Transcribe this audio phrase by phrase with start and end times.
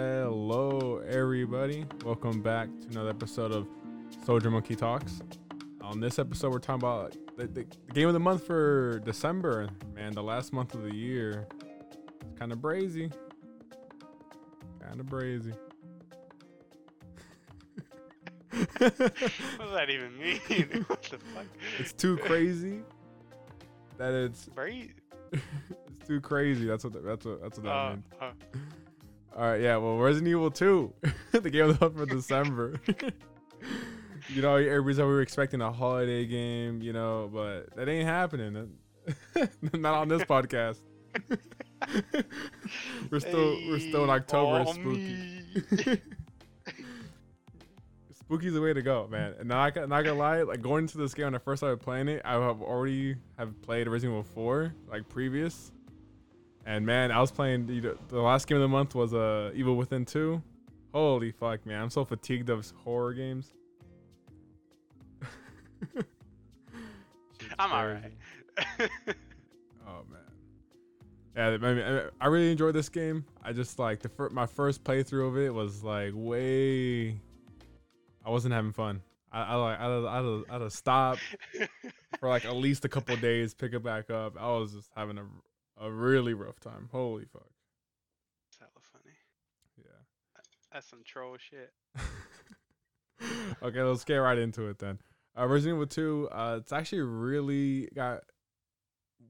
[0.00, 1.84] Hello, everybody.
[2.04, 3.66] Welcome back to another episode of
[4.24, 5.22] Soldier Monkey Talks.
[5.80, 9.68] On this episode, we're talking about the, the, the game of the month for December.
[9.96, 11.48] Man, the last month of the year.
[12.20, 13.12] It's kind of brazy.
[14.80, 15.52] Kind of brazy.
[18.78, 20.84] what does that even mean?
[20.86, 21.46] what the fuck?
[21.80, 22.82] It's too crazy
[23.96, 24.90] that it's Right?
[25.32, 26.66] it's too crazy.
[26.66, 28.04] That's what that's what that's what that Uh, means.
[28.20, 28.30] uh,
[29.38, 29.76] All right, yeah.
[29.76, 30.92] Well, Resident Evil 2,
[31.30, 32.80] the game of the month for December.
[34.30, 38.08] you know, everybody said we were expecting a holiday game, you know, but that ain't
[38.08, 38.76] happening.
[39.74, 40.78] Not on this podcast.
[43.12, 44.62] we're still we're still in October.
[44.62, 46.02] It's spooky.
[48.14, 49.34] Spooky's the way to go, man.
[49.38, 52.08] And not, not gonna lie, like going into this game when I first started playing
[52.08, 55.70] it, I have already have played Resident Evil 4, like previous.
[56.68, 59.50] And man, I was playing you know, the last game of the month was uh
[59.54, 60.42] Evil Within 2.
[60.92, 61.80] Holy fuck, man!
[61.80, 63.54] I'm so fatigued of horror games.
[67.58, 68.12] I'm alright.
[69.90, 70.20] Oh man.
[71.34, 73.24] Yeah, I, mean, I- really enjoyed this game.
[73.42, 77.18] I just like the fir- my first playthrough of it was like way.
[78.22, 79.00] I wasn't having fun.
[79.32, 81.16] I, I like I I, I had to stop
[82.20, 84.36] for like at least a couple days, pick it back up.
[84.38, 85.24] I was just having a
[85.80, 86.88] a really rough time.
[86.92, 87.50] Holy fuck.
[88.48, 89.14] It's hella funny.
[89.76, 90.42] Yeah.
[90.72, 91.72] That's some troll shit.
[93.62, 94.98] okay, let's get right into it then.
[95.38, 98.22] Uh, Resident Evil 2, uh, it's actually really got,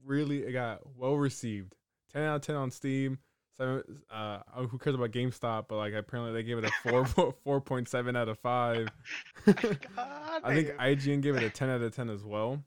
[0.05, 1.75] really it got well received.
[2.13, 3.19] 10 out of 10 on Steam.
[3.59, 5.65] Seven, uh, oh, who cares about GameStop?
[5.67, 8.87] But like apparently they gave it a four four point seven out of five.
[9.45, 10.69] God I think.
[10.69, 12.63] IGN gave it a 10 out of 10 as well.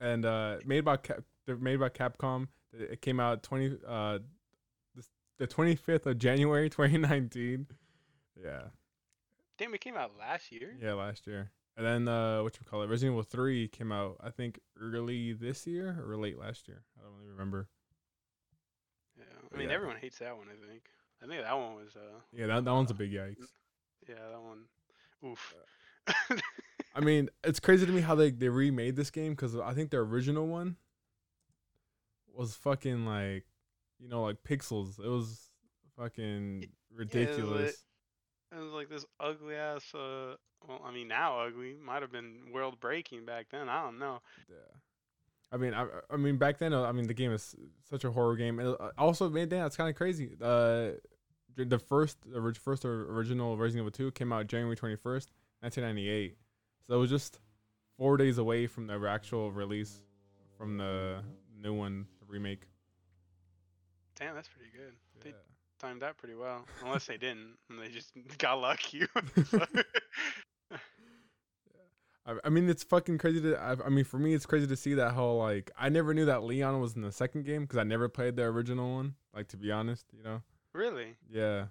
[0.00, 2.48] And uh, made by Cap- they're made by Capcom.
[2.78, 4.18] It came out 20 uh,
[5.38, 7.66] the 25th of January 2019.
[8.42, 8.62] Yeah.
[9.58, 10.74] Damn, it came out last year.
[10.80, 11.50] Yeah, last year.
[11.76, 12.88] And then uh what you call it?
[12.88, 16.82] Resident Evil 3 came out I think early this year or late last year.
[16.98, 17.68] I don't really remember.
[19.18, 19.24] Yeah.
[19.52, 19.74] I mean, Yeah.
[19.74, 20.46] everyone hates that one.
[20.48, 20.84] I think.
[21.22, 21.96] I think that one was.
[21.96, 22.20] Uh.
[22.32, 23.46] Yeah, that, that one's a big yikes.
[24.08, 24.64] Yeah, that one.
[25.24, 25.54] Oof.
[26.94, 29.90] I mean, it's crazy to me how they they remade this game cuz I think
[29.90, 30.76] the original one
[32.36, 33.44] was fucking like
[33.98, 34.98] you know like pixels.
[34.98, 35.50] It was
[35.98, 37.84] fucking ridiculous.
[38.52, 39.94] It was like this ugly ass.
[39.94, 40.36] Uh.
[40.66, 41.74] Well, I mean, now ugly.
[41.84, 43.68] Might have been world breaking back then.
[43.68, 44.20] I don't know.
[44.48, 44.56] Yeah.
[45.52, 47.54] I mean, I, I mean, back then, uh, I mean, the game is
[47.88, 48.58] such a horror game.
[48.58, 50.36] And uh, also, man, damn, it's kind of crazy.
[50.40, 50.92] Uh,
[51.56, 55.28] the first, the first or- original Resident Evil 2 came out January 21st,
[55.60, 56.36] 1998.
[56.86, 57.38] So it was just
[57.96, 60.00] four days away from the actual release
[60.58, 61.22] from the
[61.56, 62.62] new one, remake.
[64.18, 64.92] Damn, that's pretty good.
[65.22, 65.32] They
[65.80, 66.64] timed that pretty well.
[66.84, 69.02] Unless they didn't, and they just got lucky.
[72.26, 73.56] I, I mean, it's fucking crazy to.
[73.60, 75.70] I, I mean, for me, it's crazy to see that whole like.
[75.78, 78.44] I never knew that Leon was in the second game because I never played the
[78.44, 79.14] original one.
[79.34, 80.42] Like to be honest, you know.
[80.72, 81.16] really?
[81.30, 81.66] Yeah.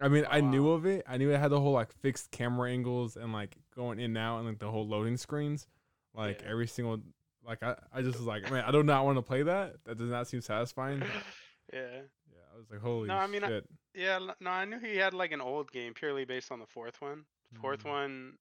[0.00, 1.04] I mean, I knew of it.
[1.06, 4.18] I knew it had the whole like fixed camera angles and like going in and
[4.18, 5.68] out and like the whole loading screens.
[6.14, 6.50] Like Yeah.
[6.50, 6.98] every single
[7.46, 9.76] like I, I just was like, man, I do not want to play that.
[9.84, 11.02] That does not seem satisfying.
[11.72, 11.80] Yeah.
[12.30, 13.62] yeah, I was like, holy No, I mean, I-
[13.94, 17.00] Yeah, no, I knew he had like an old game purely based on the fourth
[17.00, 17.24] one.
[17.52, 17.88] The fourth Mhm.
[17.90, 18.38] one,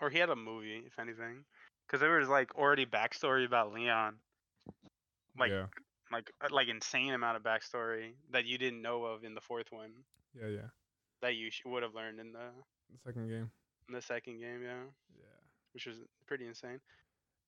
[0.00, 1.44] or he had a movie, if anything,
[1.86, 4.16] because there was like already backstory about Leon,
[5.38, 5.66] like yeah,
[6.10, 9.70] like uh, like insane amount of backstory that you didn't know of in the fourth
[9.70, 9.92] one
[10.34, 10.68] yeah, yeah.
[11.20, 12.50] that you sh- would have learned in the
[12.92, 13.50] The second game.
[13.88, 14.84] in the second game, yeah,
[15.18, 15.24] Yeah.
[15.72, 15.96] which was
[16.26, 16.80] pretty insane.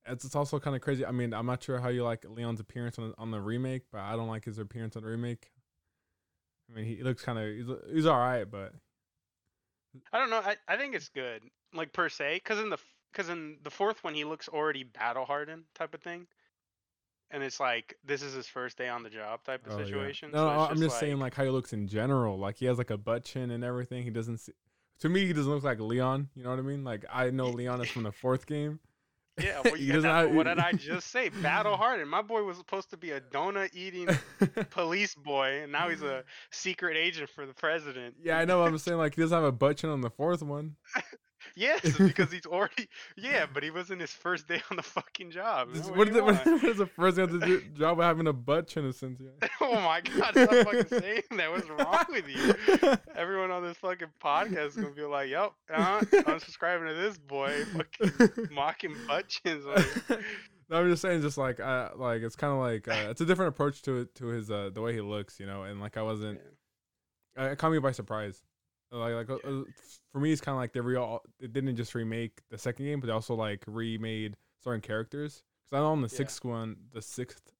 [0.06, 1.06] It's, it's also kind of crazy.
[1.06, 4.00] I mean, I'm not sure how you like Leon's appearance on on the remake, but
[4.00, 5.50] I don't like his appearance on the remake.
[6.70, 8.72] I mean, he looks kind of he's he's all right, but
[10.12, 10.38] I don't know.
[10.44, 11.42] I, I think it's good,
[11.74, 12.78] like per se, because in the
[13.12, 16.26] because in the fourth one he looks already battle hardened type of thing,
[17.30, 19.84] and it's like this is his first day on the job type of Oh, yeah.
[19.84, 20.30] situation.
[20.32, 22.38] No, so no, it's I'm just saying like how he looks in general.
[22.38, 24.02] Like he has like a butt chin and everything.
[24.02, 24.38] He doesn't.
[24.38, 24.52] See,
[25.00, 26.28] to me, he doesn't look like Leon.
[26.34, 26.84] You know what I mean?
[26.84, 28.80] Like I know Leon is from the fourth game.
[29.40, 29.60] Yeah.
[29.64, 31.28] Well, yeah what did I just say?
[31.28, 32.10] Battle hardened.
[32.10, 34.08] My boy was supposed to be a donut eating
[34.70, 38.16] police boy, and now he's a secret agent for the president.
[38.22, 38.62] yeah, I know.
[38.62, 40.76] I'm saying like he doesn't have a butt chin on the fourth one.
[41.56, 45.70] Yes, because he's already yeah, but he wasn't his first day on the fucking job.
[45.94, 48.68] What, do is what is the first thing to do job of having a butt
[48.68, 49.30] chin of Cynthia?
[49.62, 51.50] Oh my god, stop fucking saying that.
[51.50, 52.96] What's wrong with you?
[53.14, 56.04] Everyone on this fucking podcast is gonna be like, "Yep, uh,
[56.38, 59.84] subscribing to this boy, fucking mocking butt chins." on
[60.68, 63.26] no, I'm just saying, just like, uh, like it's kind of like uh, it's a
[63.26, 65.64] different approach to it to his uh, the way he looks, you know.
[65.64, 66.40] And like I wasn't,
[67.38, 68.42] uh, it caught me by surprise.
[68.90, 69.50] Like like Yeah.
[69.50, 69.64] uh,
[70.12, 72.84] for me, it's kind of like they re all they didn't just remake the second
[72.86, 75.42] game, but they also like remade certain characters.
[75.64, 76.16] Because I know on the Yeah.
[76.18, 77.51] sixth one, the sixth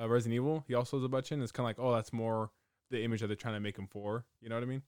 [0.00, 1.42] uh, Resident Evil, he also has a butt chin.
[1.42, 2.50] It's kind of like oh, that's more
[2.90, 4.24] the image that they're trying to make him for.
[4.40, 4.82] You know what I mean?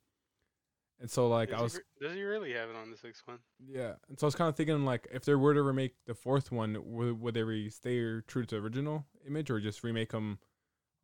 [0.99, 3.23] And so like Does I was re- does he really have it on the sixth
[3.27, 3.39] one?
[3.67, 6.15] yeah, and so I was kind of thinking like if they were to remake the
[6.15, 10.13] fourth one, would, would they re- stay true to the original image or just remake
[10.13, 10.39] them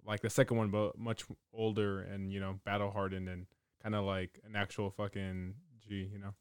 [0.04, 3.46] like the second one, but much older and you know battle hardened and
[3.82, 5.54] kind of like an actual fucking
[5.86, 6.34] G, you know?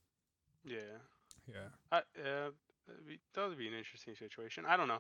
[0.64, 1.00] Yeah.
[1.48, 1.70] Yeah.
[1.92, 2.52] I, uh,
[2.88, 4.64] that'd be, that would be an interesting situation.
[4.68, 5.00] I don't know.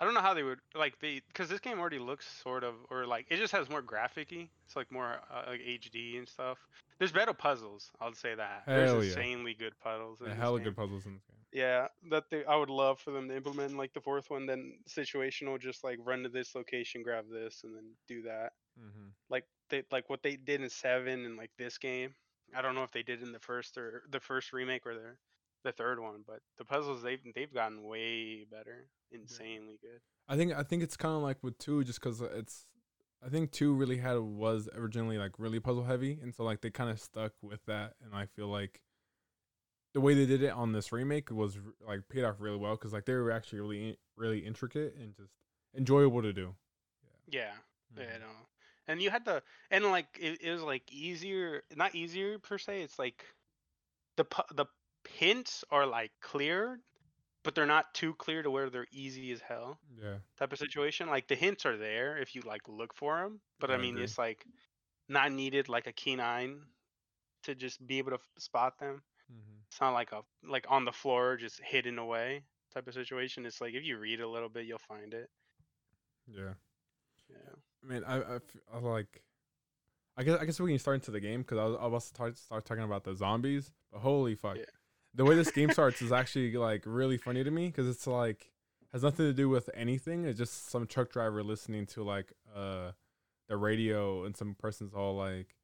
[0.00, 2.74] I don't know how they would like they because this game already looks sort of
[2.90, 4.48] or like it just has more graphicy.
[4.66, 6.58] It's like more uh, like HD and stuff.
[6.98, 7.90] There's better puzzles.
[8.00, 8.62] I'll say that.
[8.66, 9.10] There's Hell yeah.
[9.10, 10.20] insanely good puzzles.
[10.20, 11.38] in hella good puzzles in this game.
[11.52, 14.46] Yeah, that they, I would love for them to implement like the fourth one.
[14.46, 18.52] Then situational, just like run to this location, grab this, and then do that.
[18.78, 19.08] Mm-hmm.
[19.30, 22.14] Like they like what they did in seven and like this game.
[22.54, 25.16] I don't know if they did in the first or the first remake or the
[25.64, 30.00] the third one, but the puzzles they've they've gotten way better, insanely good.
[30.28, 32.66] I think I think it's kind of like with two, just because it's.
[33.24, 36.70] I think two really had was originally like really puzzle heavy, and so like they
[36.70, 38.80] kind of stuck with that, and I feel like
[39.94, 42.92] the way they did it on this remake was like paid off really well because
[42.92, 45.32] like they were actually really really intricate and just
[45.76, 46.54] enjoyable to do.
[47.26, 47.52] Yeah,
[47.96, 48.20] yeah, Mhm.
[48.20, 48.48] no.
[48.86, 52.82] And you had to, and like it, it was like easier, not easier per se.
[52.82, 53.24] It's like
[54.16, 54.24] the
[54.54, 54.66] the
[55.08, 56.80] hints are like clear,
[57.44, 59.78] but they're not too clear to where they're easy as hell.
[60.02, 61.08] Yeah, type of situation.
[61.08, 63.94] Like the hints are there if you like look for them, but I I mean
[63.94, 64.04] agree.
[64.04, 64.44] it's like
[65.08, 66.48] not needed like a keen eye
[67.44, 69.02] to just be able to f- spot them.
[69.32, 69.58] mm-hmm.
[69.70, 72.42] It's not like a like on the floor just hidden away
[72.74, 73.46] type of situation.
[73.46, 75.30] It's like if you read a little bit, you'll find it.
[76.26, 76.54] yeah.
[77.30, 77.54] Yeah.
[77.84, 79.22] I mean, I, I, f- I like.
[80.16, 81.88] I guess I guess we can start into the game because I was I was
[81.88, 84.64] about to start, start talking about the zombies, but holy fuck, Yeah.
[85.18, 88.50] The way this game starts is actually like really funny to me because it's like
[88.92, 90.24] has nothing to do with anything.
[90.24, 92.92] It's just some truck driver listening to like uh
[93.48, 95.54] the radio and some person's all like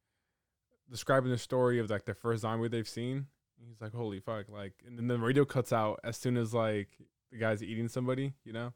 [0.91, 3.27] describing the story of like the first zombie they've seen.
[3.59, 6.53] And he's like, holy fuck, like, and then the radio cuts out as soon as
[6.53, 6.89] like
[7.31, 8.73] the guy's eating somebody, you know.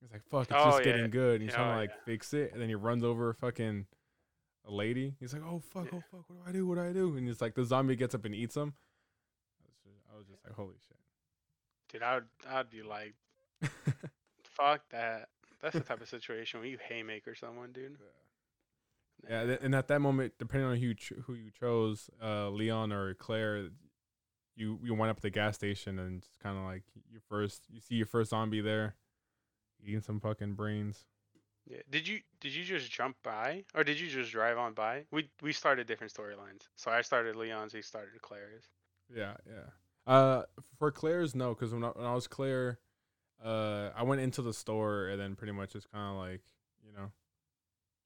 [0.00, 0.84] He's like, "Fuck, it's Oh, just yeah.
[0.92, 2.04] getting good." And he's trying to Oh, like yeah.
[2.04, 3.86] fix it, and then he runs over a fucking
[4.66, 5.14] a lady.
[5.20, 5.98] He's like, "Oh fuck, Yeah.
[5.98, 6.66] oh fuck, what do I do?
[6.66, 8.74] What do I do?" And it's like the zombie gets up and eats him.
[9.60, 10.96] I was just, I was just like, "Holy shit.
[11.90, 13.14] Dude, I would I'd be like,
[14.42, 15.28] fuck that.
[15.60, 17.96] That's the type of situation where you haymaker someone, dude.
[19.28, 20.94] yeah, th- and at that moment, depending on who you
[21.26, 23.70] who you chose, uh, Leon or Claire,
[24.54, 27.64] you you went up at the gas station and just kind of like your first,
[27.70, 28.94] you see your first zombie there,
[29.82, 31.06] eating some fucking brains.
[31.66, 31.78] Yeah.
[31.90, 35.04] Did you did you just jump by or did you just drive on by?
[35.10, 36.68] We we started different storylines.
[36.76, 38.64] So I started Leon's, he started Claire's.
[39.14, 39.70] Yeah, yeah.
[40.08, 40.42] Uh,
[40.78, 42.78] for Claire's, no, because when I, when I was Claire,
[43.44, 46.40] uh, I went into the store and then pretty much just kind of like,
[46.84, 47.10] you know,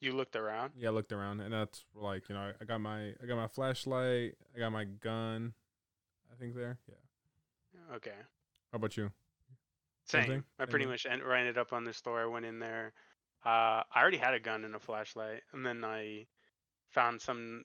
[0.01, 0.73] You looked around.
[0.77, 3.37] yeah, I looked around and that's like, you know, I, I got my, I got
[3.37, 5.55] my flashlight, I got my gun,
[6.33, 6.79] I think there.
[6.89, 7.97] Yeah.
[7.97, 8.11] Okay.
[8.73, 9.11] How about you?
[10.07, 10.27] Same.
[10.27, 10.45] Same?
[10.59, 12.21] I pretty much en- ended up on the store.
[12.23, 12.93] I went in there.
[13.47, 16.27] Uh, I already had a gun and a flashlight, and then I
[16.91, 17.63] found some.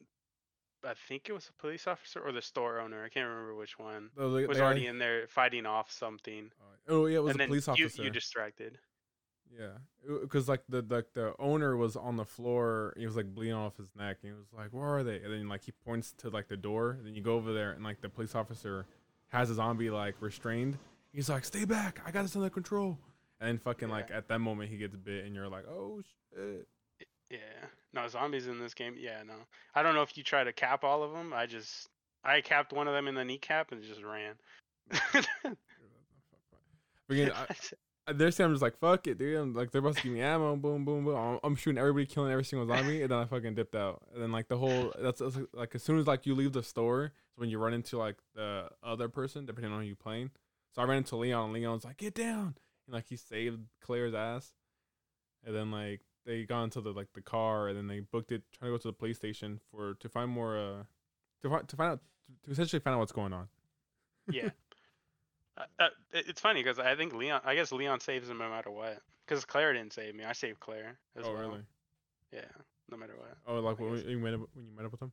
[0.88, 3.03] I think it was a police officer or the store owner.
[3.03, 4.10] I can't remember which one.
[4.17, 6.51] Oh, they- Was they already had- in there fighting off something,
[6.88, 8.01] Oh yeah, oh, it was and a police officer.
[8.03, 8.79] you distracted.
[9.58, 9.77] Yeah,
[10.22, 12.94] because like the, the the owner was on the floor.
[12.98, 15.32] He was like bleeding off his neck, and he was like, "Where are they?" And
[15.32, 16.91] then like he points to like the door.
[16.91, 18.86] And then you go over there, and like the police officer
[19.29, 20.77] has a zombie like restrained.
[21.13, 22.01] He's like, "Stay back!
[22.06, 23.00] I got this under control."
[23.39, 23.96] And then fucking Yeah.
[23.96, 26.01] like at that moment he gets bit, and you're like, "Oh
[26.36, 26.67] shit!"
[27.29, 27.38] Yeah.
[27.98, 28.96] No zombies in this game.
[28.98, 29.24] Yeah.
[29.25, 29.34] No.
[29.75, 31.34] I don't know if you try to cap all of them.
[31.34, 31.88] I just
[32.24, 34.36] I capped one of them in the kneecap and just ran.
[37.10, 37.46] Again, I,
[38.08, 40.22] I- there's I'm just like, "Fuck it, dude!" I'm like, they're about to give me
[40.22, 40.56] ammo.
[40.56, 41.16] Boom, boom, boom.
[41.16, 44.01] I'm, I'm shooting everybody, killing every single zombie, and then I fucking dipped out.
[44.13, 46.63] And then like the whole that's, that's like as soon as like you leave the
[46.63, 50.32] store, it's when you run into like the other person, depending on who you playing.
[50.74, 54.13] So I ran into Leon, and Leon's like, "Get down!" And like he saved Claire's
[54.13, 54.54] ass.
[55.46, 58.43] And then like they got into the like the car, and then they booked it,
[58.55, 60.84] trying to go to the police station for to find more uh
[61.41, 62.00] to find to find out
[62.46, 63.48] to essentially find out what's going on.
[64.29, 64.50] yeah.
[65.57, 67.41] Uh, uh, it's funny because I think Leon.
[67.43, 69.00] I guess Leon saves him no matter what.
[69.25, 70.24] Because Claire didn't save me.
[70.24, 71.41] I saved Claire as oh well.
[71.41, 71.62] really?
[72.31, 72.41] Yeah.
[72.91, 73.36] No matter what.
[73.48, 75.12] Oh, like when you met up, when you met up with him.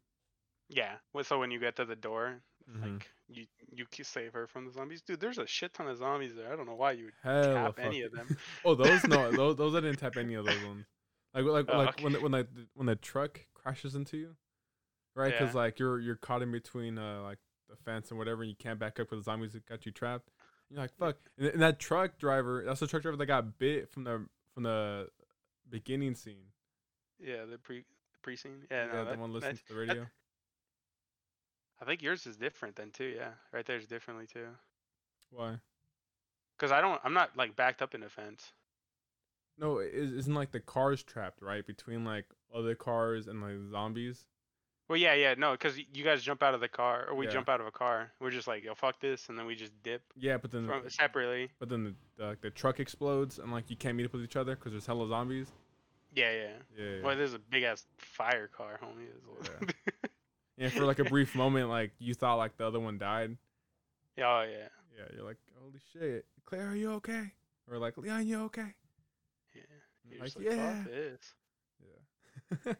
[0.68, 0.96] Yeah.
[1.22, 2.92] So when you get to the door, Mhm.
[2.92, 5.00] like you you save her from the zombies.
[5.00, 6.52] Dude, there's a shit ton of zombies there.
[6.52, 8.36] I don't know why you would tap any of them.
[8.66, 10.84] Oh, those no, those those I didn't tap any of those ones.
[11.34, 12.04] Like like Oh, like okay.
[12.04, 14.36] when the, when the when the truck crashes into you,
[15.16, 15.32] right?
[15.32, 15.60] Because Yeah.
[15.60, 17.38] like you're you're caught in between uh like
[17.68, 19.92] the fence and whatever, and you can't back up because the zombies that got you
[19.92, 20.30] trapped.
[20.70, 23.90] You're like fuck, and, and that truck driver, that's the truck driver that got bit
[23.90, 25.08] from the from the
[25.68, 26.46] beginning scene.
[27.18, 27.84] Yeah, the pre
[28.22, 28.66] pre scene.
[28.70, 30.06] Yeah, Yeah, no, the that- one that- listening to the radio.
[31.80, 33.12] I think yours is different then too.
[33.16, 34.46] Yeah, right there's differently too.
[35.30, 35.58] Why?
[36.56, 38.52] Cause I don't, I'm not like backed up in the fence.
[39.58, 44.26] No, isn't like the cars trapped right between like other cars and like zombies.
[44.88, 47.32] Well, yeah, yeah, no, because you guys jump out of the car, or we Yeah.
[47.32, 48.12] jump out of a car.
[48.20, 50.88] We're just like, yo, fuck this, and then we just dip Yeah, but then from,
[50.90, 51.50] separately.
[51.58, 54.36] but then the, the the truck explodes and like you can't meet up with each
[54.36, 55.52] other because there's hella zombies.
[56.14, 56.48] Yeah, yeah.
[56.76, 56.84] Yeah.
[56.96, 57.02] yeah.
[57.02, 59.06] Well, there's a big ass fire car, homie.
[59.26, 59.74] what-
[60.58, 63.36] And for like a brief moment, like you thought like the other one died.
[64.16, 67.32] Yeah, oh yeah, Yeah, you're like, holy shit, Claire, are you okay?
[67.68, 68.74] Or like, Leon, you okay?
[70.08, 70.16] Yeah.
[70.16, 70.84] You're like, like, yeah,
[72.66, 72.72] yeah,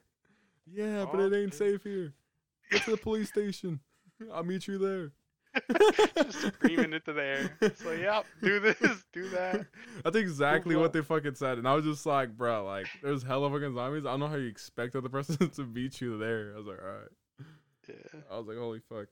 [0.72, 1.58] yeah, but it ain't this.
[1.58, 2.12] safe here.
[2.70, 3.80] Get to the police station.
[4.32, 5.12] I'll meet you there.
[6.16, 7.56] just screaming into the air.
[7.60, 9.66] It's like, yep, do this, do that.
[10.04, 13.42] That's exactly what they fucking said, and I was just like, bro, like, there's hell
[13.42, 14.04] hella fucking zombies.
[14.04, 16.52] I don't know how you expect the other person to beat you there.
[16.54, 17.08] I was like, all right.
[17.88, 18.20] Yeah.
[18.30, 19.06] I was like, holy fuck.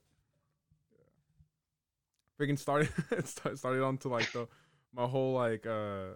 [0.91, 2.45] Yeah.
[2.45, 2.89] Freaking started
[3.25, 4.47] started on to like the
[4.93, 6.15] my whole like uh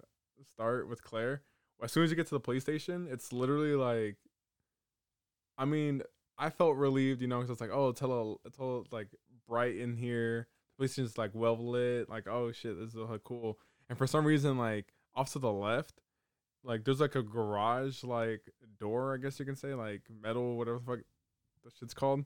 [0.54, 1.44] start with Claire.
[1.82, 4.18] As soon as you get to the police station, it's literally like
[5.58, 6.04] I mean,
[6.38, 9.08] I felt relieved, you know, because it's like, oh, it's hella, it's all like
[9.48, 10.48] bright in here.
[10.72, 12.10] The police station's like well lit.
[12.10, 13.58] Like, oh shit, this is hella cool.
[13.90, 16.02] And for some reason, like off to the left,
[16.64, 18.42] like there's like a garage like
[18.80, 21.00] door, I guess you can say, like metal, whatever the fuck
[21.64, 22.26] the shit's called.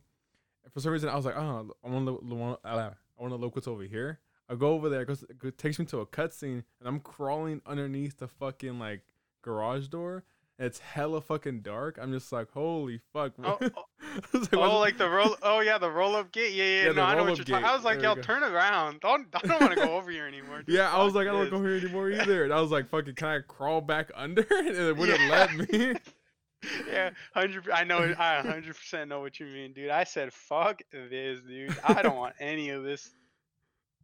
[0.64, 3.38] And for some reason, I was like, oh, I want to, ah, I want to
[3.38, 4.20] look what's over here.
[4.50, 8.18] I go over there because it takes me to a cutscene, and I'm crawling underneath
[8.18, 9.02] the fucking like
[9.42, 10.24] garage door.
[10.60, 11.98] It's hella fucking dark.
[12.00, 13.34] I'm just like, holy fuck.
[13.44, 13.86] Oh, oh,
[14.34, 15.36] like, oh, like the roll.
[15.42, 16.54] Oh yeah, the roll up gate.
[16.54, 16.84] Yeah, yeah.
[16.86, 17.66] Yeah, no, I know what you're talking.
[17.66, 19.00] I was like, There we turn around.
[19.00, 20.62] Don't, I don't want to go over here anymore.
[20.62, 20.76] dude.
[20.76, 22.44] yeah, I was like, I don't go here anymore either.
[22.44, 24.46] And I was like, fucking, can I crawl back under?
[24.52, 25.30] And it wouldn't Yeah.
[25.30, 25.94] let me.
[26.88, 27.68] yeah, hundred.
[27.72, 27.98] I know.
[28.20, 29.90] I hundred percent know what you mean, dude.
[29.90, 31.76] I said, "Fuck this, dude.
[31.84, 33.10] I don't want any of this.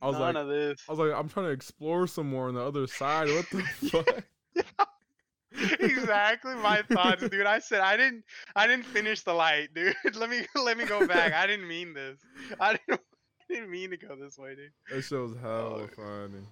[0.02, 2.48] I was None like, of this." I was like, I'm trying to explore some more
[2.48, 3.28] on the other side.
[3.28, 4.24] What the fuck?
[5.80, 7.46] exactly my thoughts, dude.
[7.46, 8.24] I said I didn't.
[8.56, 9.96] I didn't finish the light, dude.
[10.16, 11.34] let me let me go back.
[11.34, 12.20] I didn't mean this.
[12.60, 13.02] I didn't.
[13.50, 14.72] I didn't mean to go this way, dude.
[14.90, 15.10] That was
[15.42, 15.88] hella Oh.
[15.96, 16.44] funny.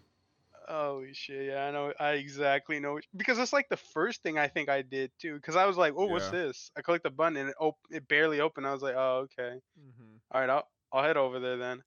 [0.68, 1.48] Holy shit!
[1.48, 1.94] Yeah, I know.
[2.00, 3.00] I exactly know.
[3.16, 5.36] Because that's like the first thing I think I did too.
[5.36, 6.32] Because I was like, "Oh, what's Yeah.
[6.48, 8.66] this?" I clicked the button and it op- it barely opened.
[8.66, 9.58] I was like, "Oh, okay.
[9.80, 10.16] Mm-hmm.
[10.32, 11.84] All right, I'll I'll head over there then."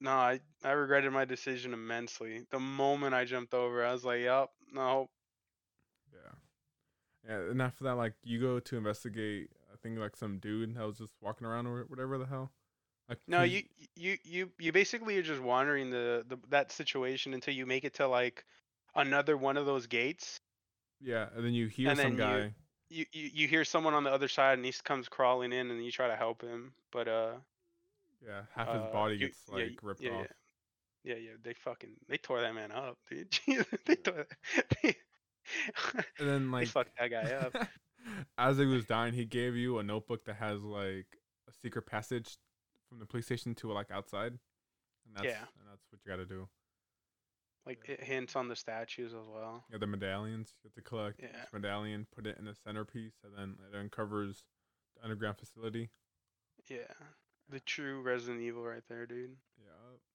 [0.00, 2.46] No, I I regretted my decision immensely.
[2.50, 5.10] The moment I jumped over, I was like, "Yup, no."
[7.26, 7.38] Yeah.
[7.38, 9.50] Yeah, and after that, like you go to investigate.
[9.72, 12.50] I think like some dude that was just walking around or whatever the hell.
[13.08, 13.62] Like No, you
[13.94, 17.94] you you you basically are just wandering the, the that situation until you make it
[17.94, 18.44] to like
[18.94, 20.40] another one of those gates.
[21.00, 22.54] Yeah, and then you hear and some guy.
[22.88, 25.84] You, you you hear someone on the other side and he comes crawling in and
[25.84, 27.34] you try to help him, but uh
[28.24, 30.28] Yeah, half his uh, body gets yeah, like y- ripped yeah, off.
[31.04, 31.14] Yeah.
[31.14, 33.38] yeah, yeah, they fucking they tore that man up, dude.
[33.86, 34.26] They tore
[34.82, 34.96] they,
[36.18, 37.54] And then they like fucked that guy up.
[38.38, 41.06] as he was dying, he gave you a notebook that has like
[41.48, 42.36] a secret passage
[42.88, 44.32] from the police station to like outside.
[45.06, 45.38] And that's Yeah.
[45.58, 46.48] and that's what you got to do.
[47.66, 49.64] Like it hints on the statues as well.
[49.70, 50.54] Yeah, the medallions.
[50.62, 51.28] You have to collect Yeah.
[51.28, 54.42] each medallion, put it in the centerpiece, and then it uncovers
[54.96, 55.90] the underground facility.
[56.68, 56.78] Yeah.
[57.50, 59.36] The true Resident Evil right there, dude.
[59.58, 59.66] Yeah.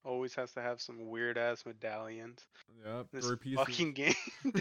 [0.03, 2.45] Always has to have some weird ass medallions.
[2.85, 3.07] Yep.
[3.11, 4.13] This fucking game.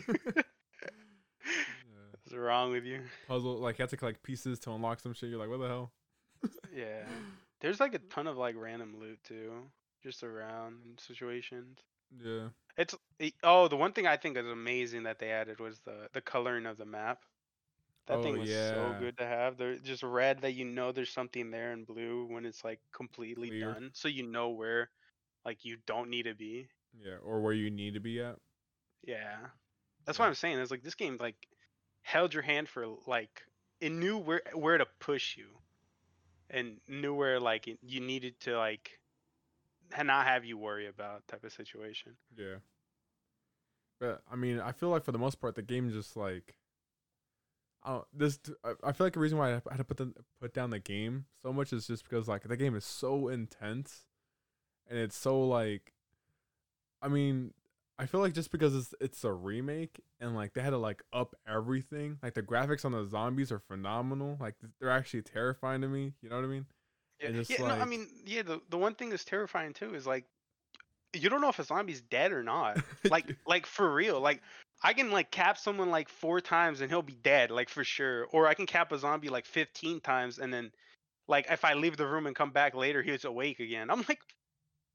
[2.34, 2.40] yeah.
[2.40, 3.00] What's wrong with you?
[3.28, 5.30] Puzzle like you have to collect pieces to unlock some shit.
[5.30, 5.92] You're like, what the hell?
[6.74, 7.04] Yeah.
[7.60, 9.52] There's like a ton of like random loot too,
[10.02, 11.78] just around in situations.
[12.22, 12.48] Yeah.
[12.76, 16.08] It's it, oh, the one thing I think is amazing that they added was the
[16.12, 17.22] the coloring of the map.
[18.06, 19.56] That Oh, thing was so good to have.
[19.56, 23.48] They're just red that you know there's something there, and blue when it's like completely
[23.48, 23.72] Clear.
[23.72, 24.90] done, so you know where
[25.46, 26.68] like you don't need to be.
[27.02, 27.16] Yeah.
[27.24, 28.36] Or where you need to be at.
[29.06, 29.36] Yeah,
[30.04, 30.58] that's what I'm saying.
[30.58, 31.36] It's like this game like
[32.04, 33.42] held your hand for like
[33.80, 35.46] it knew where where to push you,
[36.48, 39.00] and knew where like you needed to like
[40.02, 42.12] not have you worry about type of situation.
[42.36, 42.56] Yeah.
[44.00, 46.56] But I mean, I feel like for the most part, the game just like,
[47.82, 48.38] I this.
[48.82, 51.26] I feel like the reason why I had to put the put down the game
[51.42, 54.04] so much is just because like the game is so intense,
[54.88, 55.94] and it's so like,
[57.00, 57.54] I mean,
[57.98, 61.02] I feel like just because it's it's a remake and like they had to like
[61.12, 64.36] up everything, like the graphics on the zombies are phenomenal.
[64.40, 66.12] Like they're actually terrifying to me.
[66.20, 66.66] You know what I mean?
[67.20, 68.42] Yeah, it's yeah no, I mean, yeah.
[68.42, 70.24] The the one thing that's terrifying too is like,
[71.12, 72.78] you don't know if a zombie's dead or not.
[73.10, 74.18] Like, like for real.
[74.20, 74.40] Like,
[74.82, 78.26] I can like cap someone like four times and he'll be dead, like for sure.
[78.32, 80.72] Or I can cap a zombie like fifteen times and then,
[81.28, 83.90] like, if I leave the room and come back later, he's awake again.
[83.90, 84.20] I'm like,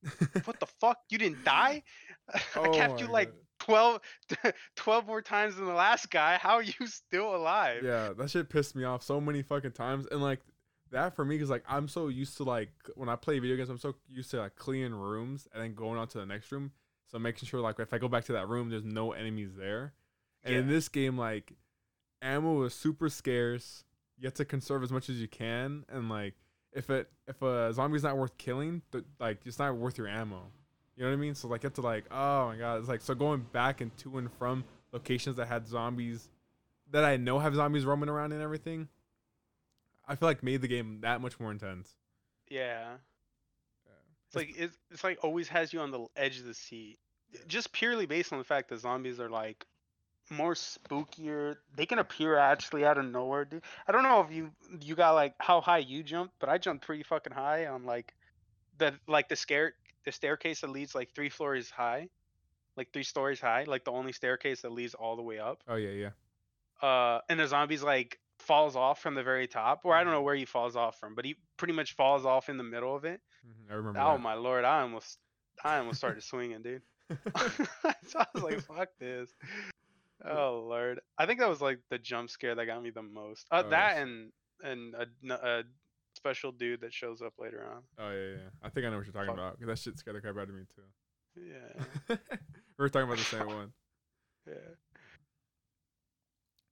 [0.45, 0.97] what the fuck?
[1.09, 1.83] You didn't die?
[2.55, 3.35] I Oh capped my you like God.
[3.59, 6.37] 12, 12 more times than the last guy.
[6.37, 7.83] How are you still alive?
[7.83, 10.39] Yeah, that shit pissed me off so many fucking times, and like
[10.91, 13.69] that for me because like I'm so used to like when I play video games,
[13.69, 16.71] I'm so used to like clearing rooms and then going on to the next room.
[17.07, 19.93] So making sure like if I go back to that room, there's no enemies there.
[20.43, 21.53] And in this game, like
[22.21, 23.83] ammo is super scarce.
[24.17, 26.35] You have to conserve as much as you can, and like
[26.73, 30.51] if it if a zombie's not worth killing, th- like it's not worth your ammo.
[30.99, 31.33] You know what I mean?
[31.33, 34.29] So like to like oh my god, it's like so going back and to and
[34.33, 36.27] from locations that had zombies
[36.91, 38.89] that I know have zombies roaming around and everything.
[40.05, 41.95] I feel like made the game that much more intense.
[42.49, 42.95] Yeah.
[43.85, 43.91] Yeah.
[44.27, 46.99] It's like it's, it's like always has you on the edge of the seat,
[47.47, 49.65] just purely based on the fact that zombies are like
[50.29, 51.55] more spookier.
[51.77, 53.63] They can appear actually out of nowhere, dude.
[53.87, 54.51] I don't know if you
[54.81, 58.13] you got like how high you jumped, but I jumped pretty fucking high on like
[58.77, 59.75] the like the scare
[60.09, 62.09] the staircase that leads like three floors high,
[62.75, 65.61] like three stories high, like the only staircase that leads all the way up.
[65.67, 66.87] Oh yeah, yeah.
[66.87, 70.21] Uh, and the zombies like falls off from the very top, or I don't know
[70.21, 73.05] where he falls off from, but he pretty much falls off in the middle of
[73.05, 73.21] it.
[73.45, 73.99] Mhm, I remember.
[73.99, 74.19] Oh that.
[74.21, 75.19] my lord, I almost
[75.63, 76.81] I almost started swinging, dude.
[77.11, 77.17] so
[78.19, 79.29] I was like, fuck this.
[80.25, 80.99] Oh lord.
[81.17, 83.45] I think that was like the jump scare that got me the most.
[83.51, 83.99] Uh, Oh, that yes.
[83.99, 85.63] and and a, a
[86.19, 87.81] special dude that shows up later on.
[87.97, 88.49] Oh yeah, yeah.
[88.61, 89.37] I think I know what you're talking Fuck.
[89.37, 89.57] about.
[89.59, 90.83] 'cause that shit scared the crap out of me too.
[91.35, 92.17] Yeah.
[92.77, 93.71] we are talking about the same one.
[94.47, 94.73] Yeah.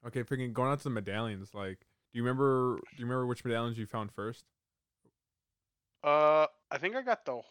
[0.07, 1.53] Okay, freaking going out to the medallions.
[1.53, 1.79] Like,
[2.11, 2.77] do you remember?
[2.77, 4.45] Do you remember which medallions you found first?
[6.03, 7.41] Uh I think I got the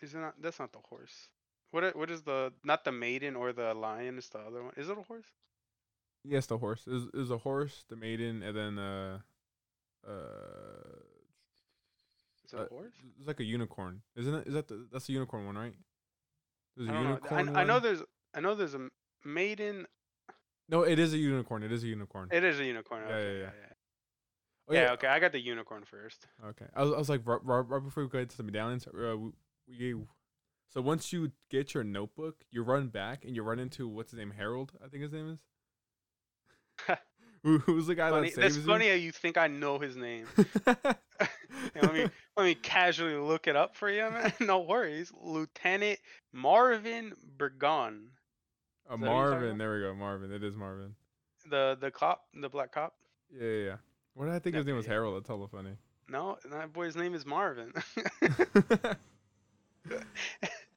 [0.00, 1.28] is it not that's not the horse.
[1.70, 4.72] What what is the not the maiden or the lion, it's the other one.
[4.76, 5.26] Is it a horse?
[6.24, 6.86] Yes, the horse.
[6.86, 9.18] Is is a horse, the maiden, and then uh,
[10.06, 11.02] uh,
[12.52, 12.94] Is it Uh, horse?
[13.18, 14.46] it's like a unicorn, isn't it?
[14.46, 15.74] Is that the that's the unicorn one, right?
[16.76, 17.08] There's a I don't know.
[17.30, 17.56] I, unicorn.
[17.56, 18.02] I know there's
[18.34, 18.88] I know there's a
[19.24, 19.86] maiden.
[20.68, 21.62] No, it is a unicorn.
[21.62, 22.28] It is a unicorn.
[22.32, 23.02] It is a unicorn.
[23.06, 23.50] Yeah, okay, yeah, yeah, yeah.
[23.60, 23.72] yeah.
[24.68, 25.06] Oh, Yeah, okay.
[25.08, 26.26] I got the unicorn first.
[26.44, 26.66] Okay.
[26.74, 29.16] I was, I was like right, right, right before we go into the medallions, uh,
[29.16, 29.30] we,
[29.68, 29.94] we
[30.70, 34.18] so once you get your notebook, you run back and you run into what's his
[34.18, 35.38] name, Harold, I think his name is.
[37.44, 38.62] Who, who's the guy Funny, that saves that's you?
[38.72, 40.26] funny how you think I know his name.
[41.80, 44.32] Let me let me casually look it up for you, man.
[44.40, 45.12] no worries.
[45.20, 45.98] Lieutenant
[46.32, 48.10] Marvin Bergon,
[48.88, 49.94] Uh, that what you're talking Marvin, there we go.
[49.94, 50.94] Marvin, it is Marvin.
[51.50, 52.94] the the cop, the black cop.
[53.32, 53.64] Yeah, yeah.
[53.66, 53.76] yeah.
[54.14, 54.92] What did I think his name was Okay.
[54.92, 55.16] Harold?
[55.16, 55.76] That's hella funny.
[56.08, 57.72] No, that boy's name is Marvin.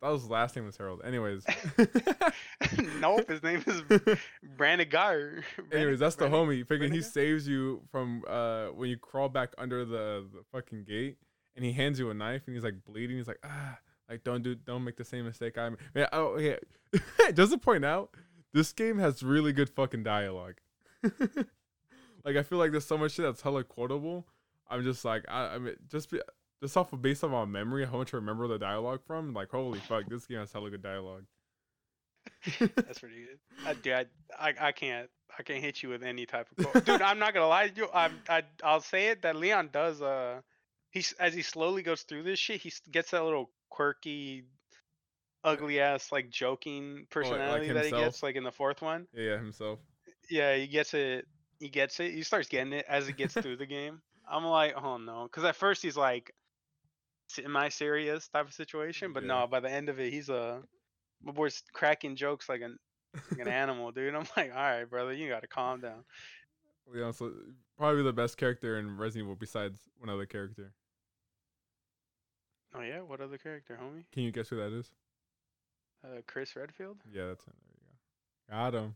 [0.02, 1.02] That was his last name was Harold.
[1.04, 1.46] Anyways.
[3.00, 4.18] nope, his name is
[4.58, 5.44] Brandon Gar.
[5.72, 6.68] Anyways, that's the homie.
[6.68, 11.18] Figuring he saves you from uh when you crawl back under the, the fucking gate,
[11.56, 13.18] and he hands you a knife, and he's like bleeding.
[13.18, 13.78] He's like, ah,
[14.10, 15.80] like don't do, don't make the same mistake I made.
[15.96, 16.58] Yeah, oh yeah.
[17.34, 18.12] Just to point out,
[18.54, 20.56] this game has really good fucking dialogue.
[22.24, 24.26] like I feel like there's so much shit that's hella quotable.
[24.70, 26.20] I'm just like, I, I mean, just be,
[26.62, 29.34] just off of based on my memory, how much I remember the dialogue from.
[29.34, 31.26] Like, holy fuck, this game has hella good dialogue.
[32.60, 33.40] That's pretty good.
[33.66, 34.06] I, dude, I,
[34.40, 36.86] I, I can't, I can't hit you with any type of quote.
[36.86, 37.88] Dude, I'm not gonna lie to you.
[37.94, 40.02] I'm, I, I'll say it that Leon does.
[40.02, 40.42] Uh,
[40.92, 44.46] he's as he slowly goes through this shit, he gets that little quirky,
[45.44, 49.08] ugly ass like joking personality that he gets like in the fourth one.
[49.14, 49.80] yeah, yeah, himself.
[50.30, 51.28] Yeah, he gets it.
[51.60, 52.14] He gets it.
[52.14, 54.02] He starts getting it as he gets through the game.
[54.30, 56.34] I'm like, oh no, because at first he's like,
[57.36, 59.28] semi serious type of situation, but Yeah.
[59.42, 60.62] no, by the end of it, he's a
[61.24, 62.78] my boy's cracking jokes like an
[63.32, 64.14] like an animal, dude.
[64.16, 66.04] I'm like, all right, brother, you gotta calm down.
[66.94, 67.32] Yeah, so
[67.78, 70.72] probably the best character in Resident Evil besides one other character.
[72.76, 74.04] Oh yeah, what other character, homie?
[74.12, 74.92] Can you guess who that is?
[76.04, 76.98] Uh, Chris Redfield.
[77.12, 77.54] Yeah, that's him.
[78.50, 78.72] There you go.
[78.72, 78.96] Got him.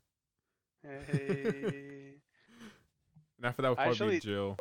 [0.84, 2.14] Hey,
[3.38, 4.58] And after that would probably Actually- be Jill.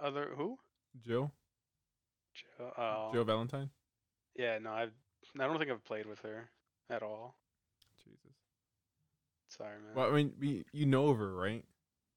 [0.00, 0.56] other who?
[1.06, 1.30] Jill?
[2.34, 2.72] Jill.
[2.76, 3.70] Oh, Jill Valentine?
[4.36, 4.82] yeah, no, I
[5.38, 6.48] I don't think I've played with her
[6.90, 7.36] at all.
[8.04, 8.36] Jesus.
[9.48, 9.94] Sorry, man.
[9.94, 11.64] Well, I mean, we, you know of her, right?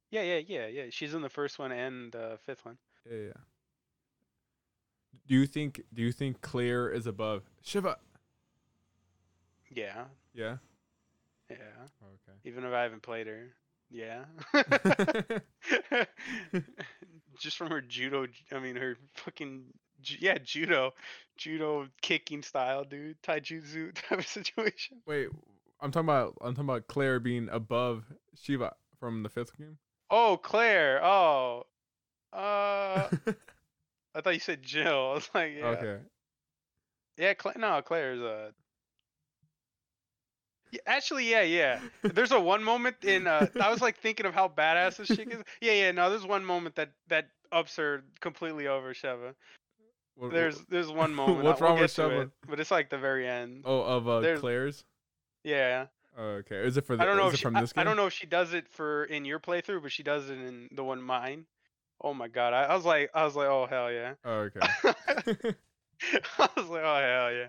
[0.10, 0.84] Yeah, yeah, yeah, yeah.
[0.90, 2.78] She's in the first one and uh, fifth one.
[3.10, 3.34] Yeah, yeah.
[5.28, 5.82] Do you think?
[5.94, 7.96] Do you think Claire is above Sheva?
[9.70, 10.58] Yeah, Yeah.
[11.50, 11.58] yeah.
[12.02, 12.38] Okay.
[12.46, 13.54] Even if I haven't played her,
[13.90, 14.24] yeah.
[17.40, 19.66] Just from her judo, I mean her fucking
[20.20, 20.94] yeah judo,
[21.38, 23.22] judo kicking style, dude.
[23.22, 24.98] Taijutsu type of situation.
[25.06, 25.28] Wait,
[25.82, 28.04] I'm talking about I'm talking about Claire being above
[28.36, 29.78] Sheva from the fifth game.
[30.10, 31.04] Oh, Claire.
[31.04, 31.64] Oh,
[32.34, 33.10] uh,
[34.16, 34.88] I thought you said Jill.
[35.12, 35.98] I was like, yeah, Okay.
[37.18, 37.34] yeah.
[37.34, 38.52] Cla- no, Claire's uh.
[40.72, 41.80] Yeah, actually, yeah, yeah.
[42.04, 45.30] There's a one moment in uh, I was like thinking of how badass this chick
[45.32, 45.42] is.
[45.62, 45.92] Yeah, yeah.
[45.92, 49.34] No, there's one moment that that ups her completely over Sheva.
[50.18, 51.44] What- There's there's one moment.
[51.44, 52.24] What's uh, we'll wrong with Sheva?
[52.24, 53.64] it, but it's like the very end.
[53.66, 54.84] oh of uh, there's- Claire's.
[55.44, 55.88] Yeah.
[56.20, 56.56] Okay.
[56.58, 57.04] Is it for the?
[57.04, 57.86] I don't know is if she, from I, this I game?
[57.86, 60.68] don't know if she does it for in your playthrough, but she does it in
[60.72, 61.46] the one mine.
[62.02, 64.14] Oh my god, I, I was like, I was like, oh hell yeah.
[64.26, 64.60] Oh, okay.
[66.40, 67.48] I was like, oh hell yeah.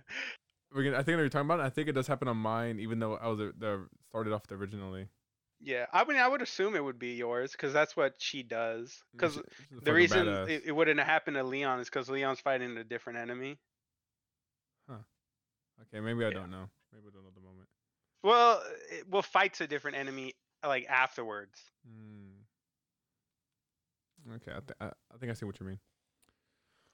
[0.75, 1.61] We can, I think I know what you're talking about.
[1.61, 4.43] I think it does happen on mine, even though I was the, the started off
[4.51, 5.09] originally.
[5.61, 9.03] Yeah, I mean, I would assume it would be yours because that's what she does.
[9.13, 12.09] Because She- she's a the reason it, it wouldn't have happened to Leon is because
[12.09, 13.59] Leon's fighting a different enemy.
[14.89, 14.99] Huh.
[15.83, 16.35] Okay, maybe I yeah.
[16.35, 16.69] don't know.
[16.93, 17.69] Maybe I don't know the moment.
[18.23, 21.61] Well, it, well, fights a different enemy like afterwards.
[21.87, 22.29] Hmm.
[24.35, 25.79] Okay, I, th- I, I think I see what you mean.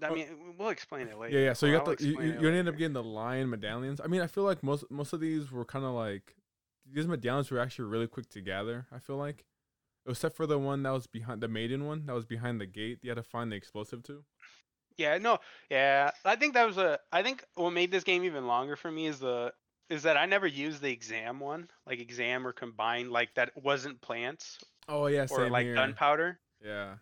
[0.02, 0.14] I Oh.
[0.14, 0.26] mean,
[0.58, 1.38] we'll explain it later.
[1.38, 1.52] Yeah, yeah.
[1.52, 2.68] So you got I'll the you, you, you later.
[2.68, 4.00] up getting the lion medallions.
[4.02, 6.34] I mean, I feel like most most of these were kind of like
[6.90, 8.86] these medallions were actually really quick to gather.
[8.92, 9.44] I feel like,
[10.06, 12.98] except for the one that was behind the maiden one that was behind the gate.
[13.02, 14.24] You had to find the explosive to.
[14.96, 15.38] Yeah, no,
[15.70, 16.10] yeah.
[16.24, 16.98] I think that was a.
[17.12, 19.52] I think what made this game even longer for me is the
[19.90, 24.00] is that I never used the exam one, like exam or combined, like that wasn't
[24.00, 25.74] plants Oh yeah, or like here.
[25.74, 26.38] gunpowder.
[26.64, 26.94] Yeah.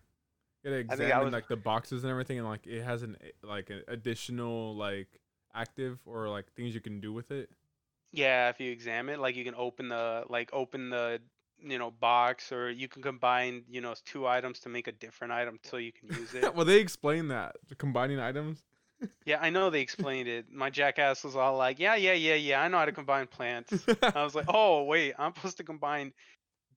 [0.63, 3.17] You think I examine was- like the boxes and everything, and like it has an
[3.43, 5.07] like an additional like
[5.53, 7.49] active or like things you can do with it.
[8.13, 11.19] Yeah, if you examine, like you can open the like open the
[11.65, 15.33] you know box, or you can combine you know two items to make a different
[15.33, 16.55] item so you can use it.
[16.55, 18.63] well, they explain that the combining items.
[19.25, 20.45] yeah, I know they explained it.
[20.51, 23.73] My jackass was all like, "Yeah, yeah, yeah, yeah, I know how to combine plants."
[24.15, 26.13] I was like, "Oh wait, I'm supposed to combine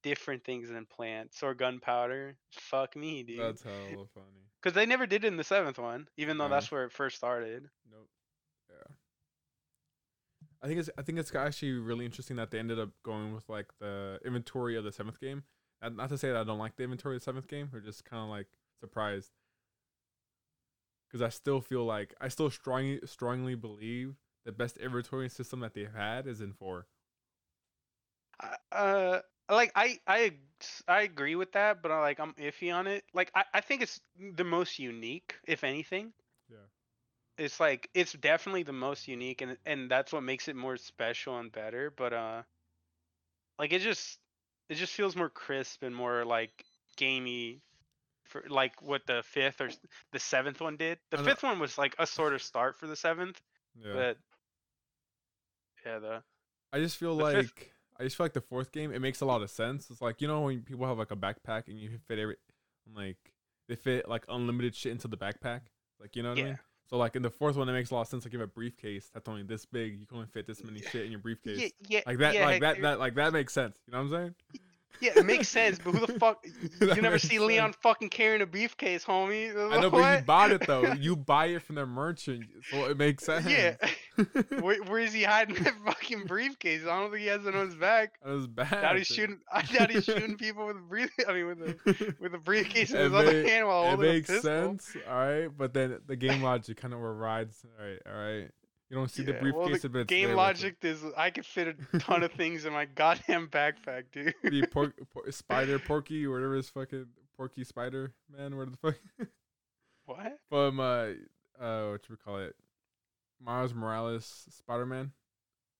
[0.02, 3.40] different things than plants or gunpowder." Fuck me, dude.
[3.40, 4.42] That's hella funny.
[4.62, 6.54] Because they never did it in the seventh one, even though No.
[6.54, 7.68] that's where it first started.
[7.90, 8.08] Nope.
[10.62, 13.48] I think it's I think it's actually really interesting that they ended up going with
[13.48, 15.44] like the inventory of the seventh game.
[15.82, 17.80] And not to say that I don't like the inventory of the seventh game, or
[17.80, 18.46] just kind of like
[18.80, 19.30] surprised.
[21.08, 25.74] Because I still feel like I still strongly strongly believe the best inventory system that
[25.74, 26.86] they've had is in four.
[28.72, 30.32] Uh, like I I
[30.88, 33.04] I agree with that, but I like I'm iffy on it.
[33.14, 34.00] Like I I think it's
[34.34, 36.12] the most unique, if anything.
[37.38, 41.38] It's like it's definitely the most unique, and and that's what makes it more special
[41.38, 41.90] and better.
[41.90, 42.42] But uh,
[43.58, 44.18] like it just
[44.68, 46.64] it just feels more crisp and more like
[46.96, 47.60] gamey.
[48.24, 49.70] For like what the fifth or
[50.12, 50.98] the seventh one did.
[51.12, 53.40] The fifth one was like a sort of start for the seventh,
[53.78, 53.92] Yeah.
[53.92, 54.18] but
[55.84, 56.22] yeah, the
[56.72, 57.68] I just feel like fifth-
[58.00, 59.88] I just feel like the fourth game it makes a lot of sense.
[59.90, 62.36] It's like you know when people have like a backpack and you fit every
[62.92, 63.32] like
[63.68, 65.60] they fit like unlimited shit into the backpack.
[66.00, 66.46] Like you know what I Yeah.
[66.48, 66.58] mean?
[66.88, 68.24] So like in the fourth one it makes a lot of sense.
[68.24, 70.80] Like you have a briefcase that's only this big, you can only fit this many
[70.80, 71.58] shit in your briefcase.
[71.58, 72.82] yeah, yeah, Like that, yeah, like that, Hector.
[72.82, 73.78] that, like that makes sense.
[73.86, 74.34] You know what I'm saying?
[75.00, 76.42] Yeah, it makes sense, but who the fuck?
[76.80, 79.50] You never see Leon fucking carrying a briefcase, homie.
[79.50, 80.92] I know, but you bought it though.
[80.94, 83.46] You buy it from their merchant, so it makes sense.
[83.46, 83.76] Yeah.
[84.60, 86.82] Where, where is he hiding that fucking briefcase?
[86.82, 88.14] I don't think he has it on his back.
[88.24, 88.70] That was bad.
[88.70, 89.40] Now he's shooting.
[89.52, 91.10] I doubt he's shooting people with a brief.
[91.28, 94.10] I mean, with a with a briefcase in It his other hand while it holding
[94.10, 95.48] a makes sense, all right.
[95.56, 97.64] But then the game logic kind of rides.
[97.78, 98.50] All right, all right.
[98.88, 100.36] You don't see the briefcase, well, it's game it.
[100.36, 104.32] logic is I could fit a ton of things in my goddamn backpack, dude.
[104.44, 108.96] The pork, por- spider, Porky, or whatever his fucking Porky Spider Man, where the fuck
[110.06, 110.38] what?
[110.48, 111.08] from uh
[111.60, 112.54] uh what you call it,
[113.40, 115.12] Miles Morales Spider Man.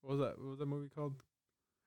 [0.03, 0.39] What was that?
[0.39, 1.15] What was that movie called?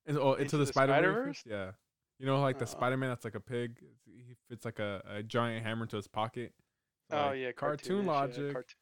[0.06, 1.44] In, oh, into, Into the, the Spider Verse.
[1.46, 1.72] Yeah,
[2.20, 2.68] you know, like the Oh.
[2.68, 3.80] Spider Man that's like a pig.
[4.06, 6.54] He fits like a, a giant hammer into his pocket.
[7.12, 8.54] So, Oh like, yeah, cartoon cartoonish, yeah, logic.
[8.54, 8.76] cartoon-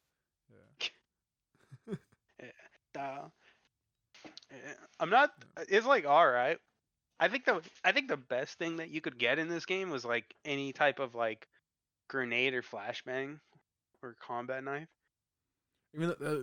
[2.94, 3.00] yeah.
[3.00, 3.28] Uh,
[4.98, 5.30] I'm not.
[5.68, 6.58] It's like all right.
[7.20, 9.90] I think the I think the best thing that you could get in this game
[9.90, 11.46] was like any type of like
[12.08, 13.38] grenade or flashbang
[14.02, 14.88] or combat knife.
[15.94, 16.42] Even though, uh,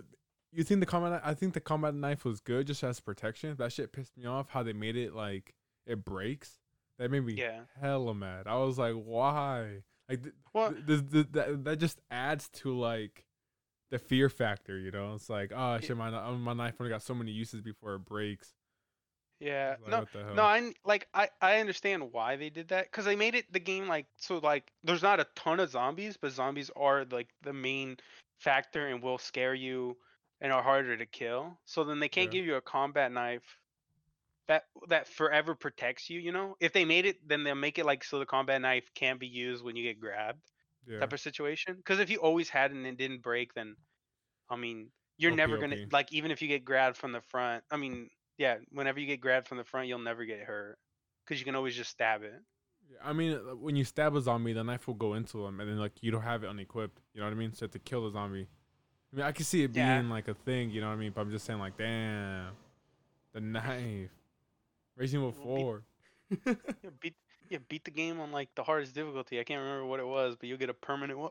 [0.52, 3.54] you think the combat, I think the combat knife was good just as protection.
[3.58, 5.54] That shit pissed me off how they made it like
[5.86, 6.58] it breaks.
[6.98, 7.60] That made me Yeah.
[7.80, 8.46] hella mad.
[8.46, 9.82] I was like, why?
[10.08, 13.26] Like, th- Well, th- th- th- that that just adds to like
[13.90, 14.78] the fear factor.
[14.78, 17.60] You know, it's like, oh shit, my uh, my knife only got so many uses
[17.60, 18.54] before it breaks.
[19.40, 19.76] Yeah.
[19.82, 20.34] Like, no, what the hell?
[20.34, 23.60] no, I like I I understand why they did that because they made it the
[23.60, 27.52] game like so like there's not a ton of zombies, but zombies are like the
[27.52, 27.98] main
[28.40, 29.96] factor and will scare you
[30.40, 31.58] and are harder to kill.
[31.64, 32.38] So then they can't Yeah.
[32.40, 33.58] give you a combat knife
[34.48, 36.20] that that forever protects you.
[36.20, 38.88] You know, if they made it, then they'll make it like so the combat knife
[38.94, 40.42] can't be used when you get grabbed
[40.86, 41.00] yeah.
[41.00, 41.76] type of situation.
[41.76, 43.76] Because if you always had it and it didn't break, then
[44.48, 45.92] I mean you're OP, never gonna OP.
[45.92, 47.64] like even if you get grabbed from the front.
[47.70, 50.78] I mean, yeah, whenever you get grabbed from the front, you'll never get hurt
[51.24, 52.34] because you can always just stab it.
[53.02, 55.68] I mean, uh, when you stab a zombie, the knife will go into them, and
[55.68, 57.00] then like you don't have it unequipped.
[57.14, 57.52] You know what I mean?
[57.52, 58.46] So you have to kill the zombie.
[59.16, 60.02] I mean, I can see it being Yeah.
[60.02, 60.70] like a thing.
[60.70, 61.12] You know what I mean?
[61.14, 62.52] But I'm just saying, like, damn,
[63.32, 64.10] the knife.
[65.00, 65.82] Evil Well, Four.
[66.46, 67.14] Yeah, beat
[67.48, 69.38] yeah beat the game on like the hardest difficulty.
[69.40, 71.30] I can't remember what it was, but you'll get a permanent one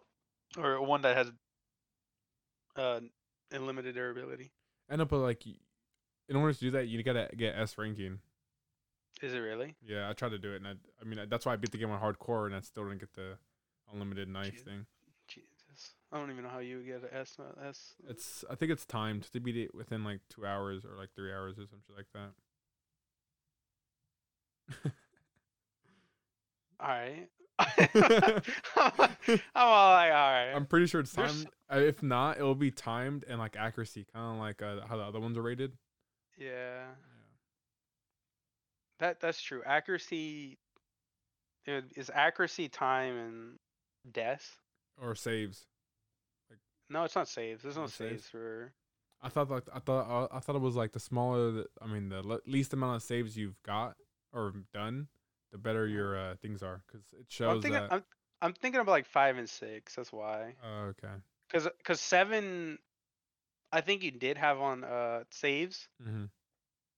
[0.57, 1.31] or one that has
[2.75, 3.01] uh
[3.51, 4.51] unlimited durability.
[4.89, 8.19] I know, but like, in order to do that, you gotta get S ranking.
[9.21, 9.75] Is it really?
[9.85, 11.77] Yeah, I tried to do it, and I, I mean, that's why I beat the
[11.77, 13.37] game on hardcore, and I still didn't get the
[13.91, 14.65] unlimited knife Jeez.
[14.65, 14.85] thing.
[16.11, 17.37] I don't even know how you would get an S.
[17.39, 17.95] uh, S.
[18.07, 21.57] It's, I think it's timed to be within like two hours or like three hours
[21.57, 22.31] or something like that.
[26.79, 27.29] All right.
[28.77, 30.51] I'm all like, all right.
[30.53, 31.47] I'm pretty sure it's timed.
[31.73, 34.97] Uh, if not, it will be timed and like accuracy, kind of like uh, how
[34.97, 35.71] the other ones are rated.
[36.37, 36.83] yeah,
[38.99, 39.61] that that's true.
[39.65, 40.57] Accuracy
[41.65, 44.57] is accuracy, time, and death.
[45.01, 45.65] Or saves.
[46.89, 47.63] No, it's not saves.
[47.63, 48.21] There's no No saves?
[48.21, 48.73] saves for.
[49.21, 52.09] I thought like I thought I thought it was like the smaller, the, I mean,
[52.09, 53.95] the le- least amount of saves you've got
[54.31, 55.07] or done,
[55.51, 57.81] the better your uh, things are, because it Well, I'm shows thinking.
[57.81, 57.89] that.
[57.89, 58.03] I'm,
[58.41, 59.95] I'm thinking about like five and six.
[59.95, 60.55] That's why.
[60.63, 61.15] Oh, okay.
[61.49, 62.79] Cause, cause seven,
[63.71, 66.25] I think you did have on uh saves, hmm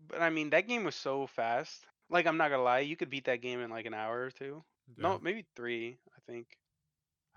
[0.07, 1.85] but I mean that game was so fast.
[2.09, 4.31] Like I'm not gonna lie, you could beat that game in like an hour or
[4.31, 4.63] two.
[4.97, 5.97] No, maybe three.
[6.15, 6.47] I think.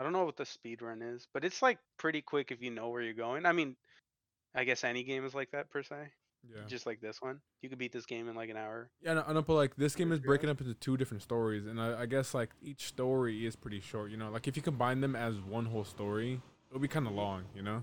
[0.01, 2.71] I don't know what the speed run is, but it's like pretty quick if you
[2.71, 3.45] know where you're going.
[3.45, 3.77] I mean,
[4.55, 5.97] I guess any game is like that per se.
[6.49, 6.63] Yeah.
[6.67, 8.89] Just like this one, you could beat this game in like an hour.
[9.03, 11.79] Yeah, I know, but like this game is breaking up into two different stories, and
[11.79, 14.11] I, I guess like each story is pretty short.
[14.11, 17.13] You know, like if you combine them as one whole story, it'll be kind of
[17.13, 17.45] long.
[17.55, 17.83] You know.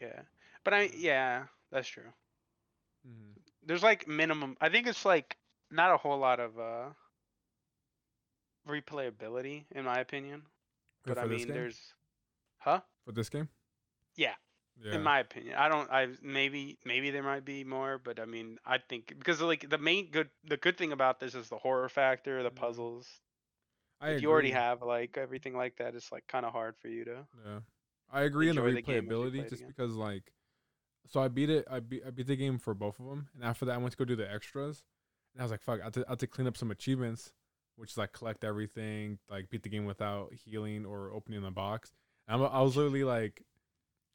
[0.00, 0.22] Yeah,
[0.64, 2.10] but I yeah, that's true.
[3.06, 3.38] Mm-hmm.
[3.66, 4.56] There's like minimum.
[4.60, 5.36] I think it's like
[5.70, 6.88] not a whole lot of uh
[8.68, 10.42] replayability in my opinion.
[11.04, 11.94] But I mean, there's,
[12.58, 12.80] huh?
[13.04, 13.48] for this game.
[14.16, 14.34] Yeah.
[14.82, 14.94] Yeah.
[14.94, 15.90] In my opinion, I don't.
[15.90, 19.76] I maybe maybe there might be more, but I mean, I think because like the
[19.76, 22.64] main good the good thing about this is the horror factor, the mm-hmm.
[22.64, 23.06] puzzles.
[24.00, 26.88] I if you already have like everything like that, it's like kind of hard for
[26.88, 27.26] you to.
[27.44, 27.58] Yeah,
[28.10, 30.32] I agree in the enjoy the game as you play replayability just because like,
[31.06, 31.66] so I beat it.
[31.70, 33.92] I beat I beat the game for both of them, and after that I went
[33.92, 34.82] to go do the extras,
[35.34, 37.34] and I was like, fuck, I to, I had to clean up some achievements,
[37.80, 41.92] which is like collect everything, like beat the game without healing or opening the box.
[42.28, 43.42] And I'm, I was literally like,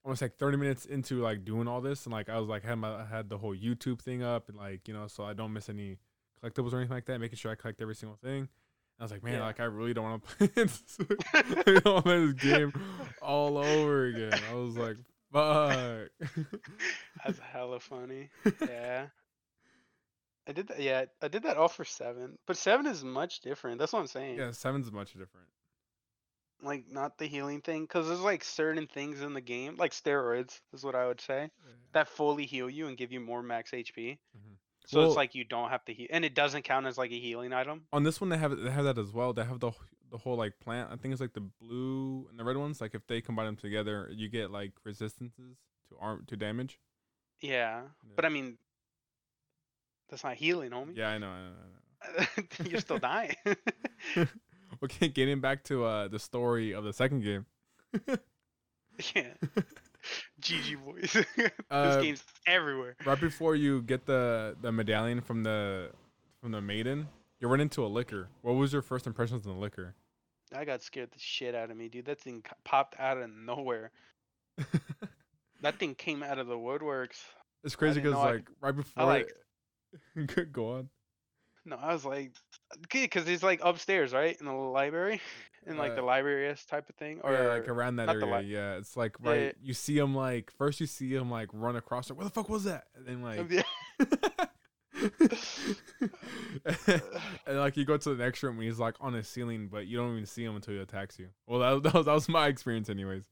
[0.04, 2.76] almost like 30 minutes into like doing all this, and like I was like had
[2.76, 5.52] my I had the whole YouTube thing up, and like you know, so I don't
[5.52, 5.98] miss any
[6.44, 8.48] collectibles or anything like that, making sure I collect every single thing.
[9.00, 9.46] I was like, man, Yeah.
[9.46, 10.98] like I really don't want to play this,
[11.34, 12.74] I don't wanna play this game
[13.22, 14.40] all over again.
[14.50, 14.98] I was like,
[15.34, 16.10] fuck.
[17.26, 18.30] That's hella funny.
[18.62, 19.08] Yeah.
[20.48, 20.80] I did that.
[20.80, 23.80] Yeah, I did that all for seven, but seven is much different.
[23.80, 24.38] That's what I'm saying.
[24.38, 25.48] yeah, seven's much different.
[26.62, 30.62] Like not the healing thing, because there's like certain things in the game, like steroids,
[30.74, 31.50] is what I would say,
[31.94, 34.18] that fully heal you and give you more max HP.
[34.36, 34.58] Mhm.
[34.88, 37.12] So Well- it's like you don't have to heal, and it doesn't count as like
[37.12, 37.88] a healing item.
[37.92, 39.34] On this one, they have they have that as well.
[39.34, 39.72] They have the
[40.12, 40.92] the whole like plant.
[40.92, 42.80] I think it's like the blue and the red ones.
[42.80, 45.58] Like if they combine them together, you get like resistances
[45.90, 46.80] to arm to damage.
[47.42, 48.58] Yeah, but I mean,
[50.16, 50.96] that's not healing, homie.
[50.96, 51.28] Yeah, I know.
[51.28, 52.70] I know, I know.
[52.70, 53.36] You're still dying.
[54.84, 57.46] Okay, getting back to uh the story of the second game.
[59.16, 59.32] yeah.
[60.42, 61.16] GG boys.
[61.72, 62.98] Uh, this game's everywhere.
[63.06, 65.92] right before you get the the medallion from the
[66.42, 67.08] from the maiden,
[67.40, 68.28] you run into a Licker.
[68.42, 69.96] What was your first impressions on the Licker?
[70.54, 72.06] I got scared the shit out of me, dude.
[72.06, 73.92] That thing popped out of nowhere.
[75.62, 77.22] That thing came out of the woodworks.
[77.64, 79.36] It's crazy because know I like right before like- it, Good,
[80.52, 80.90] go on.
[81.66, 82.32] No, I was like,
[82.92, 85.20] because he's like upstairs, right, in the library,
[85.66, 88.26] in like the Uh, library type of thing, or yeah, like around that area.
[88.26, 89.42] li- yeah, it's like right.
[89.42, 89.52] yeah.
[89.62, 90.80] You see him like first.
[90.80, 92.10] You see him like run across.
[92.10, 92.86] Like, what the fuck was that?
[92.96, 93.64] And then like, Yeah.
[97.48, 99.88] and like you go to the next room and he's like on a ceiling, but
[99.88, 101.30] you don't even see him until he attacks you.
[101.48, 103.24] Well, that, that was that was my experience, anyways.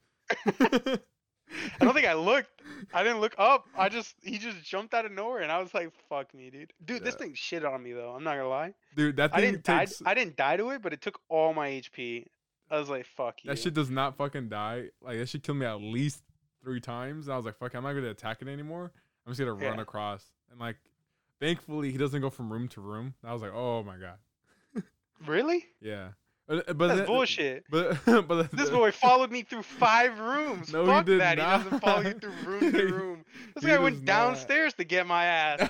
[1.81, 2.49] I don't think I looked.
[2.93, 3.65] I didn't look up.
[3.77, 6.73] I just he just jumped out of nowhere, and I was like, "Fuck me, dude."
[6.85, 8.11] Dude, this thing shit on me though.
[8.15, 8.73] I'm not gonna lie.
[8.95, 9.85] Dude, that I thing didn't die.
[9.85, 12.25] takes I didn't die to it, but it took all my HP.
[12.71, 14.85] I was like, "Fuck you." that shit does not fucking die.
[15.01, 16.23] Like that shit killed me at least
[16.63, 17.27] three times.
[17.27, 18.91] And I was like, fuck, I'm not gonna attack it anymore.
[19.27, 19.81] I'm just gonna run Yeah.
[19.81, 20.23] across.
[20.49, 20.77] And like
[21.39, 23.13] thankfully he doesn't go from room to room.
[23.23, 24.17] I was like, oh my god.
[25.25, 25.65] Really?
[25.81, 26.09] Yeah.
[26.47, 27.63] But, uh, but That's bullshit.
[27.69, 30.73] But but This boy followed me through five rooms.
[30.73, 31.37] No, he Fuck did that.
[31.37, 33.25] He doesn't follow you through room to room.
[33.55, 34.05] This He guy went not.
[34.05, 35.69] downstairs to get my ass.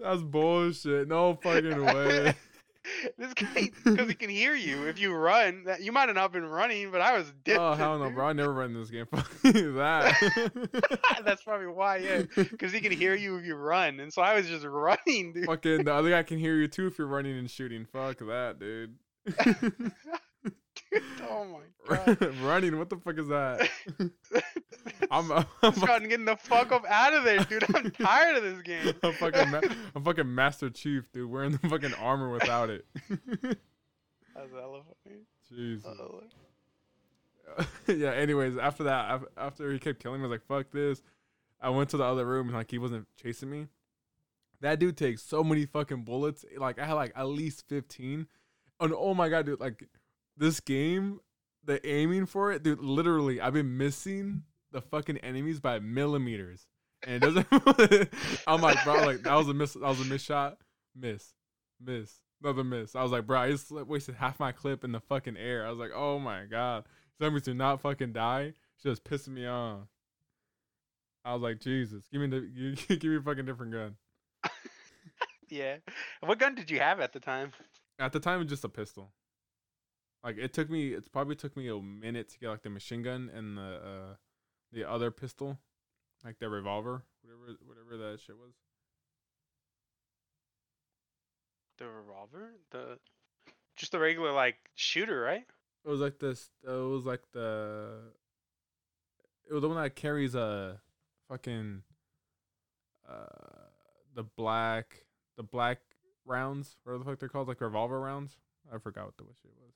[0.00, 1.08] That's bullshit.
[1.08, 2.34] No fucking way.
[3.16, 5.64] This guy, because he can hear you if you run.
[5.64, 7.72] That you might have not been running, but I was different.
[7.72, 8.26] Oh hell no, bro!
[8.26, 9.06] I never run in this game.
[9.10, 11.00] Fuck that.
[11.24, 12.22] That's probably why, yeah.
[12.34, 15.46] Because he can hear you if you run, and so I was just running, dude.
[15.46, 17.86] Fucking the other guy can hear you too if you're running and shooting.
[17.86, 18.96] Fuck that, dude.
[21.28, 22.36] oh my god.
[22.42, 23.68] running, what the fuck is that?
[25.10, 27.64] I'm, I'm, gotten getting the fuck up out of there, dude.
[27.74, 28.94] I'm tired of this game.
[29.02, 29.60] I'm fucking, ma-
[29.94, 32.86] I'm fucking Master Chief, dude, wearing the fucking armor without it.
[33.00, 35.20] That's funny.
[35.48, 35.86] Jesus.
[37.86, 38.10] Yeah.
[38.12, 41.02] Anyways, after that, after he kept killing me, I was like, "Fuck this."
[41.60, 43.68] I went to the other room and like he wasn't chasing me.
[44.60, 46.44] That dude takes so many fucking bullets.
[46.56, 48.26] Like I had like at least fifteen.
[48.80, 49.60] And oh my god, dude!
[49.60, 49.88] Like
[50.38, 51.20] this game,
[51.64, 52.80] the aiming for it, dude.
[52.80, 56.66] Literally, I've been missing the fucking enemies by millimeters,
[57.06, 58.10] and it doesn't.
[58.46, 59.74] I'm like, bro, like that was a miss.
[59.74, 60.58] That was a miss shot.
[60.94, 61.34] Miss,
[61.80, 62.94] miss, another miss.
[62.94, 65.66] I was like, bro, I just wasted half my clip in the fucking air.
[65.66, 66.84] I was like, oh my god,
[67.20, 68.54] zombies do not fucking die.
[68.82, 69.88] She was pissing me off.
[71.24, 73.96] I was like, Jesus, give me the, give me a fucking different gun.
[75.48, 75.76] yeah.
[76.20, 77.52] What gun did you have at the time?
[77.98, 79.12] At the time, it was just a pistol.
[80.24, 83.02] Like it took me, it's probably took me a minute to get like the machine
[83.02, 84.14] gun and the uh,
[84.72, 85.58] the other pistol,
[86.24, 88.54] like the revolver, whatever whatever that shit was.
[91.78, 92.54] The revolver?
[92.72, 92.98] The
[93.76, 95.44] just the regular like shooter, right?
[95.84, 96.50] It was like this.
[96.64, 98.00] It was like the.
[99.48, 100.80] It was the one that carries a
[101.28, 101.82] fucking.
[103.08, 103.24] Uh,
[104.14, 105.04] the black,
[105.36, 105.78] the black
[106.26, 108.36] rounds, whatever the fuck they're called, like revolver rounds.
[108.70, 109.72] I forgot what the what shit was.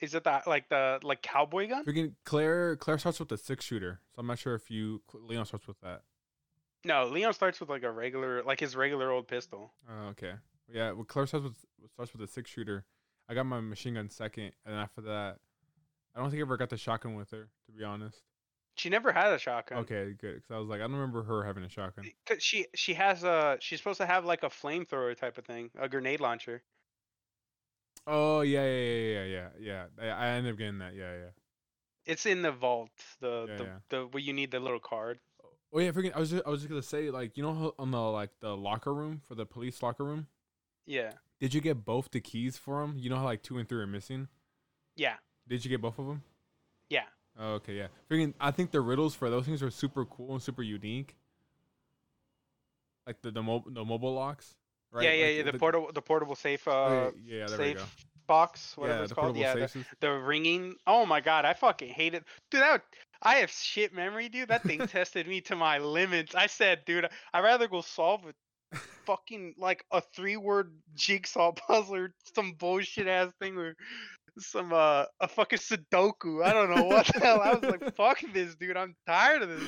[0.00, 1.84] Is it that like the like cowboy gun?
[1.84, 5.46] Freaking Claire, Claire starts with the six shooter, so I'm not sure if you Leon
[5.46, 6.02] starts with that.
[6.84, 9.72] No, Leon starts with like a regular like his regular old pistol.
[9.88, 10.34] Oh, okay.
[10.68, 11.56] Yeah, well, Claire starts with
[11.92, 12.84] starts with a six shooter.
[13.28, 15.38] I got my machine gun second, and after that,
[16.14, 18.20] I don't think I ever got the shotgun with her, to be honest.
[18.76, 19.78] She never had a shotgun.
[19.78, 20.34] Okay, good.
[20.34, 22.10] Because I was like, I don't remember her having a shotgun.
[22.26, 25.70] Cause she she has a she's supposed to have like a flamethrower type of thing,
[25.78, 26.62] a grenade launcher.
[28.06, 30.14] Oh yeah, yeah, yeah, yeah, yeah, yeah.
[30.16, 30.94] I, I ended up getting that.
[30.94, 31.30] Yeah, yeah.
[32.06, 32.90] It's in the vault,
[33.20, 33.78] the Yeah, the, yeah.
[33.88, 35.20] the where you need the little card.
[35.42, 36.14] Oh, oh yeah, freaking!
[36.14, 38.30] I was just, I was just gonna say like you know how on the like
[38.40, 40.26] the locker room for the police locker room.
[40.86, 42.98] Yeah, Did you get both the keys for them?
[42.98, 44.28] You know how like two and three are missing.
[44.96, 45.16] yeah,
[45.48, 46.22] Did you get both of them?
[46.90, 47.08] yeah.
[47.38, 47.88] Oh, okay, yeah.
[48.10, 48.34] Freaking!
[48.40, 51.16] I think the riddles for those things are super cool and super unique.
[53.06, 54.54] Like the the, mo- the mobile locks,
[54.94, 55.04] right?
[55.04, 55.52] Yeah, yeah, Like, yeah.
[55.52, 59.36] The, portable the portable safe uh yeah, safe box, whatever Yeah, it's the called.
[59.36, 60.76] Yeah, the, the ringing.
[60.86, 62.62] Oh my god, I fucking hate it, dude.
[62.62, 62.82] That would,
[63.22, 64.48] I have shit memory, dude.
[64.48, 66.34] That thing tested me to my limits.
[66.34, 71.96] I said, dude, I'd rather go solve a fucking like a three word jigsaw puzzle
[71.96, 73.74] or some bullshit ass thing or
[74.38, 76.44] some uh a fucking Sudoku.
[76.44, 77.40] I don't know what the hell.
[77.40, 78.76] I was like, fuck this, dude.
[78.76, 79.62] I'm tired of this.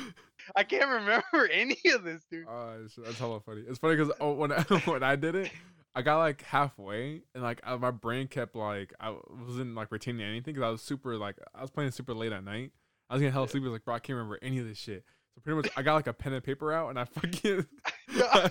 [0.54, 2.46] I can't remember any of this, dude.
[2.48, 3.62] Oh, it's- that's hella funny.
[3.66, 5.50] It's funny because oh, when I, when I did it,
[5.94, 9.14] I got like halfway, and like uh, my brain kept like I
[9.46, 12.44] wasn't like retaining anything because I was super like I was playing super late at
[12.44, 12.72] night.
[13.08, 13.64] I was getting hella sleepy.
[13.66, 15.04] I was like, bro, I can't remember any of this shit.
[15.34, 17.66] So pretty much, I got like a pen and paper out, and I fucking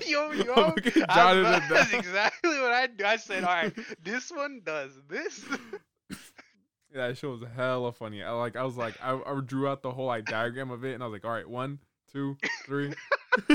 [0.07, 0.53] yo, yo.
[0.53, 1.99] I fucking I jotted it That's down.
[1.99, 3.05] exactly what I do.
[3.05, 5.43] I said, all right, this one does this.
[6.95, 8.23] That shit was hella funny.
[8.23, 10.93] I like I was like I, I drew out the whole like diagram of it,
[10.93, 11.79] and I was like, all right, one,
[12.11, 12.93] two, three.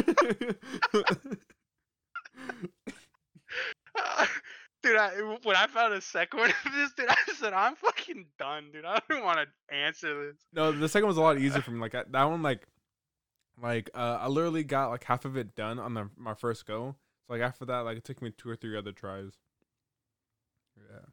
[4.83, 8.27] dude, I, when I found a second one of this, dude, I said, I'm fucking
[8.39, 8.85] done, dude.
[8.85, 10.37] I don't want to answer this.
[10.53, 11.81] no, the second was a lot easier for me.
[11.81, 12.67] Like I, that one, like
[13.63, 16.95] like uh, I literally got like half of it done on the my first go.
[17.27, 19.33] So like after that, like it took me two or three other tries.
[20.77, 21.07] Yeah.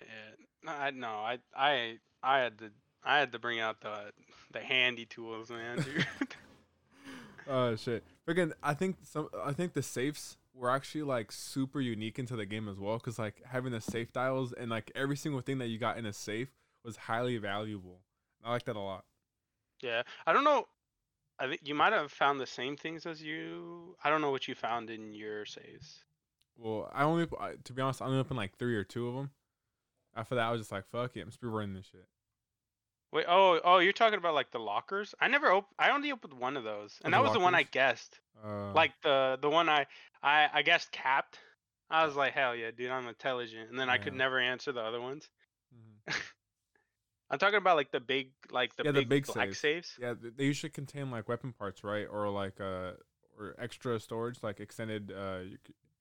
[0.00, 0.06] Yeah,
[0.38, 2.70] no, I no, I, I, I had to,
[3.04, 4.12] I had to bring out the,
[4.52, 6.06] the handy tools, man, dude.
[7.48, 8.04] Oh shit!
[8.26, 9.28] Freaking, I think some.
[9.44, 13.18] I think the safes were actually like super unique into the game as well, because
[13.18, 16.12] like having the safe dials and like every single thing that you got in a
[16.12, 16.48] safe
[16.84, 18.00] was highly valuable.
[18.44, 19.04] I like that a lot.
[19.82, 20.66] Yeah, I don't know.
[21.38, 23.96] I think you might have found the same things as you.
[24.04, 26.04] I don't know what you found in your saves.
[26.56, 29.30] Well, I only to be honest, I only opened like three or two of them.
[30.14, 32.06] After that, I was just like, "Fuck it, I'm speedrunning this shit."
[33.12, 35.14] Wait, oh, oh, you're talking about like the lockers?
[35.20, 37.40] I never op- I only opened one of those, and Oh, that the was the
[37.40, 38.20] one I guessed.
[38.42, 39.86] Uh, Like the the one I
[40.22, 41.38] I I guessed capped.
[41.90, 44.80] I was like, hell yeah, dude, I'm intelligent, and then I could never answer the
[44.80, 45.28] other ones.
[45.74, 46.18] Mm-hmm.
[47.30, 49.94] I'm talking about like the big like the Yeah, the big, big black saves.
[50.00, 52.06] yeah, they usually contain like weapon parts, right?
[52.10, 52.92] Or like uh,
[53.38, 55.58] or extra storage, like extended uh, you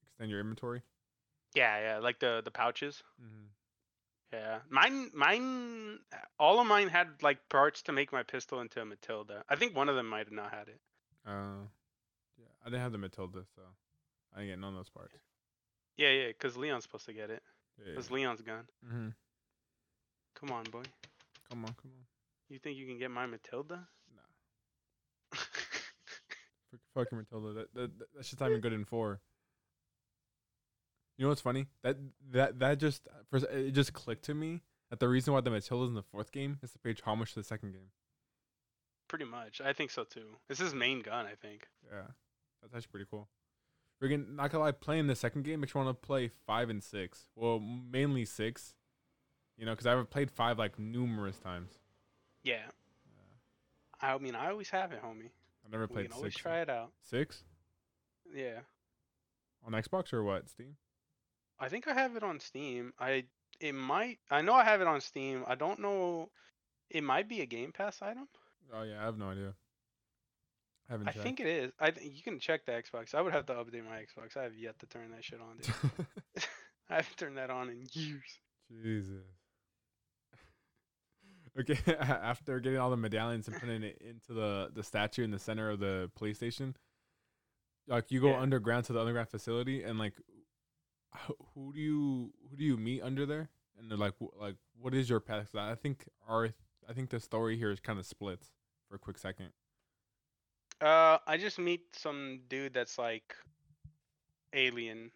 [0.07, 0.81] extend your inventory.
[1.55, 3.03] Yeah, yeah, like the the pouches.
[3.21, 3.47] Mm-hmm.
[4.33, 5.99] Yeah, mine, mine,
[6.39, 9.43] all of mine had like parts to make my pistol into a Matilda.
[9.49, 10.79] I think one of them might have not had it.
[11.27, 11.65] Uh,
[12.37, 13.61] yeah, I didn't have the Matilda, so
[14.33, 15.15] I didn't get none of those parts.
[15.97, 17.43] Yeah, yeah, because Leon's supposed to get it.
[17.85, 17.93] Yeah.
[17.95, 18.63] That's Leon's gun.
[18.87, 19.09] Mm-hmm.
[20.35, 20.83] Come on, boy.
[21.49, 22.05] Come on, come on.
[22.49, 23.85] You think you can get my Matilda?
[24.15, 24.21] Nah,
[25.33, 27.53] fuck, fucking Matilda.
[27.53, 29.19] That, that that- that shit's not even good in four.
[31.21, 31.67] You know what's funny?
[31.83, 31.97] That
[32.31, 35.89] that that just first it just clicked to me that the reason why the Matilda's
[35.89, 37.91] in the fourth game is to pay homage to the second game.
[39.07, 39.61] Pretty much.
[39.61, 40.37] I think so too.
[40.49, 41.67] This is main gun, I think.
[41.87, 42.07] Yeah,
[42.59, 43.27] that's actually pretty cool.
[44.01, 46.83] Friggin' not gonna lie, playing the second game makes me want to play five and
[46.83, 47.27] six.
[47.35, 48.73] Well, mainly six.
[49.59, 51.69] You know, because I've played five like numerous times.
[52.43, 52.63] Yeah.
[54.01, 54.15] Yeah.
[54.15, 55.29] I mean, I always have it, homie.
[55.63, 56.41] I've never We played can always six.
[56.41, 56.93] try it out.
[57.03, 57.43] Six
[58.33, 58.61] Yeah.
[59.63, 60.49] on Xbox or what?
[60.49, 60.77] Steam?
[61.61, 62.91] I think I have it on Steam.
[62.99, 63.25] I
[63.59, 64.17] it might.
[64.29, 65.45] I know I have it on Steam.
[65.47, 66.29] I don't know.
[66.89, 68.27] It might be a Game Pass item.
[68.73, 69.53] Oh yeah, I have no idea.
[70.89, 71.71] I haven't I think it is.
[71.79, 73.13] I th- you can check the Xbox.
[73.15, 74.35] I would have to update my Xbox.
[74.35, 76.07] I have yet to turn that shit on, dude.
[76.89, 78.39] I haven't turned that on in years.
[78.83, 79.23] Jesus.
[81.59, 85.37] Okay, after getting all the medallions and putting it into the the statue in the
[85.39, 86.77] center of the police station,
[87.87, 88.39] like you go Yeah.
[88.39, 90.13] underground to the underground facility, and like,
[91.53, 93.49] who do you who do you meet under there?
[93.77, 95.55] And they're like, like, what is your path?
[95.55, 96.49] I think our
[96.89, 98.51] I think the story here is kind of splits
[98.89, 99.51] for a quick second.
[100.81, 103.35] Uh, I just meet some dude that's like
[104.53, 105.11] alien.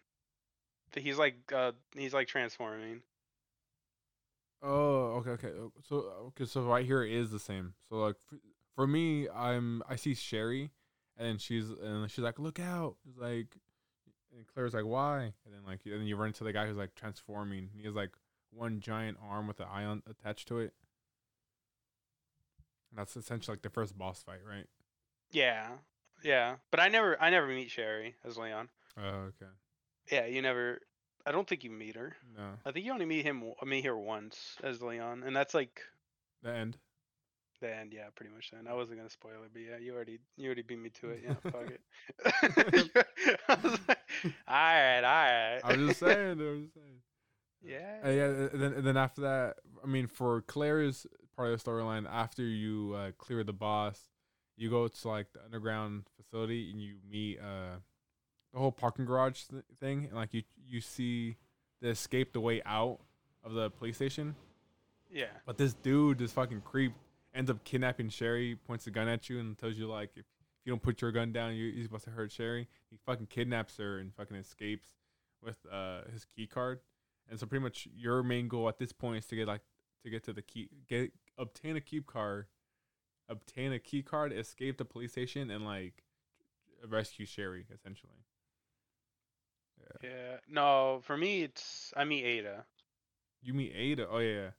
[0.96, 3.02] He's like uh, he's like transforming.
[4.62, 5.48] Oh, okay, okay.
[5.48, 5.96] uh, So,
[6.28, 7.74] okay, so right here is the same.
[7.88, 8.38] So, like, for,
[8.74, 10.70] for me, I'm I see Sherry,
[11.16, 13.56] and she's and she's like, "Look out!" It's like,
[14.36, 16.76] and Claire's like, "Why?" And then like, and then you run into the guy who's
[16.76, 17.70] like transforming.
[17.74, 18.10] He has like
[18.50, 20.74] one giant arm with an eye on, attached to it.
[22.90, 24.66] And that's essentially like the first boss fight, right?
[25.30, 25.68] Yeah,
[26.22, 26.56] yeah.
[26.70, 28.68] But I never I never meet Sherry as Leon.
[28.98, 29.50] Oh, okay.
[30.10, 30.80] Yeah, you never.
[31.26, 32.16] I don't think you meet her.
[32.36, 33.42] No, I think you only meet him.
[33.60, 35.80] I meet her once as Leon, and that's like
[36.42, 36.76] the end.
[37.60, 37.92] The end.
[37.92, 38.50] Yeah, pretty much.
[38.50, 41.10] Then I wasn't gonna spoil it, but yeah, you already you already beat me to
[41.10, 41.22] it.
[41.24, 41.80] Yeah, fuck it.
[43.48, 43.98] I was like,
[44.48, 45.60] all right, all right.
[45.64, 46.40] I was just saying.
[46.40, 47.00] I was just saying.
[47.62, 47.98] Yeah.
[48.04, 52.42] Uh, yeah, then, then after that, I mean, for Claire's part of the storyline, after
[52.42, 54.00] you uh, clear the boss,
[54.56, 57.76] you go to like the underground facility and you meet uh,
[58.52, 61.36] the whole parking garage th- thing, and like you you see
[61.82, 63.00] the escape the way out
[63.44, 64.34] of the police station.
[65.10, 65.26] Yeah.
[65.44, 66.92] But this dude, this fucking creep,
[67.36, 70.66] ends up kidnapping Sherry, points a gun at you, and tells you like if, if
[70.66, 72.66] you don't put your gun down, you, he's supposed to hurt Sherry.
[72.90, 74.88] He fucking kidnaps her and fucking escapes
[75.42, 76.80] with uh his key card.
[77.28, 79.60] And so pretty much your main goal at this point is to get like
[80.02, 82.46] to get to the key, get obtain a key card,
[83.28, 86.02] obtain a key card, escape the police station, and like
[86.88, 88.24] rescue Sherry essentially.
[89.78, 90.10] Yeah.
[90.10, 90.36] Yeah.
[90.48, 92.64] No, for me it's I meet Ada.
[93.42, 94.08] You meet Ada.
[94.10, 94.50] Oh yeah.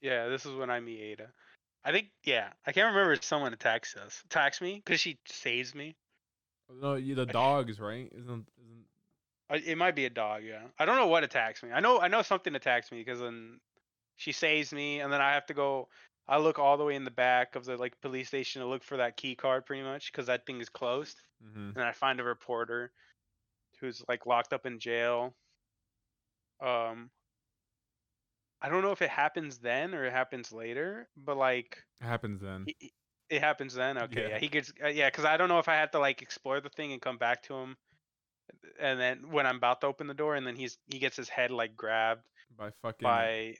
[0.00, 1.28] Yeah, this is when I meet Ada.
[1.84, 5.74] I think yeah, I can't remember if someone attacks us, attacks me because she saves
[5.74, 5.96] me.
[6.80, 8.10] No, you, the dogs, right?
[8.12, 10.42] Isn't isn't it might be a dog.
[10.44, 11.70] Yeah, I don't know what attacks me.
[11.72, 13.60] I know I know something attacks me because then
[14.16, 15.88] she saves me, and then I have to go.
[16.26, 18.82] I look all the way in the back of the like police station to look
[18.82, 21.20] for that key card, pretty much, because that thing is closed.
[21.46, 21.78] mm-hmm.
[21.78, 22.92] And I find a reporter
[23.80, 25.34] who's like locked up in jail.
[26.64, 27.10] Um,
[28.64, 32.40] I don't know if it happens then or it happens later, but like It happens
[32.40, 32.64] then.
[32.66, 32.94] he- he-
[33.30, 33.98] it happens then.
[33.98, 34.38] Okay, yeah, Yeah.
[34.38, 36.68] he gets uh, yeah, because I don't know if I had to like explore the
[36.70, 37.76] thing and come back to him,
[38.78, 41.28] and then when I'm about to open the door, and then he's he gets his
[41.28, 42.24] head like grabbed
[42.56, 43.56] by fucking by,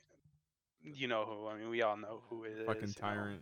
[0.81, 1.47] you know who?
[1.47, 2.65] I mean, we all know who it is.
[2.65, 2.93] fucking you know.
[3.01, 3.41] tyrant.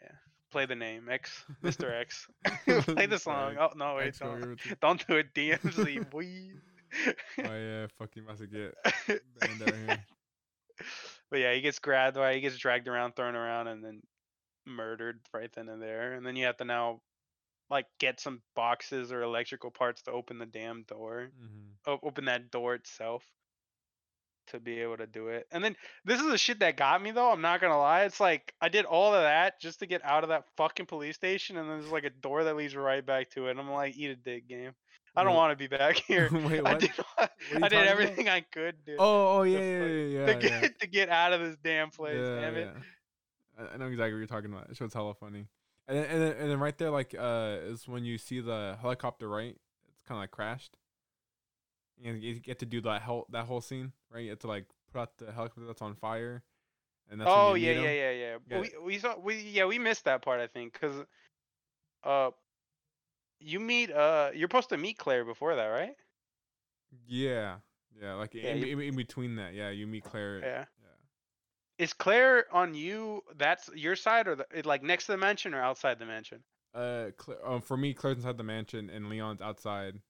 [0.00, 0.08] Yeah,
[0.50, 1.92] play the name X, Mr.
[1.92, 2.28] X.
[2.86, 3.56] play the song.
[3.58, 5.76] Oh no, wait, X don't, don't do it.
[5.76, 6.50] Leave, boy.
[7.44, 8.74] Oh yeah, fucking about to get
[9.40, 10.06] banned out here.
[11.30, 12.34] but yeah, he gets grabbed, right?
[12.34, 14.00] He gets dragged around, thrown around, and then
[14.66, 17.00] murdered right then and there, and then you have to now
[17.70, 21.92] like get some boxes or electrical parts to open the damn door, Mm-hmm.
[21.92, 23.22] o- open that door itself
[24.48, 25.46] to be able to do it.
[25.52, 27.30] And then this is the shit that got me though.
[27.30, 28.02] I'm not gonna lie.
[28.04, 31.16] It's like I did all of that just to get out of that fucking police
[31.16, 33.52] station, and then there's like a door that leads right back to it.
[33.52, 34.72] And I'm like, eat a dick, game.
[35.16, 36.28] I don't want to be back here.
[36.30, 37.72] Wait, I did, I did talking about?
[37.72, 40.68] everything I could do Oh, oh yeah, yeah, yeah, yeah, to get yeah.
[40.80, 42.16] to get out of this damn place.
[42.18, 42.68] yeah, damn it.
[42.74, 42.82] yeah.
[43.64, 44.70] I- I know exactly what you're talking about.
[44.70, 45.46] It show's hella funny.
[45.88, 48.76] And then, and then, and then right there, like, uh, is when you see the
[48.80, 49.56] helicopter, right?
[49.88, 50.76] It's kind of like crashed.
[52.04, 54.24] And you get to do that whole that whole scene, right?
[54.24, 56.42] You have to like put out the helicopter that's on fire,
[57.10, 58.36] and that's Oh yeah, yeah, yeah, yeah.
[58.48, 58.60] Yeah.
[58.60, 61.04] We we saw we yeah we missed that part I think because
[62.04, 62.30] uh
[63.40, 65.94] you meet uh you're supposed to meet Claire before that right?
[67.06, 67.56] Yeah,
[68.00, 70.40] yeah, like Yeah, in, you- in, between that, yeah, you meet Claire.
[70.40, 70.64] Yeah.
[70.80, 71.84] yeah.
[71.84, 73.22] Is Claire on you?
[73.36, 76.42] That's your side or the, like next to the mansion or outside the mansion?
[76.74, 80.00] Uh, Cla- um, for me, Claire's inside the mansion and Leon's outside.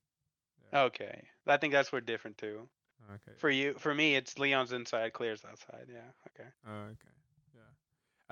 [0.73, 0.83] Yeah.
[0.83, 2.69] Okay, I think that's where different too.
[3.11, 3.37] Okay.
[3.39, 5.87] For you, for me, it's Leon's inside, Claire's outside.
[5.89, 6.01] Yeah.
[6.39, 6.49] Okay.
[6.67, 7.09] Oh, okay.
[7.55, 7.61] Yeah.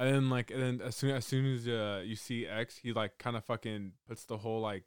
[0.05, 2.93] And then like and then as soon as soon as uh you see X, he
[2.93, 4.85] like kind of fucking puts the whole like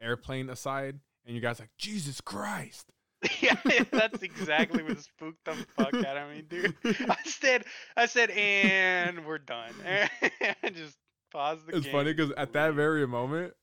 [0.00, 2.92] airplane aside, and you guys like Jesus Christ.
[3.40, 3.56] yeah,
[3.90, 6.76] that's exactly what spooked the fuck out of me, dude.
[6.84, 7.64] I said,
[7.96, 9.72] I said, and we're done.
[10.62, 10.96] And just
[11.32, 11.92] pause the It's game.
[11.92, 13.54] funny because at that very moment,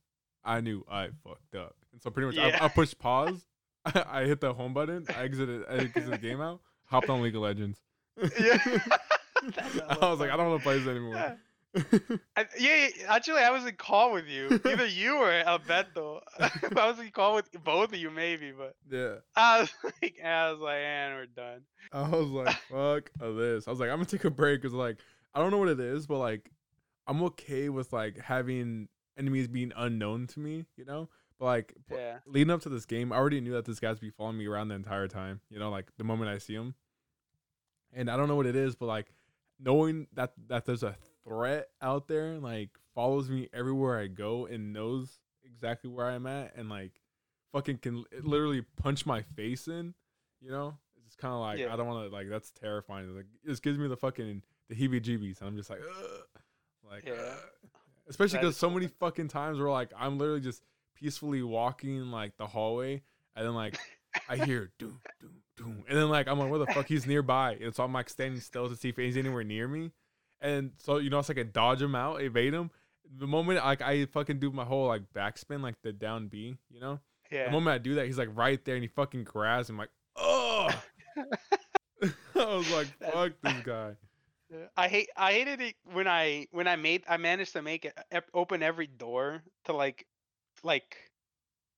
[0.43, 2.57] I knew I fucked up, and so pretty much Yeah.
[2.61, 3.45] I, I pushed pause,
[3.85, 7.35] I hit the home button, I exited, I exited the game out, hopped on League
[7.35, 7.79] of Legends.
[8.39, 8.57] Yeah.
[9.89, 11.15] I was like, I don't want to play this anymore.
[11.15, 11.35] Yeah.
[12.37, 14.61] I, yeah, yeah, actually, I was in call with you.
[14.65, 16.21] Either you or Alberto.
[16.39, 16.49] I
[16.89, 19.15] was in call with both of you, maybe, but yeah.
[19.35, 21.61] I was like, I was like, and we're done.
[21.91, 23.67] I was like, fuck this.
[23.67, 24.97] I was like, I'm gonna take a break because like
[25.33, 26.49] I don't know what it is, but like
[27.07, 31.09] I'm okay with like having enemies being unknown to me, you know.
[31.39, 32.19] But like Yeah.
[32.25, 34.69] leading up to this game, I already knew that this guy's be following me around
[34.69, 36.75] the entire time, you know, like the moment I see him.
[37.93, 39.13] And I don't know what it is, but like
[39.59, 44.73] knowing that that there's a threat out there, like follows me everywhere I go and
[44.73, 47.01] knows exactly where I'm at, and like
[47.51, 49.93] fucking can li- literally punch my face in,
[50.41, 50.77] you know.
[51.05, 51.73] It's kind of like Yeah.
[51.73, 53.07] I don't want to like that's terrifying.
[53.07, 56.21] It's like it just gives me the fucking the heebie-jeebies, and I'm just like, Ugh.
[56.89, 57.35] like, Yeah.
[58.07, 60.63] Especially because so so many fucking times where like I'm literally just
[60.95, 63.01] peacefully walking like the hallway,
[63.35, 63.77] and then like
[64.29, 66.87] I hear doom doom doom, and then like I'm like, where the fuck?
[66.87, 69.91] He's nearby, and so I'm like standing still to see if he's anywhere near me,
[70.41, 72.71] and so you know it's like I dodge him out, evade him.
[73.17, 76.79] The moment like I fucking do my whole like backspin, like the down B, you
[76.79, 76.99] know.
[77.31, 77.45] Yeah.
[77.45, 79.89] The moment I do that, he's like right there, and he fucking grabs him like,
[80.15, 80.69] oh.
[82.35, 83.95] I was like, fuck this guy.
[84.77, 87.97] I hate I hated it when I when I made I managed to make it
[88.33, 90.05] open every door to like
[90.63, 90.97] like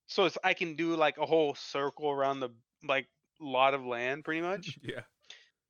[0.08, 2.50] so it's, I can do like a whole circle around the
[2.88, 3.08] like
[3.42, 4.78] lot of land pretty much.
[4.82, 5.02] Yeah.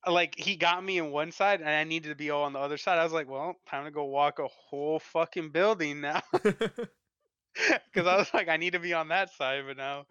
[0.06, 2.52] Uh, like he got me in one side and I needed to be all on
[2.52, 2.98] the other side.
[2.98, 8.16] I was like, well, time to go walk a whole fucking building now because I
[8.16, 10.06] was like I need to be on that side, but now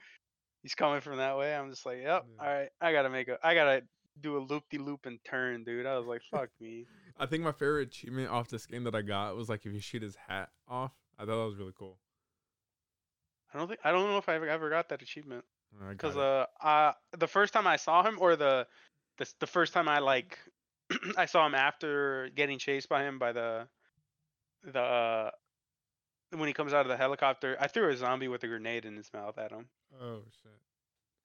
[0.63, 1.55] he's coming from that way.
[1.55, 2.43] I'm just like, yep, Yeah.
[2.45, 3.83] all right, I gotta make a I gotta
[4.19, 5.85] do a loop de loop and turn, dude.
[5.85, 6.85] I was like, fuck me.
[7.19, 9.79] I think my favorite achievement off this game that I got was like if you
[9.79, 10.91] shoot his hat off.
[11.17, 11.97] I thought that was really cool.
[13.53, 15.45] I don't think I don't know if I ever, got that achievement
[15.89, 18.67] because uh, uh the first time I saw him or the
[19.17, 20.37] the the first time I like
[21.17, 23.67] I saw him after getting chased by him by the
[24.63, 25.31] the uh,
[26.31, 28.97] when he comes out of the helicopter, I threw a zombie with a grenade in
[28.97, 29.69] his mouth at him,
[30.01, 30.51] oh shit.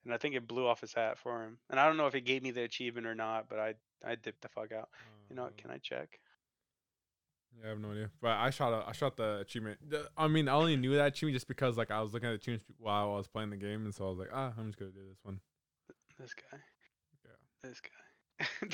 [0.05, 1.59] and I think it blew off his hat for him.
[1.71, 4.15] And I don't know if it gave me the achievement or not, but I I
[4.15, 4.89] dipped the fuck out.
[5.29, 6.21] You know, can I check?
[7.61, 8.11] Yeah, I have no idea.
[8.21, 9.79] But I shot a, I shot the achievement.
[9.89, 12.33] The- I mean, I only knew that achievement just because like I was looking at
[12.33, 14.67] the achievements while I was playing the game, and so I was like, ah, I'm
[14.67, 15.41] just gonna do this one.
[16.19, 16.59] This guy.
[17.25, 17.69] Yeah.
[17.69, 17.89] This guy.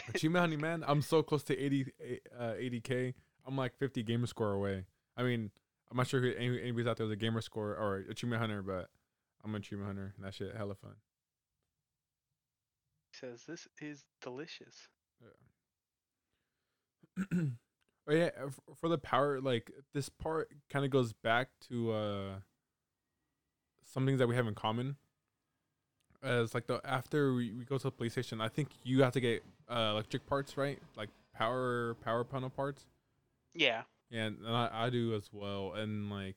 [0.14, 1.92] Achievement Honey Man, I'm so close to 80
[2.38, 3.14] uh 80k.
[3.46, 4.84] I'm like 50 gamer score away.
[5.16, 5.50] I mean,
[5.90, 8.62] I'm not sure who any, anybody's out there with a gamer score or achievement hunter,
[8.62, 8.88] but
[9.44, 10.12] I'm an achievement hunter.
[10.16, 10.94] And that shit hella fun.
[13.12, 14.88] says this is delicious.
[18.08, 18.48] oh yeah, uh,
[18.80, 22.30] for the power, like this part kind of goes back to uh
[23.84, 24.96] some things that we have in common.
[26.22, 29.12] As like the after we, we go to the police station, I think you have
[29.12, 30.78] to get uh, electric parts, right?
[30.96, 32.86] Like power power panel parts.
[33.54, 33.82] Yeah.
[34.10, 35.74] Yeah, and and I, I do as well.
[35.74, 36.36] And like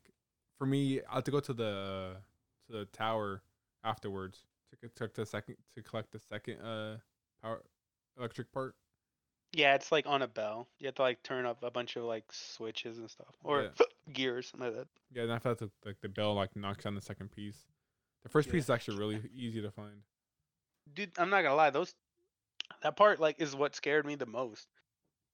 [0.57, 2.15] for me, I have to go to the
[2.67, 3.41] to the tower
[3.83, 6.97] afterwards to get to the second to collect the second uh
[7.41, 7.63] power
[8.17, 8.75] electric part.
[9.53, 10.67] Yeah, it's like on a bell.
[10.79, 13.85] You have to like turn up a bunch of like switches and stuff, or Yeah.
[14.13, 14.87] gears, something like that.
[15.13, 17.65] Yeah, and after that, the, like the bell like knocks down the second piece.
[18.23, 18.53] The first Yeah.
[18.53, 20.03] piece is actually really easy to find.
[20.93, 21.93] Dude, I'm not gonna lie, those
[22.83, 24.67] that part like is what scared me the most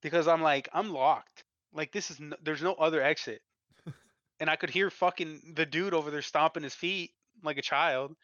[0.01, 1.43] because I'm like I'm locked.
[1.73, 3.41] Like this is n there's no other exit,
[4.39, 7.11] and I could hear fucking the dude over there stomping his feet
[7.43, 8.15] like a child.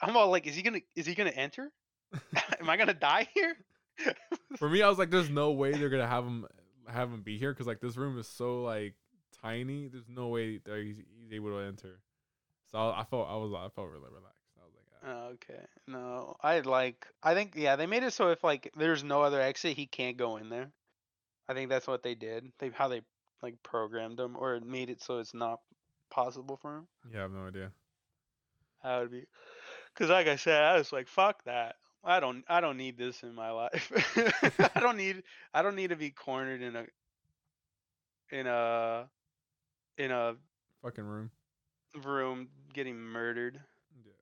[0.00, 1.70] I'm all like, is he gonna is he gonna enter?
[2.60, 3.56] Am I gonna die here?
[4.58, 6.46] For me, I was like, "There's no way they're gonna have him
[6.88, 8.94] have him be here because like this room is so like
[9.42, 9.88] tiny.
[9.88, 12.00] There's no way that he's, he's able to enter."
[12.70, 14.50] So I, I felt I was I felt really relaxed.
[14.58, 15.08] I was like, ah.
[15.08, 15.66] Oh, okay.
[15.86, 17.06] No, I like.
[17.22, 20.16] I think yeah, they made it so if like there's no other exit, he can't
[20.16, 20.70] go in there.
[21.48, 22.52] I think that's what they did.
[22.58, 23.02] They how they
[23.42, 25.60] like programmed him or made it so it's not
[26.10, 26.86] possible for him.
[27.12, 27.72] "Yeah, I have no idea."
[28.82, 29.26] That would be,
[29.92, 31.76] because like I said, I was like, fuck that.
[32.04, 32.44] I don't.
[32.48, 33.90] I don't need this in my life.
[34.76, 35.22] I don't need.
[35.52, 36.84] I don't need to be cornered in a.
[38.30, 39.08] In a.
[39.98, 40.34] In a
[40.82, 41.30] Fucking room.
[42.04, 43.60] room getting murdered.
[44.04, 44.12] Yeah.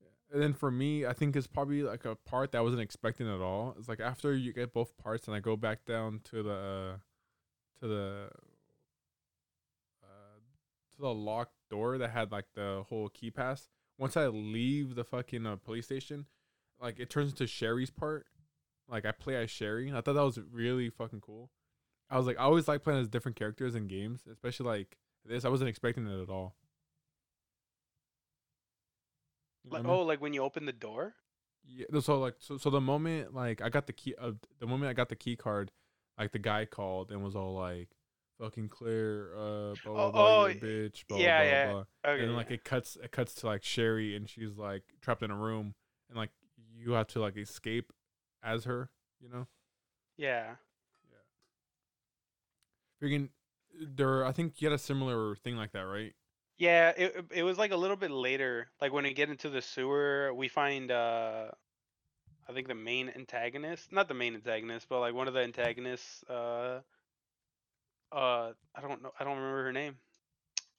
[0.00, 0.08] Yeah.
[0.32, 3.28] And then for me, I think it's probably like a part that I wasn't expecting
[3.32, 3.74] at all.
[3.78, 6.96] It's like after you get both parts and I go back down to the uh,
[7.80, 8.28] to the
[10.02, 10.38] uh,
[10.94, 13.68] to the locked door that had like the whole key pass.
[13.98, 16.26] Once I leave the fucking uh, police station,
[16.80, 18.26] like it turns into Sherry's part.
[18.88, 19.90] Like I play as Sherry.
[19.90, 21.50] I thought that was really fucking cool.
[22.10, 25.44] I was like, I always like playing as different characters in games, especially like this.
[25.44, 26.56] I wasn't expecting it at all.
[29.64, 29.92] You know Like I mean?
[29.92, 31.14] oh, like when you open the door.
[31.66, 34.90] Yeah, so like so so the moment like I got the key uh, the moment
[34.90, 35.70] I got the key card,
[36.18, 37.88] like the guy called and was all like
[38.40, 41.72] fucking clear uh blah blah Oh, blah oh, bitch blah yeah, blah yeah.
[41.72, 41.84] blah.
[42.06, 42.20] Okay.
[42.20, 45.30] And then like it cuts it cuts to like Sherry and she's like trapped in
[45.30, 45.74] a room
[46.08, 46.30] and like
[46.76, 47.92] you have to like escape
[48.42, 49.46] as her, you know?
[50.16, 50.56] yeah.
[51.10, 51.18] Yeah.
[53.02, 53.28] Freaking
[53.80, 56.14] there I think you had a similar thing like that, right?
[56.58, 58.70] Yeah, it- it was like a little bit later.
[58.80, 61.50] Like when we get into the sewer, we find uh
[62.48, 66.22] I think the main antagonist, not the main antagonist, but like one of the antagonists
[66.24, 66.82] uh
[68.14, 69.96] uh I don't know, I don't remember her name.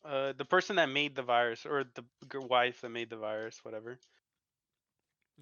[0.04, 4.00] Uh the person that made the virus or the wife that made the virus, whatever.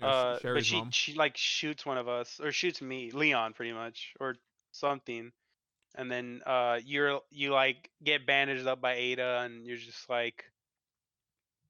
[0.01, 0.91] Uh but she mom.
[0.91, 4.35] she like shoots one of us or shoots me, Leon pretty much or
[4.71, 5.31] something.
[5.95, 10.45] And then uh you're you like get bandaged up by Ada and you're just like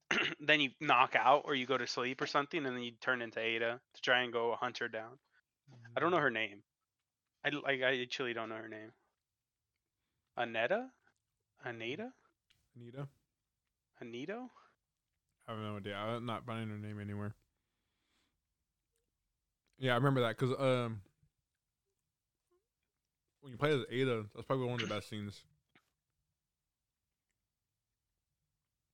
[0.40, 3.22] then you knock out or you go to sleep or something and then you turn
[3.22, 5.20] into Ada to try and go hunt her down.
[5.96, 6.64] I don't know her name.
[7.46, 8.92] I like I actually don't know her name.
[10.38, 10.90] Aneta?
[11.66, 12.12] Anita?
[12.76, 13.08] Anita?
[14.04, 14.50] Anito?
[15.48, 15.96] I have no idea.
[15.96, 17.36] I'm not finding her name anywhere.
[19.78, 21.02] Yeah, I remember that because um,
[23.42, 25.44] when you play as Ada, that's probably one of the best scenes.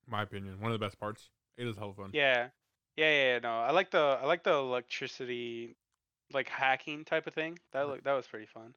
[0.08, 1.30] My opinion, one of the best parts.
[1.58, 2.10] Ada's hella fun.
[2.14, 2.48] Yeah.
[2.98, 3.60] Yeah, yeah, yeah, no.
[3.60, 5.76] I like the I like the electricity
[6.34, 7.60] like hacking type of thing.
[7.72, 8.74] That look that was pretty fun.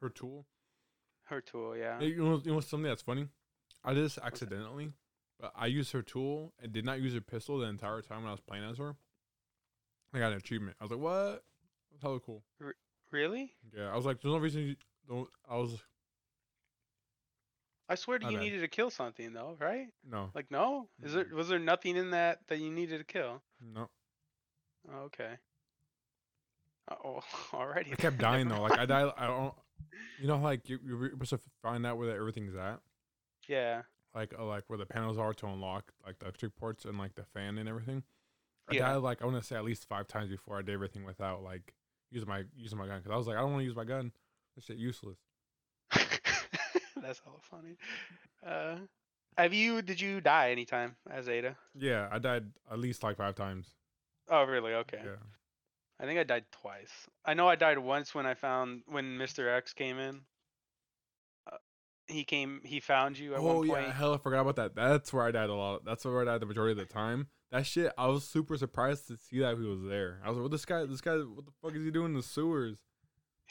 [0.00, 0.46] Her tool.
[1.30, 2.00] Her tool, yeah.
[2.00, 3.28] You know, you know something that's funny?
[3.84, 4.92] I did this accidentally,
[5.38, 8.28] but I used her tool and did not use her pistol the entire time when
[8.28, 8.96] I was playing as her.
[10.12, 10.76] I got an achievement.
[10.80, 11.44] I was like, "What?
[11.92, 12.42] That's hella cool."
[13.12, 13.54] Really?
[13.74, 14.76] Yeah, I was like, "There's no reason you
[15.08, 15.80] don't." I was
[17.88, 18.40] I swear to you bad.
[18.42, 19.86] needed to kill something though, right?
[20.04, 20.88] no, Like no?
[21.02, 23.40] Is there was there nothing in that that you needed to kill?
[23.60, 23.88] no.
[24.92, 25.34] Oh, okay.
[26.88, 27.20] Uh, oh,
[27.52, 27.92] alrighty.
[27.92, 28.62] I kept dying though.
[28.62, 29.12] Like I died.
[29.16, 29.54] I don't.
[30.20, 32.80] You know, like you, you're supposed to find out where everything's at,
[33.48, 33.82] Yeah.
[34.14, 37.14] like uh, like where the panels are to unlock like the electric ports and like
[37.14, 38.02] the fan and everything.
[38.68, 38.80] I Yeah.
[38.92, 41.42] died like I want to say at least five times before I did everything without
[41.42, 41.74] like
[42.10, 43.84] using my using my gun because I was like I don't want to use my
[43.84, 44.12] gun.
[44.56, 45.18] This shit useless.
[45.90, 47.76] That's hella funny.
[48.46, 48.76] Uh,
[49.38, 49.80] have you?
[49.82, 51.56] Did you die anytime as Ada?
[51.74, 53.68] Yeah, I died at least like five times.
[54.28, 54.74] Oh, really?
[54.74, 55.00] Okay.
[55.02, 55.16] Yeah.
[56.00, 56.90] I think I died twice.
[57.24, 59.54] I know I died once when I found when Mr.
[59.54, 60.22] X came in.
[61.50, 61.56] Uh,
[62.06, 62.60] he came.
[62.64, 63.92] He found you at Oh one yeah, point.
[63.92, 64.74] hell, I forgot about that.
[64.74, 65.84] That's where I died a lot.
[65.84, 67.28] That's where I died the majority of the time.
[67.52, 70.20] That shit, I was super surprised to see that he was there.
[70.24, 70.86] I was like, "What this guy?
[70.86, 71.16] This guy?
[71.16, 72.78] What the fuck is he doing in the sewers?"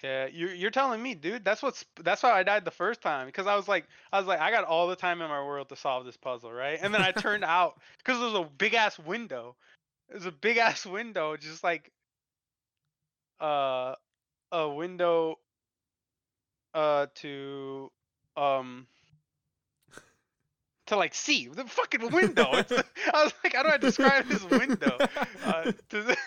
[0.04, 1.44] Yeah, you're you're telling me, dude.
[1.44, 4.28] That's what's that's why I died the first time because I was like I was
[4.28, 6.80] like I got all the time in my world to solve this puzzle, right?
[6.82, 9.56] And then I turned out because there was a big ass window.
[10.10, 11.92] There's a big ass window, just like
[13.40, 13.96] uh
[14.52, 15.36] a window
[16.74, 17.92] uh to
[18.38, 18.88] um
[20.90, 22.50] to like see the fucking window.
[22.54, 22.72] It's,
[23.14, 24.98] I was like, how do I describe this window?
[25.44, 26.18] Uh, to,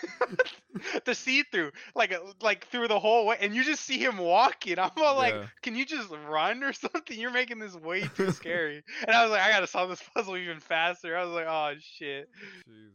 [1.05, 4.17] to see through, like uh, like through the whole way, and you just see him
[4.17, 4.79] walking.
[4.79, 5.45] I'm all like, Yeah.
[5.61, 7.19] can you just run or something?
[7.19, 8.83] You're making this way too scary.
[9.05, 11.15] and I was like, I gotta solve this puzzle even faster.
[11.17, 12.29] I was like, oh shit.
[12.65, 12.93] Jesus.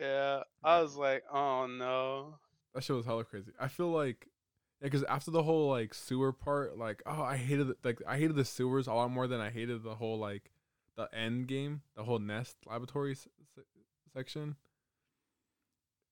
[0.00, 0.40] Yeah.
[0.64, 2.34] I was like, oh no.
[2.74, 3.52] That shit was hella crazy.
[3.60, 4.28] I feel like,
[4.80, 8.16] yeah, because after the whole like sewer part, like, oh, I hated the, like I
[8.18, 10.50] hated the sewers a lot more than I hated the whole like
[10.96, 13.62] the end game, the whole nest laboratory s- se-
[14.14, 14.56] section.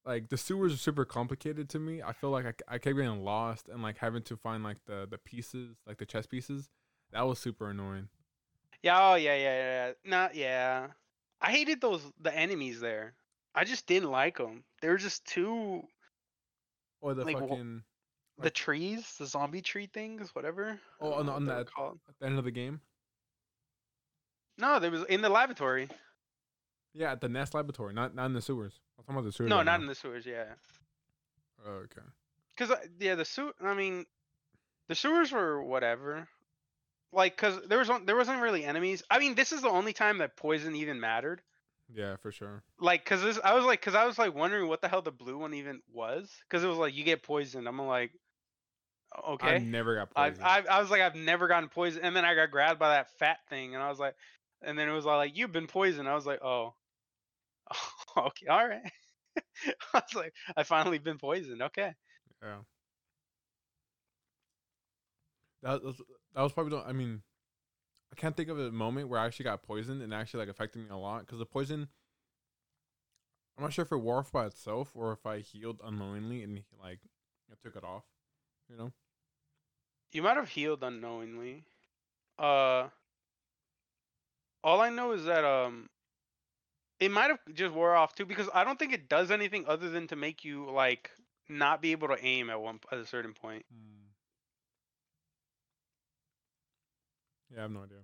[0.05, 2.03] Like the sewers are super complicated to me.
[2.03, 5.07] I feel like I, I kept getting lost and like having to find like the
[5.11, 6.69] the pieces, like the chess pieces.
[7.13, 8.09] That was super annoying.
[8.83, 9.93] Yeah, oh yeah, yeah, yeah.
[10.05, 10.89] Not yeah.
[11.41, 13.15] I hated those the enemies there.
[13.55, 14.65] I just didn't like them.
[14.81, 15.83] They were just too
[17.01, 17.83] Or the Like, fucking
[18.39, 20.81] the Like- trees, the zombie tree things, whatever.
[21.01, 22.81] Oh, on the- on that- at the end of the game.
[24.59, 25.89] No, there was in the lavatory.
[26.93, 28.81] Yeah, at the nest laboratory, not not in the sewers.
[28.99, 29.49] I'm talking about the sewers.
[29.49, 29.83] No, right not now.
[29.83, 30.27] in the sewers.
[30.27, 30.55] Yeah,
[31.65, 32.03] Oh, okay.
[32.57, 33.55] because yeah, the sewer.
[33.61, 34.07] I mean,
[34.89, 36.29] the sewers were whatever.
[37.13, 39.03] Like, cause there was there wasn't really enemies.
[39.11, 41.43] I mean, this is the only time that poison even mattered.
[41.95, 42.63] Yeah, for sure.
[42.79, 45.11] Like, cause this, I was like, cause I was like wondering what the hell the
[45.11, 46.31] blue one even was.
[46.49, 47.67] Cause it was like you get poisoned.
[47.67, 48.13] I'm like,
[49.29, 49.57] okay.
[49.57, 50.47] I never got I, poisoned.
[50.47, 53.11] I I was like I've never gotten poisoned, and then I got grabbed by that
[53.19, 54.15] fat thing, and I was like,
[54.63, 56.09] and then it was all like you've been poisoned.
[56.09, 56.75] I was like, oh,
[58.17, 58.93] okay, all right.
[59.95, 61.63] I was like, I finally been poisoned.
[61.63, 61.93] Okay.
[62.43, 62.59] Yeah.
[65.63, 66.01] That was
[66.35, 66.85] that was probably the.
[66.85, 67.23] I mean,
[68.13, 70.81] I can't think of a moment where I actually got poisoned and actually like affected
[70.81, 71.89] me a lot because the poison.
[73.57, 76.63] I'm not sure if it wore off by itself or if I healed unknowingly and
[76.83, 77.01] like
[77.51, 78.05] I took it off.
[78.69, 78.93] You know.
[80.13, 81.65] You might have healed unknowingly.
[82.39, 82.89] Uh.
[84.63, 85.89] All I know is that um.
[86.99, 89.89] It might have just wore off too because I don't think it does anything other
[89.89, 91.11] than to make you like
[91.49, 93.65] not be able to aim at one at a certain point.
[97.53, 97.99] Yeah, I have no idea.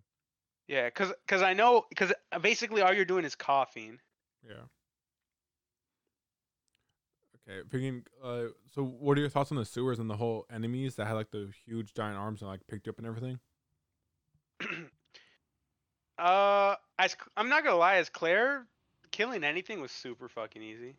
[0.68, 4.00] Yeah, cause, cause I know, cause basically all you're doing is coughing.
[4.46, 4.64] Yeah.
[7.48, 8.04] Okay, picking.
[8.22, 11.14] Uh, so what are your thoughts on the sewers and the whole enemies that had
[11.14, 13.38] like the huge giant arms and like picked you up and everything?
[16.18, 18.66] Uh, as I'm not gonna lie, as Claire,
[19.10, 20.96] killing anything was super fucking easy.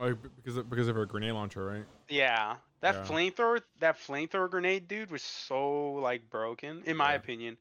[0.00, 1.84] Oh, because of, because of her grenade launcher, right?
[2.08, 3.02] Yeah, that Yeah.
[3.02, 7.16] flamethrower, that flamethrower grenade, dude, was so like broken, in my Yeah.
[7.16, 7.58] opinion.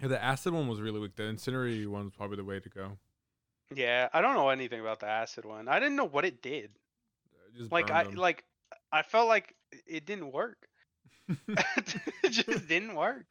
[0.00, 1.16] Yeah, the acid one was really weak.
[1.16, 2.98] The incendiary one was probably the way to go.
[3.74, 5.68] Yeah, I don't know anything about the acid one.
[5.68, 6.70] I didn't know what it did.
[7.48, 8.16] It just Like I burned 'em.
[8.16, 8.44] like,
[8.92, 9.54] I felt like
[9.86, 10.68] it didn't work.
[11.48, 13.26] it just didn't work.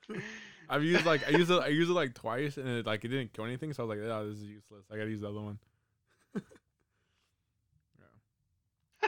[0.69, 3.09] I've used like I used it I used it like twice and it like it
[3.09, 4.85] didn't kill anything, so I was like, oh, this is useless.
[4.91, 5.59] I gotta use the other one.
[6.35, 6.41] yeah.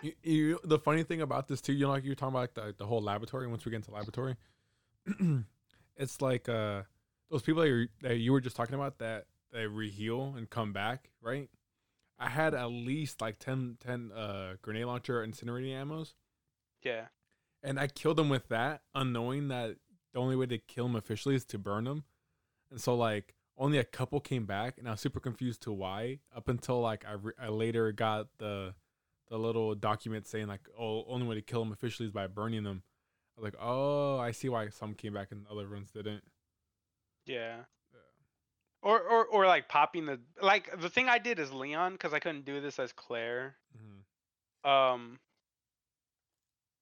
[0.01, 2.41] You, you, the funny thing about this too, you know, like you were talking about
[2.41, 3.47] like the, the whole laboratory.
[3.47, 4.35] Once we get into laboratory,
[5.97, 6.83] it's like uh
[7.29, 10.73] those people that you that you were just talking about that they reheal and come
[10.73, 11.49] back, right?
[12.19, 16.13] I had at least like 10, 10 uh grenade launcher incinerating ammos.
[16.83, 17.07] Yeah.
[17.63, 19.77] and I killed them with that, unknowing that
[20.13, 22.03] the only way to kill them officially is to burn them.
[22.71, 26.19] And so like only a couple came back, and I was super confused to why.
[26.35, 28.75] Up until like I, re- I later got the
[29.29, 32.63] the little document saying like, oh, only way to kill them officially is by burning
[32.63, 32.83] them.
[33.37, 36.23] I was like, oh, I see why some came back and other ones didn't.
[37.25, 37.57] Yeah.
[37.93, 37.99] Yeah.
[38.81, 42.19] Or, or or like popping the like the thing I did is Leon because I
[42.19, 43.55] couldn't do this as Claire.
[43.75, 44.69] Mhm.
[44.69, 45.19] Um.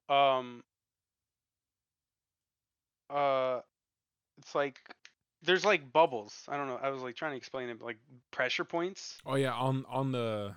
[0.10, 0.64] Um.
[3.10, 3.62] Uh,
[4.38, 4.80] it's like
[5.44, 6.44] there's like bubbles.
[6.48, 6.80] I don't know.
[6.82, 8.00] I was like trying to explain it, but, like
[8.32, 10.54] pressure points Oh yeah, on on the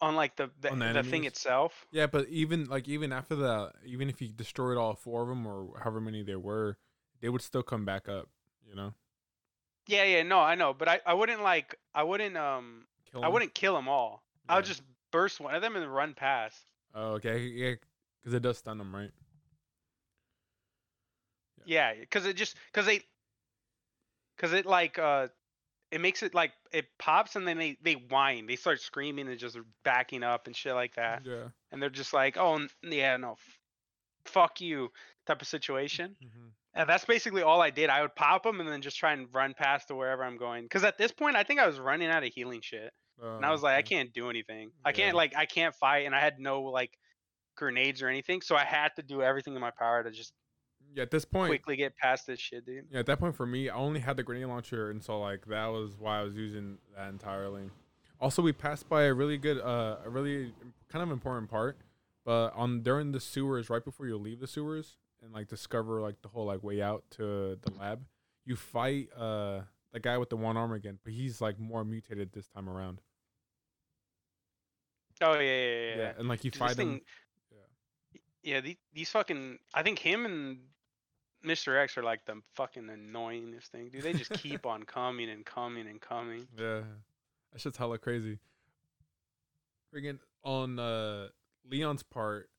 [0.00, 1.86] on like the the, the the thing itself.
[1.92, 5.46] yeah, but even like even after that, even if you destroyed all four of them
[5.46, 6.76] or however many there were,
[7.20, 8.28] they would still come back up.
[8.68, 8.94] You know,
[9.86, 13.26] Yeah, yeah, no, I know, but I, I wouldn't like I wouldn't um kill I
[13.26, 13.32] 'em?
[13.32, 14.22] wouldn't kill them all.
[14.48, 14.68] I would Yeah.
[14.68, 16.64] just burst one of them and run past.
[16.94, 17.38] Oh, okay.
[17.40, 17.74] Yeah,
[18.20, 19.10] because it does stun them, right?
[21.64, 23.02] Yeah, because it just because they
[24.36, 25.28] because it like uh
[25.90, 29.38] it makes it like it pops and then they they whine they start screaming and
[29.38, 31.48] just backing up and shit like that Yeah.
[31.72, 33.58] and they're just like oh n- yeah no f-
[34.26, 34.90] fuck you
[35.26, 36.48] type of situation Mm-hmm.
[36.74, 37.90] And that's basically all I did.
[37.90, 40.64] I would pop them and then just try and run past to wherever I'm going.
[40.64, 42.92] Because at this point I think I was running out of healing shit.
[43.22, 44.70] And I was like I can't do anything.
[44.84, 46.98] I can't Oh, like I can't fight and I had no like
[47.56, 48.40] grenades or anything.
[48.40, 50.32] So I had to do everything in my power to just
[50.94, 52.86] Yeah, at this point, quickly get past this shit, dude.
[52.90, 55.46] yeah, at that point for me, I only had the grenade launcher, and so like
[55.46, 57.70] that was why I was using that entirely.
[58.20, 60.52] Also, we passed by a really good, uh, a really
[60.88, 61.78] kind of important part,
[62.24, 66.20] but on during the sewers, right before you leave the sewers and like discover like
[66.22, 68.04] the whole like way out to the lab,
[68.44, 69.60] you fight uh
[69.92, 73.00] the guy with the one arm again, but he's like more mutated this time around.
[75.20, 75.96] Oh yeah, yeah, yeah.
[75.96, 76.12] yeah.
[76.18, 76.76] and like you Dude, fight him.
[76.76, 77.00] thing-
[78.42, 79.58] Yeah, the, these fucking.
[79.72, 80.58] I think him and
[81.46, 81.80] Mr.
[81.80, 84.02] X are like the fucking annoyingest thing, dude.
[84.02, 86.46] They just keep on coming and coming and coming.
[86.58, 86.80] Yeah,
[87.52, 88.38] that shit's hella crazy.
[89.94, 91.28] Friggin' on uh
[91.70, 92.50] Leon's part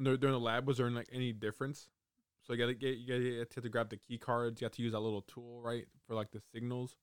[0.00, 1.88] during the lab, was there like any difference?
[2.46, 4.60] So you gotta get you gotta you have to grab the key cards.
[4.60, 6.96] You have to use that little tool right for like the signals.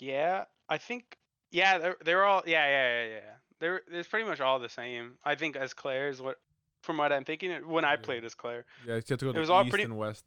[0.00, 1.16] Yeah, I think.
[1.50, 2.42] Yeah, they're they're all.
[2.46, 3.20] Yeah, yeah, yeah, yeah.
[3.60, 5.12] They're it's pretty much all the same.
[5.24, 6.38] I think as Claire is what,
[6.82, 7.96] from what I'm thinking, when I Yeah.
[7.96, 8.64] played as Claire.
[8.86, 10.24] Yeah, you have to go It to was the all east pretty- and west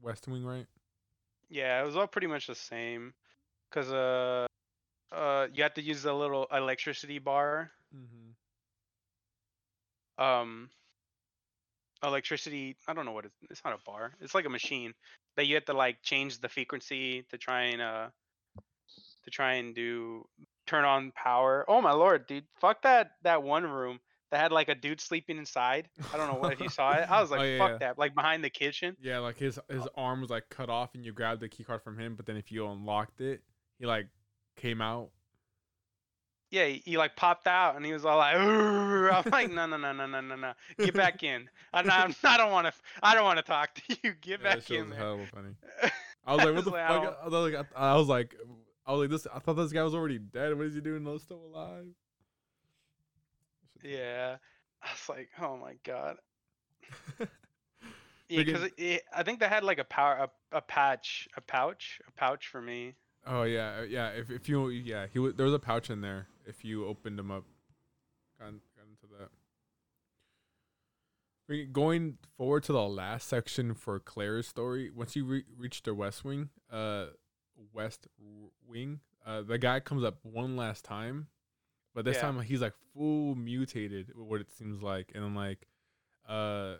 [0.00, 0.66] west wing, right?
[1.50, 3.12] Yeah, it was all pretty much the same.
[3.70, 4.46] Cause uh,
[5.12, 7.70] uh, you have to use the little electricity bar.
[7.94, 8.31] Mm-hmm.
[10.22, 10.70] Um,
[12.02, 12.76] electricity.
[12.88, 13.36] I don't know what it's.
[13.50, 14.12] It's not a bar.
[14.20, 14.92] It's like a machine
[15.36, 18.06] that you have to like change the frequency to try and uh,
[19.24, 20.26] to try and do
[20.66, 21.64] turn on power.
[21.68, 22.44] Oh my lord, dude!
[22.60, 24.00] Fuck that that one room
[24.30, 25.88] that had like a dude sleeping inside.
[26.12, 27.10] I don't know what if you saw it.
[27.10, 27.78] I was like, Oh, yeah, fuck yeah.
[27.78, 27.98] that.
[27.98, 28.96] Like behind the kitchen.
[29.00, 31.82] Yeah, like his his arm was like cut off, and you grabbed the key card
[31.82, 32.14] from him.
[32.16, 33.42] But then if you unlocked it,
[33.78, 34.06] he like
[34.56, 35.10] came out.
[36.52, 39.66] Yeah, he, he like popped out and he was all like, "Urgh." I'm like, no,
[39.66, 41.48] no, no, no, no, no, no, get back in.
[41.72, 42.72] I'm I don't want to,
[43.02, 44.12] I don't want to talk to you.
[44.20, 44.98] Get Yeah, back in was there.
[44.98, 45.54] hella funny.
[46.26, 47.02] I was like, what the I fuck?
[47.02, 48.36] don't- I was like, I, I was like,
[48.86, 49.26] I was like, this.
[49.34, 50.56] I thought this guy was already dead.
[50.56, 51.04] What is he doing?
[51.04, 51.86] No, still alive.
[53.82, 54.36] Yeah,
[54.82, 56.16] I was like, oh my god.
[58.28, 58.70] Yeah, because
[59.14, 62.62] I think they had like a power, a, a patch, a pouch, a pouch for
[62.62, 62.94] me.
[63.26, 64.08] Oh yeah, uh, yeah.
[64.08, 66.26] If if you yeah, he wa- there was a pouch in there.
[66.46, 67.44] If you opened him up,
[68.38, 69.28] got, got into that.
[71.72, 76.24] Going forward to the last section for Claire's story, once you re- reach the West
[76.24, 77.06] Wing, uh,
[77.74, 78.06] West
[78.66, 81.26] Wing, uh, the guy comes up one last time,
[81.94, 82.22] but this Yeah.
[82.22, 85.68] time he's like full mutated, what it seems like, and then like,
[86.26, 86.76] uh,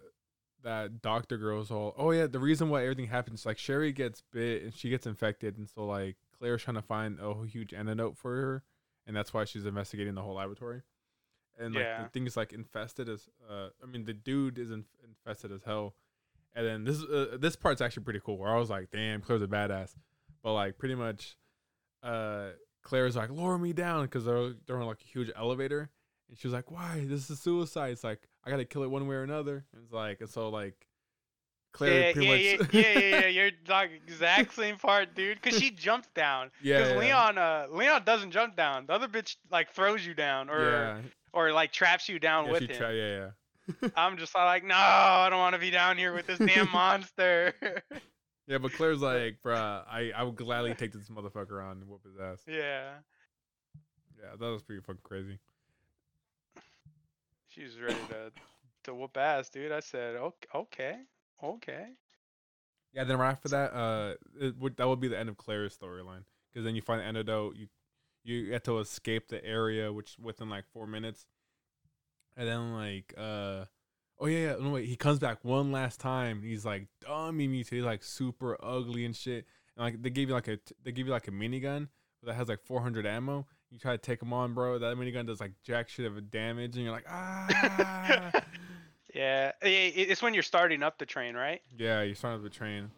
[0.63, 4.63] that doctor girl's all, oh yeah, the reason why everything happens, like Sherry gets bit
[4.63, 8.35] and she gets infected, and so like Claire's trying to find a huge antidote for
[8.35, 8.65] her,
[9.07, 10.83] and that's why she's investigating the whole laboratory.
[11.57, 12.03] And like Yeah.
[12.03, 15.63] the thing is like infested as, uh, I mean the dude is inf- infested as
[15.63, 15.95] hell,
[16.55, 18.39] and then this uh, this part's actually pretty cool.
[18.39, 19.95] Where I was like, damn, Claire's a badass,
[20.43, 21.37] but like pretty much,
[22.03, 22.49] uh,
[22.83, 25.91] Claire's like lower me down because they're they're on like a huge elevator,
[26.29, 27.05] and she was like, why?
[27.07, 27.93] This is suicide.
[27.93, 29.65] It's like I gotta kill it one way or another.
[29.73, 30.89] And it's like and so like.
[31.73, 33.27] Claire yeah, pretty yeah, much yeah, yeah, yeah, yeah.
[33.29, 35.41] You're like exact same part, dude.
[35.43, 36.51] Cause she jumps down.
[36.63, 36.99] Yeah, Cause yeah.
[36.99, 38.87] Leon, uh, Leon doesn't jump down.
[38.87, 41.01] The other bitch like throws you down, or yeah,
[41.33, 42.77] or like traps you down yeah, with him.
[42.77, 43.31] tri- yeah,
[43.73, 43.89] yeah.
[43.97, 47.55] I'm just like, no, I don't want to be down here with this damn monster.
[48.49, 52.03] Yeah, but Claire's like, bruh, I, I would gladly take this motherfucker on and whoop
[52.05, 52.43] his ass.
[52.47, 52.95] yeah,
[54.21, 55.39] Yeah, that was pretty fucking crazy.
[57.49, 58.33] she's ready to
[58.85, 59.71] to whoop ass, dude.
[59.73, 60.97] I said, okay, okay,
[61.43, 61.87] okay.
[62.93, 65.77] Yeah, then right after that, uh, it would that would be the end of Claire's
[65.77, 67.57] storyline because then you find the antidote.
[67.57, 67.69] You
[68.25, 71.27] you get to escape the area, which within like four minutes,
[72.37, 73.65] and then like uh,
[74.19, 76.43] oh yeah, yeah, no wait, he comes back one last time.
[76.43, 79.47] He's like dummy mutated, he's like super ugly and shit.
[79.77, 81.89] And like they give you like a they give you like a minigun
[82.23, 83.47] that has like 400 ammo.
[83.71, 84.79] You try to take him on, bro.
[84.79, 88.43] That minigun does like jack shit of a damage, and you're like ah.
[89.15, 91.61] Yeah, it's when you're starting up the train, right?
[91.77, 92.91] yeah, you're starting with the train.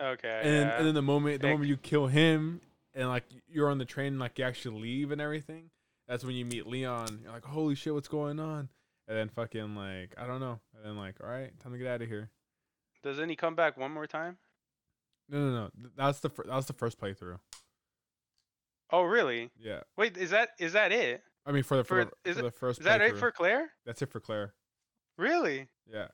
[0.00, 0.40] Okay.
[0.44, 0.76] and yeah.
[0.78, 2.60] and then the moment the moment you kill him
[2.94, 5.70] and like you're on the train and like you actually leave and everything
[6.06, 8.68] that's when you meet leon you're like holy shit what's going on
[9.08, 11.86] and then fucking like i don't know and then like all right time to get
[11.86, 12.28] out of here
[13.02, 14.36] Doesn't he come back one more time?
[15.30, 17.38] no no no that's the fir- that was the first playthrough
[18.92, 19.50] Oh, really?
[19.58, 21.22] yeah Wait, is that is that it?
[21.46, 23.16] i mean for the for, For- the, is for it- the first Is that it
[23.16, 23.70] for Claire?
[23.86, 24.52] that's it for claire
[25.16, 25.68] Really?
[25.90, 26.08] yeah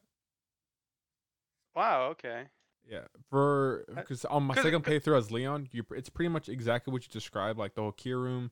[1.75, 2.09] Wow.
[2.11, 2.45] Okay.
[2.89, 6.93] yeah for Uh, because on my second playthrough as leon you it's pretty much exactly
[6.93, 8.51] what you described like the whole key room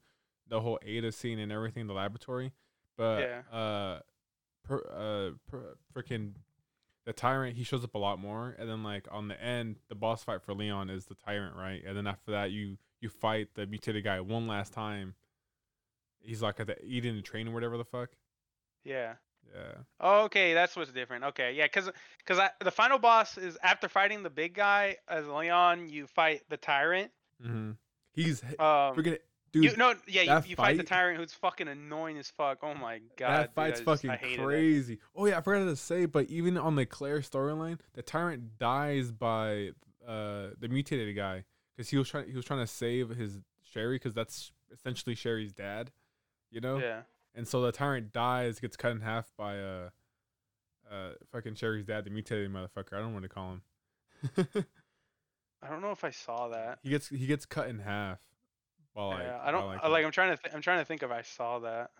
[0.48, 2.52] the whole ada scene and everything in the laboratory
[2.96, 3.42] but Yeah.
[3.56, 4.00] uh
[4.64, 6.34] per, uh per, freaking
[7.06, 9.94] the tyrant he shows up a lot more and then like on the end the
[9.94, 13.48] boss fight for leon is the tyrant right and then after that you you fight
[13.54, 15.14] the mutated guy one last time
[16.20, 18.10] he's like at the eating the train or whatever the fuck
[18.84, 19.14] Yeah.
[19.54, 20.06] Yeah.
[20.24, 21.24] Okay, that's what's different.
[21.24, 21.90] Okay, yeah, because
[22.24, 26.56] because the final boss is after fighting the big guy as Leon, you fight the
[26.56, 27.10] tyrant.
[27.44, 27.72] Mm-hmm.
[28.12, 29.18] He's Um, freaking
[29.52, 29.64] dude.
[29.64, 32.58] you no, yeah, you, you fight the tyrant who's fucking annoying as fuck.
[32.62, 34.44] Oh my god, that dude, fight's I just- fucking hated it.
[34.44, 34.98] crazy.
[35.16, 39.10] Oh yeah, I forgot to say, but even on the Claire storyline, the tyrant dies
[39.10, 39.70] by
[40.06, 41.44] uh the mutated guy
[41.76, 43.38] because he was trying he was trying to save his
[43.72, 45.90] Sherry because that's essentially Sherry's dad,
[46.50, 46.78] you know.
[46.78, 47.02] Yeah,
[47.40, 49.88] And so the tyrant dies, gets cut in half by uh
[50.92, 52.92] uh fucking Sherry's dad, the mutated motherfucker.
[52.92, 53.62] I don't want to call him.
[55.62, 56.80] I don't know if I saw that.
[56.82, 58.20] he gets he gets cut in half.
[58.92, 60.04] While yeah, I don't while, I like.
[60.04, 60.42] I'm trying to.
[60.42, 61.92] Th- I'm trying to think if I saw that.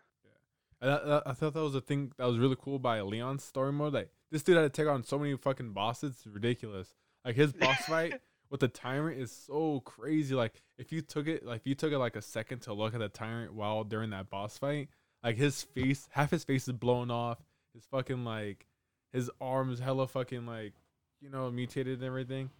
[0.83, 3.73] I, I, I thought that was a thing that was really cool by Leon's story
[3.73, 3.95] mode.
[3.95, 6.95] Like this dude had to take on so many fucking bosses, it's ridiculous.
[7.25, 8.21] Like his boss fight
[8.51, 10.35] with the tyrant is so crazy.
[10.35, 12.93] Like if you took it, like if you took it like a second to look
[12.93, 14.91] at the tyrant while during that boss fight,
[15.23, 17.39] like his face, half his face is blown off.
[17.75, 18.67] His fucking like,
[19.13, 20.73] his arms hella fucking like,
[21.21, 22.51] you know, mutated and everything.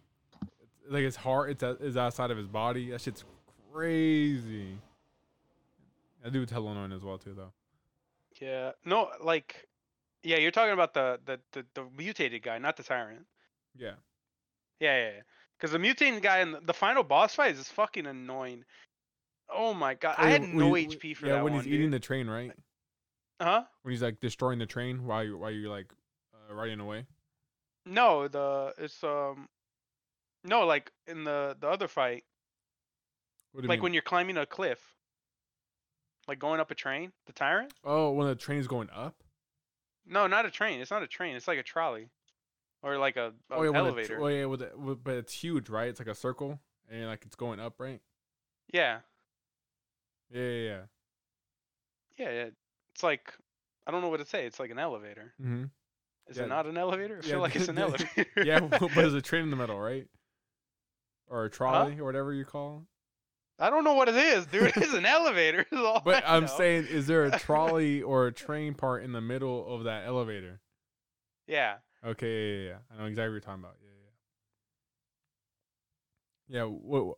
[0.61, 2.91] It's, like his heart, it's is outside of his body.
[2.91, 3.23] That shit's
[3.73, 4.77] crazy.
[6.23, 7.51] That dude's hella annoying as well too, though.
[8.39, 8.71] Yeah.
[8.85, 9.67] No, like,
[10.23, 13.25] yeah, you're talking about the the the, the mutated guy, not the tyrant.
[13.75, 13.93] Yeah.
[14.79, 15.21] Yeah, yeah, yeah.
[15.57, 18.65] Because the mutated guy in the, the final boss fight is fucking annoying.
[19.53, 21.63] Oh my god, I had no he- HP for yeah, that when one.
[21.63, 22.51] he's eating the train, right?
[23.41, 23.63] huh?
[23.81, 25.91] When he's like destroying the train while you while you're like
[26.33, 27.05] uh, riding away.
[27.85, 29.49] No, the it's um,
[30.43, 32.23] no, like in the the other fight,
[33.51, 33.83] What do you like mean?
[33.83, 34.95] when you're climbing a cliff,
[36.27, 37.11] like going up a train.
[37.25, 37.73] The tyrant?
[37.83, 39.15] oh, when the train's going up.
[40.05, 40.79] No, not a train.
[40.81, 41.35] It's not a train.
[41.35, 42.09] It's like a trolley,
[42.83, 44.21] or like a, a oh yeah, when the tr- elevator.
[44.21, 45.89] oh yeah, with, the, with but it's huge, right?
[45.89, 47.99] It's like a circle, and like it's going up, right?
[48.73, 48.99] yeah,
[50.31, 50.81] Yeah, yeah, yeah.
[52.17, 52.49] yeah, yeah.
[52.93, 53.33] It's like
[53.87, 54.45] I don't know what to say.
[54.45, 55.33] It's like an elevator.
[55.41, 55.65] Mm-hmm.
[56.27, 57.19] Is Yeah, it not an elevator?
[57.23, 58.25] I yeah, feel like it's an elevator.
[58.43, 60.07] yeah, but there's a train in the middle, right?
[61.27, 62.85] Or a trolley, or whatever you call.
[63.59, 64.73] I don't know what it is, dude.
[64.75, 65.65] It's an elevator.
[65.71, 66.47] But I I'm know.
[66.47, 70.61] saying, is there a trolley or a train part in the middle of that elevator?
[71.47, 71.77] Yeah.
[72.05, 72.75] Okay, yeah, yeah, yeah.
[72.91, 73.75] I know exactly what you're talking about.
[73.81, 73.89] Yeah,
[76.49, 76.63] yeah.
[76.63, 76.63] Yeah.
[76.65, 77.17] What?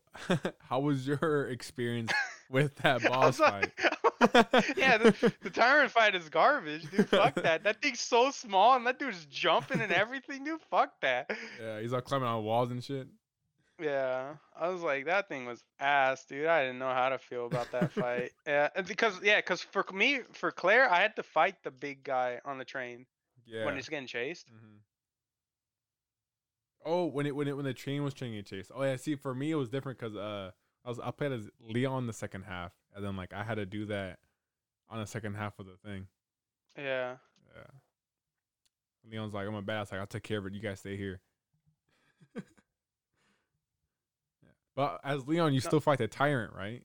[0.70, 2.12] How was your experience
[2.50, 3.74] with that boss like-
[4.78, 7.10] yeah, the, the tyrant fight is garbage, dude.
[7.10, 7.64] Fuck that.
[7.64, 10.62] That thing's so small, and that dude's jumping and everything, dude.
[10.72, 11.30] Fuck that.
[11.62, 13.08] yeah, he's like climbing on walls and shit.
[13.82, 16.46] Yeah, I was like, that thing was ass, dude.
[16.46, 18.32] I didn't know how to feel about that fight.
[18.48, 22.40] Yeah, because yeah, because for me, for Claire, I had to fight the big guy
[22.46, 23.06] on the train
[23.46, 23.66] Yeah.
[23.66, 24.48] when he's getting chased.
[24.48, 24.78] Mm-hmm.
[26.86, 28.70] Oh, when it when it when the train was trying to chase.
[28.74, 30.52] Oh yeah, see, for me it was different because uh,
[30.86, 33.66] I was I played as Leon the second half, and then like I had to
[33.66, 34.20] do that
[34.90, 36.08] on the second half of the thing.
[36.78, 37.16] Yeah.
[37.56, 37.62] Yeah.
[39.12, 39.92] Leon's like, I'm a badass.
[39.92, 40.54] Like, I'll take care of it.
[40.54, 41.20] You guys stay here.
[42.36, 42.42] yeah.
[44.76, 45.68] But as Leon, you No.
[45.68, 46.84] still fight the tyrant, right?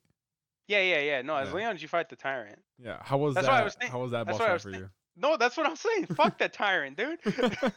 [0.67, 1.23] Yeah, yeah, yeah.
[1.23, 1.55] No, as Yeah.
[1.55, 2.59] Leon, you fight the tyrant.
[2.79, 2.99] Yeah.
[3.03, 3.53] How was That's that?
[3.53, 4.91] what I was think- how was that boss fight for think- you?
[5.17, 6.07] No, that's what I'm saying.
[6.07, 7.19] Fuck that tyrant, dude.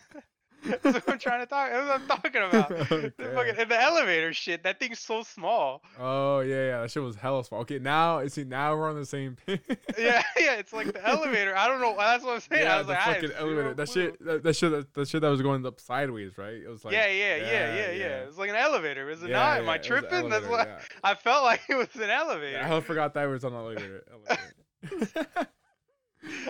[0.83, 1.71] That's what I'm trying to talk.
[1.71, 2.69] That's what I'm talking about.
[3.17, 5.81] The fucking- in the elevator shit, that thing's so small.
[5.99, 6.81] Oh yeah, yeah.
[6.81, 7.61] That shit was hella small.
[7.61, 9.59] Okay, now see now we're on the same page.
[9.97, 10.53] Yeah, yeah.
[10.55, 11.55] It's like the elevator.
[11.55, 11.95] I don't know.
[11.97, 12.63] That's what I'm saying.
[12.63, 13.73] yeah, I was the like, fucking elevator.
[13.73, 16.53] That shit, that, that shit, that, that shit that was going up sideways, right?
[16.55, 18.05] It was like yeah, yeah, yeah, yeah, yeah, yeah.
[18.23, 19.09] It was like an elevator.
[19.09, 19.57] Is it Yeah, not?
[19.59, 20.29] Am I was tripping?
[20.29, 20.69] That's what
[21.03, 22.61] I felt like it was an elevator.
[22.61, 24.03] I forgot that was on the elevator.
[24.11, 25.47] elevator.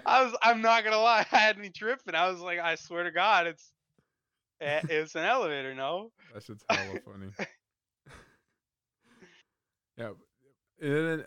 [0.06, 0.36] I was.
[0.44, 1.26] I'm not gonna lie.
[1.32, 2.16] I had me tripping.
[2.16, 3.72] I was like, I swear to God, it's
[4.62, 5.74] it's an elevator.
[5.74, 6.12] No.
[6.34, 7.28] That shit's hella funny.
[9.98, 10.12] yeah,
[10.82, 11.26] and then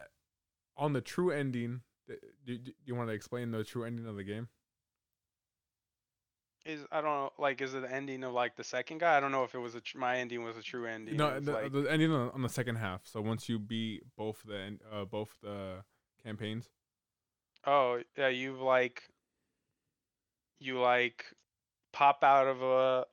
[0.78, 1.82] on the true ending,
[2.47, 4.49] do, do you want to explain the true ending of the game?
[6.64, 7.30] Is I don't know.
[7.39, 9.18] Like, is it the ending of like the second guy?
[9.18, 11.18] I don't know if it was a tr- my ending was a true ending.
[11.18, 13.03] no, the, like- the ending on, on the second half.
[13.05, 15.85] So once you beat both the uh, both the
[16.24, 16.70] campaigns,
[17.66, 19.03] Oh yeah, you've like
[20.59, 21.26] you like
[21.93, 23.05] pop out of a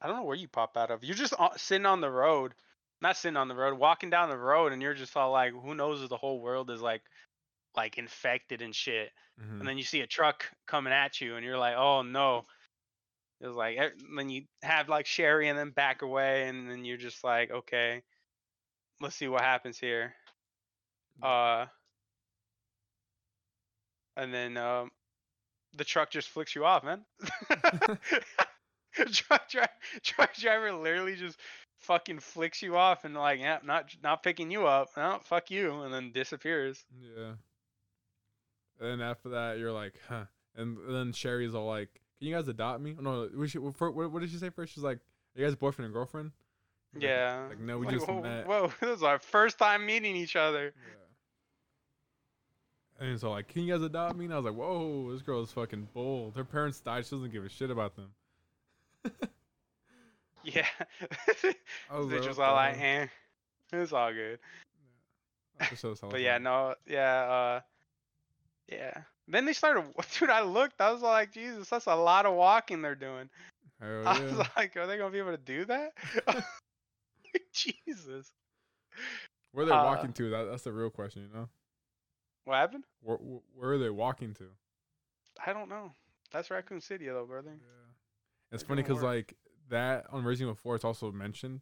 [0.00, 1.02] I don't know where you pop out of.
[1.04, 2.54] You're just sitting on the road,
[3.00, 5.74] not sitting on the road, walking down the road, and you're just all like, who
[5.74, 7.02] knows if the whole world is like
[7.76, 9.10] like infected and shit.
[9.40, 9.60] Mhm.
[9.60, 12.46] And then you see a truck coming at you, and you're like, oh no.
[13.40, 16.84] It was like eh, then you have like Sherry and then back away, and then
[16.84, 18.02] you're just like, okay,
[19.00, 20.14] let's see what happens here.
[21.22, 21.66] Uh,
[24.16, 24.90] and then um,
[25.76, 27.04] the truck just flicks you off, man.
[29.12, 29.62] truck, dri-
[30.02, 31.38] truck driver literally just
[31.80, 34.88] fucking flicks you off and like, yeah, not not picking you up.
[34.96, 36.84] No, fuck you, and then disappears.
[37.00, 37.32] yeah.
[38.80, 40.24] And after that, you're like, huh.
[40.56, 41.88] and then Sherry's all like,
[42.20, 43.60] "Can you guys adopt me?" Oh, no, we should.
[43.62, 44.72] What, what did she say first?
[44.74, 44.98] She's like,
[45.36, 46.30] "Are you guys boyfriend and girlfriend?"
[46.94, 47.46] Like- Yeah.
[47.48, 48.46] Like, no, we Like, just whoa, met.
[48.46, 50.72] Whoa, this is our first time meeting each other.
[53.00, 53.06] Yeah.
[53.08, 54.24] And so like, can you guys adopt me?
[54.24, 56.34] And I was like, whoa, this girl is fucking bold.
[56.36, 57.04] Her parents died.
[57.06, 58.10] She doesn't give a shit about them.
[60.44, 60.66] Yeah.
[61.90, 62.74] I was was all hell?
[62.80, 63.06] eh.
[63.72, 64.38] It's all good.
[65.58, 67.60] That just shows how But yeah, no, yeah, uh,
[68.68, 69.02] yeah.
[69.26, 69.84] Then they started,
[70.18, 70.30] dude.
[70.30, 70.80] I looked.
[70.80, 73.28] I was like, Jesus, that's a lot of walking they're doing.
[73.80, 74.24] Hell I yeah.
[74.24, 75.92] was like, are they gonna be able to do that?
[77.52, 78.32] Jesus.
[79.52, 80.30] Where they're uh, walking to?
[80.30, 81.48] That, that's the real question, you know.
[82.44, 82.84] What happened?
[83.02, 84.44] Where, where- where are they walking to?
[85.44, 85.92] I don't know.
[86.32, 87.50] That's Raccoon City, though, brother.
[87.50, 87.88] Yeah.
[88.52, 89.34] It's funny because like
[89.68, 91.60] that on Resident Evil 4, it's also mentioned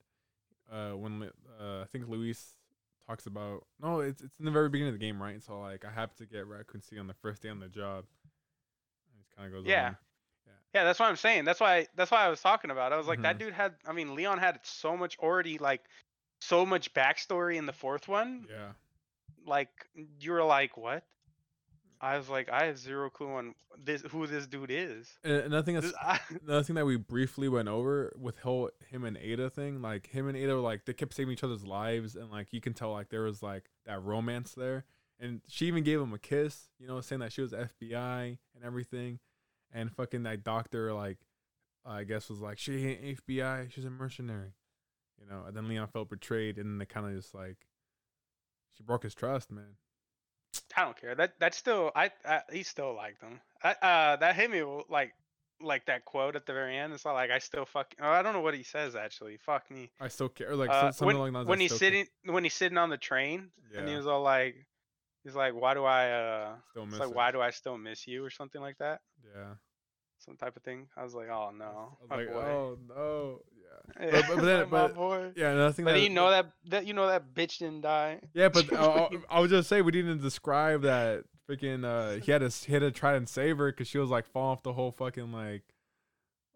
[0.71, 1.31] uh, when
[1.61, 2.55] uh, I think Luis
[3.07, 5.43] talks about no, it's it's in the very beginning of the game, right?
[5.43, 8.05] So like I have to get Raccoon City on the first day on the job.
[9.13, 9.89] And it kind of goes Yeah.
[9.89, 9.97] on.
[10.75, 11.47] Yeah, that's what I'm saying.
[11.47, 11.87] That's why.
[11.95, 12.93] That's why I was talking about.
[12.93, 13.39] I was like, that Mhm.
[13.39, 13.77] dude had.
[13.87, 15.83] I mean, Leon had so much already, like,
[16.43, 18.47] so much backstory in the fourth one.
[18.51, 18.73] Yeah.
[19.47, 21.03] Like, you were like, what?
[22.01, 25.19] I was like, I have zero clue on this who this dude is.
[25.25, 29.05] And another thing that's I- another thing that we briefly went over with whole him
[29.05, 32.17] and Ada thing, like him and Ada, were, like they kept saving each other's lives,
[32.17, 34.85] and like you can tell like there was like that romance there,
[35.19, 38.65] and she even gave him a kiss, you know, saying that she was FBI and
[38.65, 39.19] everything,
[39.73, 41.19] and fucking that doctor like,
[41.85, 44.53] I guess was like she ain't FBI, she's a mercenary,
[45.21, 47.57] you know, and then Leon felt betrayed, and they kind of just like,
[48.77, 49.77] she broke his trust, man.
[50.77, 51.15] I don't care.
[51.15, 53.41] That that's still I, I he still liked him.
[53.63, 55.13] I, uh, that hit me like
[55.63, 56.93] like that quote at the very end.
[56.93, 57.95] It's not like I still fuck.
[58.01, 59.39] Oh, I don't know what he says actually.
[59.39, 59.91] Fuck me.
[60.01, 61.49] I still care, like Uh, something when lines.
[61.49, 62.05] when he's still care.
[62.05, 64.55] sitting when he's sitting on the train and he was all like,
[65.25, 67.15] he's like, why do I uh, Still miss like it.
[67.17, 69.01] why do I still miss you or something like that,
[69.35, 69.55] Yeah.
[70.19, 70.87] Some type of thing.
[70.97, 72.35] I was like, oh no, like, boy.
[72.35, 74.07] oh no, yeah.
[74.13, 75.31] Yeah, but- but then- my but- boy.
[75.37, 78.21] Yeah, another thing But that you know that that you know that bitch didn't die.
[78.35, 81.85] Yeah, but I, I, I was just say we didn't describe that freaking.
[81.85, 84.27] Uh, he had to he had to try and save her because she was like
[84.27, 85.63] falling off the whole fucking like,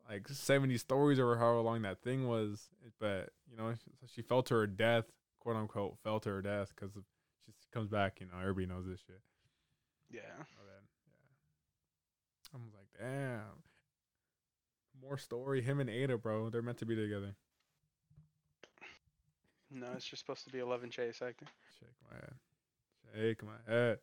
[0.08, 2.68] like seventy stories or however long that thing was.
[2.98, 5.04] But you know, she, she fell to her death,
[5.40, 8.20] quote unquote, fell to her death because she comes back.
[8.20, 9.20] You know, everybody knows this shit.
[10.10, 10.20] Yeah.
[10.38, 12.54] Oh, then, yeah.
[12.54, 13.40] I'm like, damn.
[15.02, 15.62] More story.
[15.62, 16.50] Him and Ada, bro.
[16.50, 17.34] They're meant to be together.
[19.70, 21.48] No, it's just supposed to be Eleven Chase acting.
[21.78, 22.34] Shake my head.
[23.14, 23.98] Shake my head.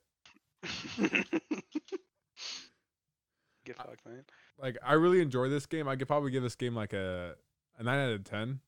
[3.66, 4.24] Get fucked, man.
[4.58, 5.88] like I really enjoy this game.
[5.89, 7.36] I could probably give this game like a
[7.78, 8.62] a nine out of ten.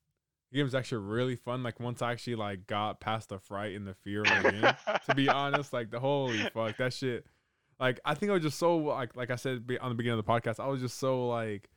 [0.52, 1.64] The game's actually really fun.
[1.64, 4.74] Like once I actually like got past the fright and the fear of the game.
[5.08, 7.26] to be honest, like the holy fuck that shit.
[7.80, 10.26] Like I think I was just so like like I said on the beginning of
[10.26, 11.70] the podcast, I was just so like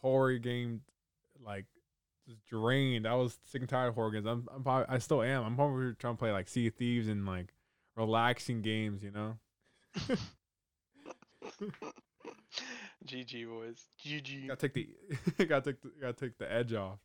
[0.00, 0.82] horror game
[1.44, 1.66] like
[2.26, 3.06] just drained.
[3.06, 4.26] I was sick and tired of horror games.
[4.26, 5.44] I'm, I'm probably, I still am.
[5.44, 7.52] I'm probably trying to play like Sea of Thieves and like
[7.96, 9.02] relaxing games.
[9.02, 9.38] You know.
[13.06, 13.84] GG boys.
[14.04, 14.48] GG.
[14.48, 14.88] Gotta take the
[15.46, 16.98] gotta take the, gotta take the edge off.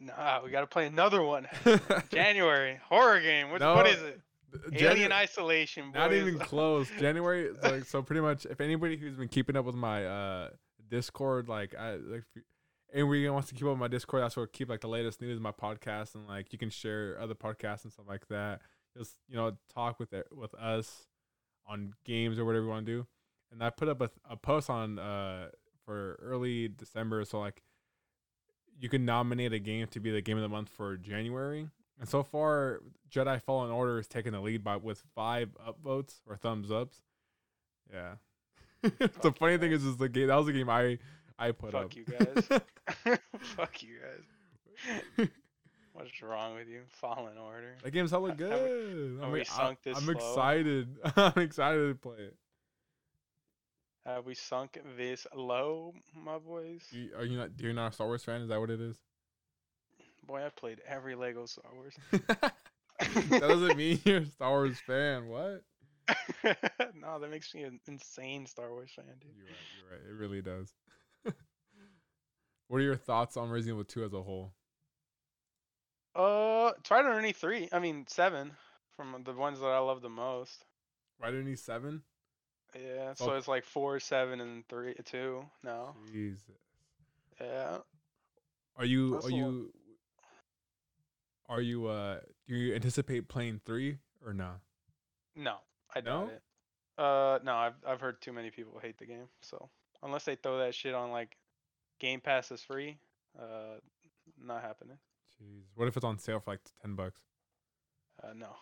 [0.00, 1.48] Nah, we gotta play another one.
[2.10, 3.50] January horror game.
[3.50, 4.20] What, No, what is it?
[4.70, 5.86] Janu- Alien Isolation.
[5.86, 5.94] Boys.
[5.94, 6.88] Not even close.
[6.98, 8.02] January, like so.
[8.02, 10.50] Pretty much, if anybody who's been keeping up with my uh
[10.88, 12.42] Discord, like I like, if
[12.94, 15.20] anybody wants to keep up with my Discord, that's where I keep like the latest
[15.20, 18.62] news, my podcast, and like you can share other podcasts and stuff like that.
[18.96, 21.06] Just you know, talk with it with us
[21.68, 23.06] on games or whatever you want to do.
[23.52, 25.48] And I put up a, a post on uh
[25.84, 27.62] for early December, so like
[28.80, 31.68] you can nominate a game to be the game of the month for January.
[32.00, 32.80] And so far,
[33.10, 36.98] Jedi Fallen Order is taking the lead by with five upvotes or thumbs ups.
[37.92, 38.14] Yeah.
[38.82, 40.98] the funny thing is, is the game that was the game I
[41.38, 41.96] I put Fuck up.
[41.96, 42.60] you guys.
[43.40, 45.28] Fuck you guys.
[45.92, 46.82] What's wrong with you?
[46.86, 47.74] Fallen Order.
[47.82, 49.18] that game's hella Have we- good.
[49.20, 50.12] have I we mean, sunk this I'm low?
[50.12, 50.96] excited.
[51.16, 52.36] I'm excited to play it.
[54.06, 56.82] Have we sunk this low, my boys?
[56.92, 57.50] You, are you not?
[57.58, 58.40] You're not a Star Wars fan?
[58.42, 58.96] Is that what it is?
[60.28, 61.94] Boy, I played every Lego Star Wars.
[62.12, 65.26] that doesn't mean you're a Star Wars fan.
[65.28, 65.62] What?
[66.94, 69.30] no, that makes me an insane Star Wars fan, dude.
[69.34, 69.56] You're right.
[69.80, 70.10] You're right.
[70.10, 70.70] It really does.
[72.68, 74.52] what are your thoughts on Resident Evil 2 as a whole?
[76.14, 77.70] Uh, tried to only three.
[77.72, 78.50] I mean seven
[78.96, 80.64] from the ones that I love the most.
[81.24, 82.02] You need seven?
[82.74, 83.26] Yeah, Oh.
[83.26, 85.42] so it's like four, seven, and three, two.
[85.64, 86.42] No, Jesus.
[87.40, 87.78] yeah.
[88.76, 89.72] Are you That's are you
[91.48, 94.60] are you uh do you anticipate playing three or not?
[95.36, 95.58] No,
[95.94, 96.26] I No?
[96.26, 96.42] doubt it.
[96.98, 99.28] Uh, no, I've I've heard too many people hate the game.
[99.40, 99.70] So
[100.02, 101.36] unless they throw that shit on like
[102.00, 102.98] Game Pass is free,
[103.38, 103.78] uh,
[104.40, 104.98] not happening.
[105.40, 107.20] Jeez, what if it's on sale for like ten bucks?
[108.22, 108.56] Uh, no,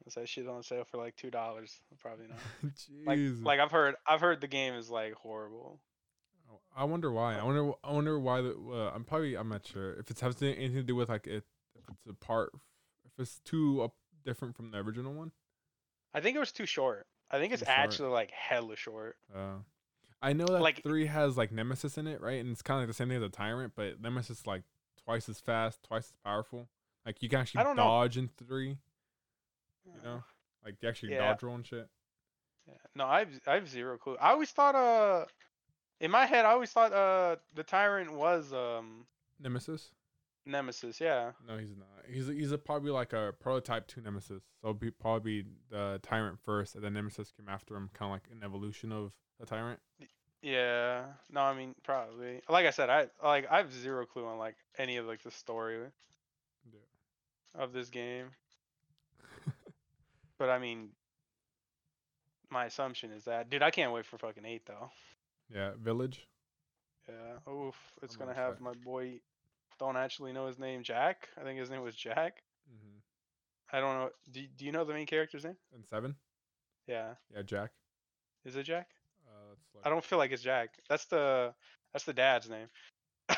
[0.00, 2.38] unless that shit's on sale for like two dollars, probably not.
[2.76, 3.38] Jeez.
[3.44, 5.80] Like like I've heard I've heard the game is like horrible.
[6.50, 7.36] Oh, I wonder why.
[7.36, 7.72] I wonder.
[7.82, 8.40] I wonder why.
[8.42, 9.36] The, uh, I'm probably.
[9.36, 11.44] I'm not sure if it's has anything to do with like it.
[11.88, 12.52] If it's a part.
[13.04, 13.90] If it's too
[14.24, 15.32] different from the original one.
[16.14, 17.06] I think it was too short.
[17.30, 17.78] I think it's Too short.
[17.78, 19.16] actually like hella short.
[19.34, 19.56] Uh,
[20.22, 22.40] I know that Like- three has like Nemesis in it, right?
[22.40, 24.62] And it's kind of like the same thing as a tyrant, but Nemesis is like
[25.04, 26.68] twice as fast, twice as powerful.
[27.04, 27.82] Like you can actually don't know.
[27.84, 28.78] dodge in three.
[29.84, 30.22] You know,
[30.64, 31.28] like you actually Yeah.
[31.32, 31.88] dodge roll and shit.
[32.66, 32.74] Yeah.
[32.94, 34.16] No, I've I've zero clue.
[34.18, 35.26] I always thought uh
[36.00, 39.06] in my head I always thought uh the tyrant was um
[39.38, 39.90] Nemesis.
[40.46, 41.32] Nemesis, yeah.
[41.46, 41.88] No, he's not.
[42.08, 44.42] He's a, he's a probably like a prototype to Nemesis.
[44.62, 48.28] So be probably the tyrant first, and then Nemesis came after him, kind of like
[48.30, 49.80] an evolution of the tyrant.
[50.42, 51.04] Yeah.
[51.30, 52.42] No, I mean probably.
[52.48, 55.30] Like I said, I like I have zero clue on like any of like the
[55.30, 55.78] story
[56.70, 57.62] Yeah.
[57.62, 58.26] of this game.
[60.38, 60.88] But I mean
[62.50, 64.90] my assumption is that dude, I can't wait for fucking 8 though.
[65.52, 66.26] Yeah, Village.
[67.08, 67.52] Yeah.
[67.52, 69.20] Oof, it's I'm going to gonna have my boy
[69.84, 71.28] don't actually know his name, Jack.
[71.40, 72.42] I think his name was Jack.
[72.70, 73.76] Mm-hmm.
[73.76, 74.10] I don't know.
[74.32, 75.56] Do, do you know the main character's name?
[75.74, 76.14] And seven.
[76.86, 77.14] Yeah.
[77.34, 77.70] Yeah, Jack.
[78.44, 78.88] Is it Jack?
[79.26, 80.70] Uh, that's like, I don't feel like it's Jack.
[80.88, 81.54] That's the
[81.92, 82.68] that's the dad's name.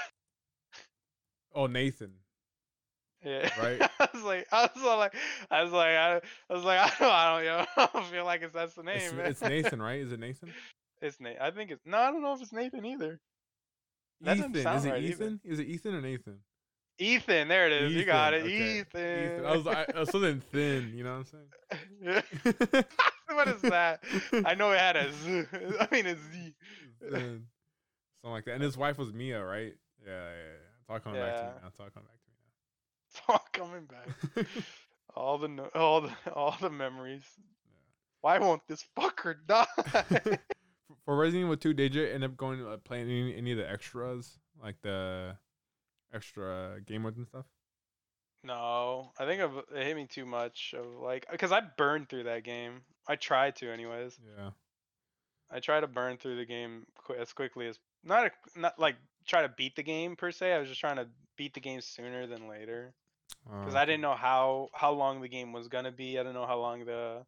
[1.54, 2.12] Oh, Nathan.
[3.24, 3.48] Yeah.
[3.58, 3.80] Right.
[3.98, 5.14] I was like, I was like,
[5.50, 6.20] I was like, I,
[6.50, 8.82] I was like, I don't, I don't, yo, I don't feel like it's that's the
[8.82, 9.18] name.
[9.20, 10.00] It's, it's Nathan, right?
[10.00, 10.52] Is it Nathan?
[11.00, 11.38] It's Nate.
[11.40, 11.98] I think it's no.
[11.98, 13.20] I don't know if it's Nathan either.
[14.22, 14.56] That Ethan.
[14.56, 15.24] Is it right either.
[15.24, 15.40] Ethan?
[15.44, 16.38] Is it Ethan or Nathan?
[16.98, 17.48] Ethan.
[17.48, 17.92] There it is.
[17.92, 18.46] You got it.
[18.46, 18.78] Ethan, okay.
[18.80, 19.34] Ethan.
[19.34, 19.46] Ethan.
[19.46, 20.92] I was like, I was something thin.
[20.94, 21.26] You know what
[22.00, 22.22] I'm
[22.64, 22.84] saying?
[23.28, 24.02] what is that?
[24.44, 25.44] I know it had a Z.
[25.80, 26.54] I mean a Z.
[27.00, 27.12] Thin.
[28.22, 28.54] Something like that.
[28.54, 29.74] And his wife was Mia, right?
[30.04, 30.80] Yeah, yeah, yeah.
[30.80, 31.68] It's all coming back to me now.
[31.68, 32.36] It's all coming back to me.
[33.10, 34.08] It's all coming back.
[34.36, 34.62] now.
[35.14, 37.24] All the no- all the all the memories.
[38.20, 39.66] Why won't this fucker die?
[41.06, 43.70] For- Resident Evil 2, did you end up going uh, playing any, any of the
[43.70, 45.36] extras, like the
[46.12, 47.46] extra game modes and stuff?
[48.44, 52.24] no, I think I've, it hit me too much of like because I burned through
[52.24, 52.82] that game.
[53.08, 54.18] I tried to, anyways.
[54.36, 54.50] Yeah.
[55.50, 58.96] I try to burn through the game qu- as quickly as not a, not like
[59.26, 60.52] try to beat the game per se.
[60.52, 62.94] I was just trying to beat the game sooner than later
[63.60, 66.18] because Uh, I didn't know how how long the game was gonna be.
[66.18, 67.24] I don't know how long the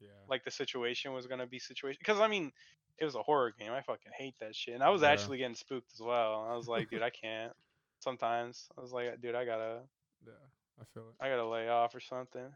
[0.00, 0.08] Yeah.
[0.28, 1.98] like the situation was gonna be situation.
[2.00, 2.52] Because I mean,
[3.00, 3.72] it was a horror game.
[3.72, 4.74] I fucking hate that shit.
[4.74, 5.08] And I was Yeah.
[5.10, 6.46] actually getting spooked as well.
[6.50, 7.52] I was like, dude, I can't.
[8.00, 9.80] Sometimes I was like, dude, I gotta
[10.26, 10.32] Yeah.
[10.80, 11.14] I feel it.
[11.24, 12.52] I gotta lay off or something.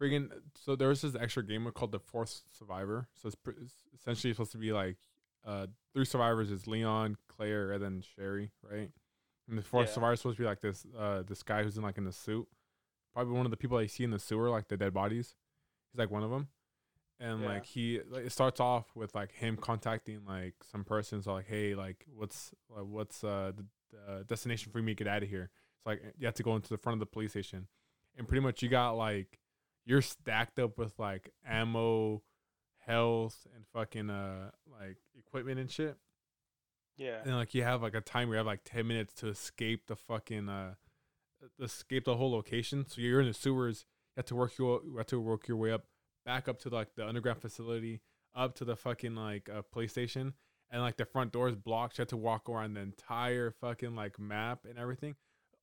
[0.00, 0.30] Freaking.
[0.54, 3.08] So there was this extra game called the Fourth Survivor.
[3.14, 4.96] So it's, pr- it's essentially supposed to be like
[5.46, 8.90] uh three survivors is Leon, Claire, and then Sherry, right?
[9.48, 9.94] And the fourth Yeah.
[9.94, 12.12] survivor is supposed to be like this uh this guy who's in like in the
[12.12, 12.48] suit,
[13.12, 15.34] probably one of the people I see in the sewer, like the dead bodies.
[15.92, 16.48] He's like one of them,
[17.20, 17.48] and Yeah.
[17.48, 21.22] like he like, it starts off with like him contacting like some person.
[21.22, 25.06] So like, hey, like what's like, what's uh the, the destination for me to get
[25.12, 25.50] out of here?
[25.78, 27.68] It's like you have to go into the front of the police station,
[28.16, 29.38] and pretty much you got like
[29.84, 32.22] you're stacked up with like ammo,
[32.86, 34.50] health, and fucking uh
[34.80, 35.96] like equipment and shit.
[36.96, 37.20] Yeah.
[37.24, 39.96] And like you have like a timer, you have like ten minutes to escape the
[39.96, 40.74] fucking uh
[41.60, 42.86] escape the whole location.
[42.88, 43.84] So you're in the sewers,
[44.16, 45.84] you have to work your you have to work your way up
[46.24, 48.00] back up to like the underground facility,
[48.34, 49.62] up to the fucking like uh.
[50.70, 51.98] And like the front door is blocked.
[51.98, 55.14] You have to walk around the entire fucking like map and everything.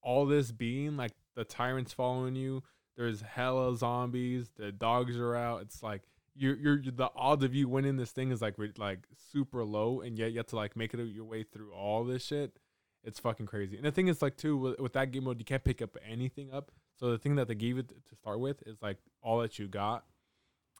[0.01, 2.63] All this being like the tyrants following you.
[2.95, 4.51] There's hella zombies.
[4.55, 5.61] The dogs are out.
[5.61, 6.03] It's like
[6.35, 8.99] you're you're the odds of you winning this thing is like like
[9.31, 12.25] super low, and yet you have to like make it your way through all this
[12.25, 12.57] shit.
[13.03, 13.77] It's fucking crazy.
[13.77, 15.97] And the thing is like too with, with that game mode, you can't pick up
[16.07, 16.71] anything up.
[16.99, 19.67] So the thing that they gave it to start with is like all that you
[19.67, 20.05] got.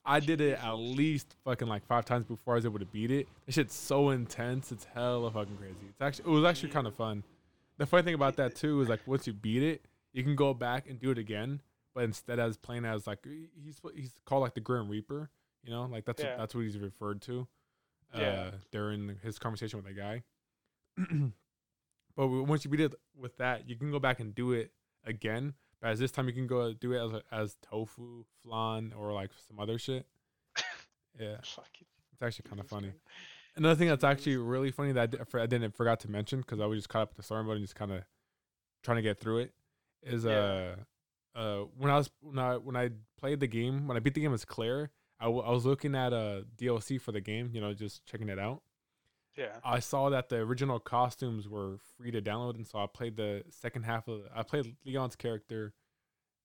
[0.03, 3.11] I did it at least fucking like five times before I was able to beat
[3.11, 3.27] it.
[3.45, 4.71] This shit's so intense.
[4.71, 5.75] It's hella fucking crazy.
[5.89, 7.23] It's actually it was actually kind of fun.
[7.77, 10.53] The funny thing about that too is like once you beat it, you can go
[10.53, 11.61] back and do it again.
[11.93, 13.19] But instead, as playing as like
[13.63, 15.29] he's he's called like the Grim Reaper.
[15.63, 16.31] You know, like that's Yeah.
[16.31, 17.47] what, that's what he's referred to.
[18.13, 18.51] Uh, Yeah.
[18.71, 20.23] During his conversation with the guy.
[22.15, 24.71] but once you beat it with that, you can go back and do it
[25.05, 25.53] again.
[25.81, 29.31] But as this time, you can go do it as as tofu, flan, or like
[29.47, 30.05] some other shit.
[31.19, 31.35] Yeah,
[32.13, 32.93] it's actually kind of funny.
[33.57, 36.61] Another thing that's actually really funny that I, di- I didn't forgot to mention because
[36.61, 38.03] I was just caught up with the story mode and just kind of
[38.81, 39.51] trying to get through it
[40.03, 40.75] is uh
[41.35, 44.21] uh when I was when I when I played the game when I beat the
[44.21, 44.89] game as Claire
[45.19, 48.29] I, w- I was looking at a DLC for the game, you know, just checking
[48.29, 48.63] it out.
[49.37, 49.55] Yeah.
[49.63, 53.43] I saw that the original costumes were free to download, and so I played the
[53.49, 54.21] second half of.
[54.35, 55.73] I played Leon's character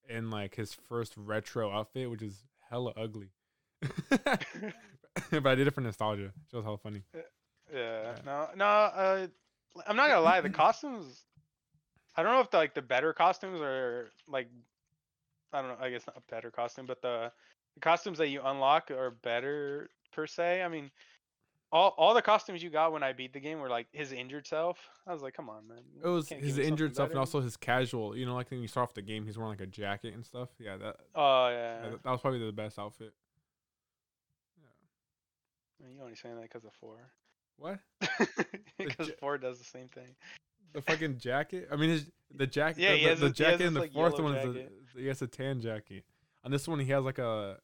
[0.08, 3.30] in like his first retro outfit, which is hella ugly.
[4.10, 6.26] but I did it for nostalgia.
[6.26, 7.02] It was hella funny.
[7.14, 7.20] Yeah.
[7.74, 8.14] Yeah.
[8.24, 8.64] No, no.
[8.64, 9.26] Uh,
[9.86, 10.40] I'm not gonna lie.
[10.40, 11.24] The costumes.
[12.16, 14.48] I don't know if the, like the better costumes are like.
[15.52, 15.84] I don't know.
[15.84, 17.32] I guess not a better costume, but the,
[17.74, 20.62] the costumes that you unlock are better per se.
[20.62, 20.90] I mean,
[21.72, 24.46] all all the costumes you got when I beat the game were like his injured
[24.46, 24.78] self.
[25.06, 25.78] I was like, come on, man.
[26.02, 28.16] It was his injured stuff and also his casual.
[28.16, 30.24] You know, like when you start off the game, he's wearing like a jacket and
[30.24, 30.48] stuff.
[30.58, 31.90] Yeah, that Oh yeah, yeah.
[31.90, 33.12] that, that was probably the best outfit.
[35.80, 35.88] Yeah.
[35.94, 36.98] You only saying that because of four.
[37.58, 37.78] What?
[38.78, 40.14] Because ja- four does the same thing.
[40.74, 41.68] The fucking jacket.
[41.72, 42.82] I mean, his the jacket.
[42.82, 44.72] Yeah, the, the, the has jacket in the like, fourth one is a, jacket.
[44.98, 46.04] he has a tan jacket.
[46.44, 47.56] On this one, he has like a.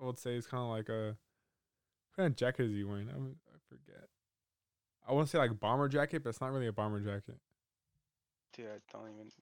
[0.00, 1.16] I would say it's kind of like a.
[2.14, 3.08] What kind of jacket is he wearing?
[3.08, 4.08] I, I forget.
[5.08, 7.38] I want to say like bomber jacket, but it's not really a bomber jacket.
[8.56, 9.32] Dude, I don't even.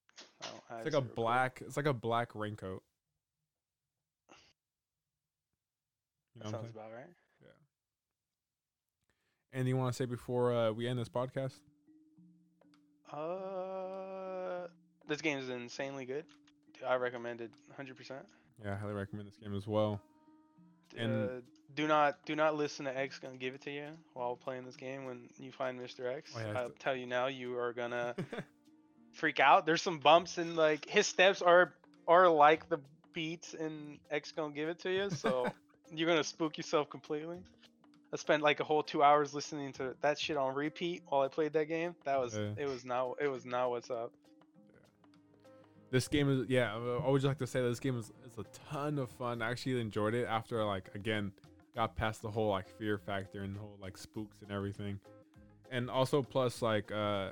[0.41, 1.61] I don't, I It's like a black.
[1.63, 2.81] It's like a black raincoat.
[6.33, 7.05] You know That sounds about right.
[7.41, 7.47] Yeah.
[9.53, 11.59] Anything you want to say before uh, we end this podcast?
[13.11, 14.67] Uh,
[15.07, 16.25] this game is insanely good.
[16.87, 17.95] I recommend it 100.
[17.95, 18.25] percent
[18.65, 20.01] Yeah, I highly recommend this game as well.
[20.97, 21.33] And- uh,
[21.75, 24.75] do not do not listen to X gonna give it to you while playing this
[24.75, 25.05] game.
[25.05, 26.05] When you find Mr.
[26.15, 28.15] X, Oh, yeah, I'll tell you now, you are gonna
[29.13, 29.65] freak out.
[29.65, 31.73] There's some bumps and like his steps are
[32.07, 32.79] are like the
[33.13, 35.47] beats in X gonna give it to you, so
[35.91, 37.39] you're gonna spook yourself completely.
[38.11, 41.27] I spent like a whole two hours listening to that shit on repeat while I
[41.27, 41.95] played that game.
[42.05, 42.51] That was Yeah.
[42.57, 44.11] it was not it was not what's up.
[45.93, 46.75] This game is yeah.
[46.75, 49.43] I would just like to say that this game is, is a ton of fun.
[49.43, 51.31] I actually enjoyed it after like again
[51.75, 54.99] got past the whole like fear factor and the whole like spooks and everything,
[55.71, 57.29] and also plus like uh.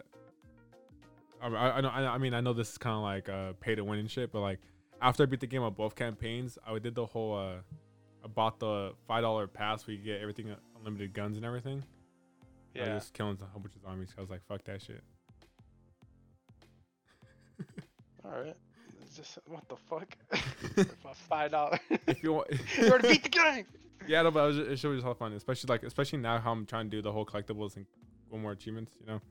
[1.43, 3.83] I, I, know I, mean I know this is kind of like uh pay to
[3.83, 4.59] win and shit, but like
[5.01, 7.61] after I beat the game on both campaigns, I did the whole uh
[8.23, 11.83] I bought the five dollar pass where you get everything uh, unlimited guns and everything.
[12.75, 12.93] I was Yeah.
[12.93, 14.13] just killing a whole bunch of zombies.
[14.15, 15.01] I was like, fuck that shit.
[18.25, 18.55] All right.
[19.01, 20.15] It's just what the fuck?
[21.29, 21.79] Five dollars.
[22.07, 23.65] if you want, you already beat the game.
[24.07, 26.51] yeah, no, but it, was just, it you how fun, especially like especially now how
[26.51, 27.85] I'm trying to do the whole collectibles and
[28.29, 28.93] one more achievements.
[28.99, 29.21] You know,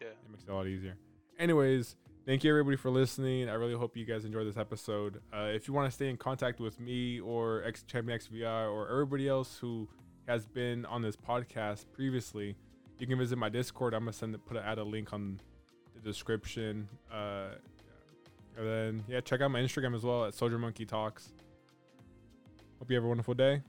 [0.00, 0.08] Yeah.
[0.08, 0.96] it makes it a lot easier.
[1.38, 1.96] Anyways,
[2.26, 3.48] thank you everybody for listening.
[3.48, 5.20] I really hope you guys enjoyed this episode.
[5.32, 8.88] Uh, if you want to stay in contact with me or X Champion XVR or
[8.90, 9.88] everybody else who
[10.26, 12.56] has been on this podcast previously,
[12.98, 13.94] you can visit my Discord.
[13.94, 15.40] I'm gonna send put a, add a link on
[15.94, 16.88] the description.
[17.10, 17.50] Uh,
[18.58, 21.32] and then yeah, check out my Instagram as well at Soldier Monkey Talks.
[22.78, 23.62] Hope you have a wonderful day.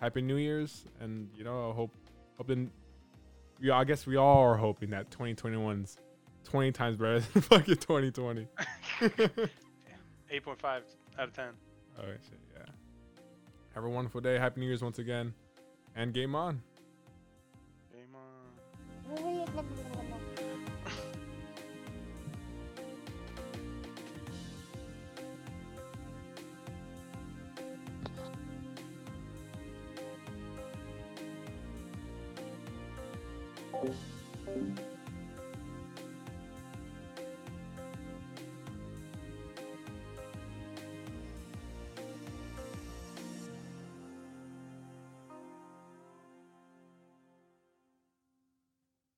[0.00, 1.90] Happy New Year's, and you know I hope
[2.38, 2.70] hoping.
[3.60, 5.96] Yeah, I guess we all are hoping that 2021's
[6.44, 8.46] 20 times better than fucking 2020.
[10.30, 10.82] Eight point five
[11.18, 11.50] out of ten.
[11.98, 12.66] All right, shit, yeah.
[13.74, 14.38] Have a wonderful day.
[14.38, 15.34] Happy New Year's once again,
[15.94, 16.60] and game on.
[17.92, 19.76] Game on.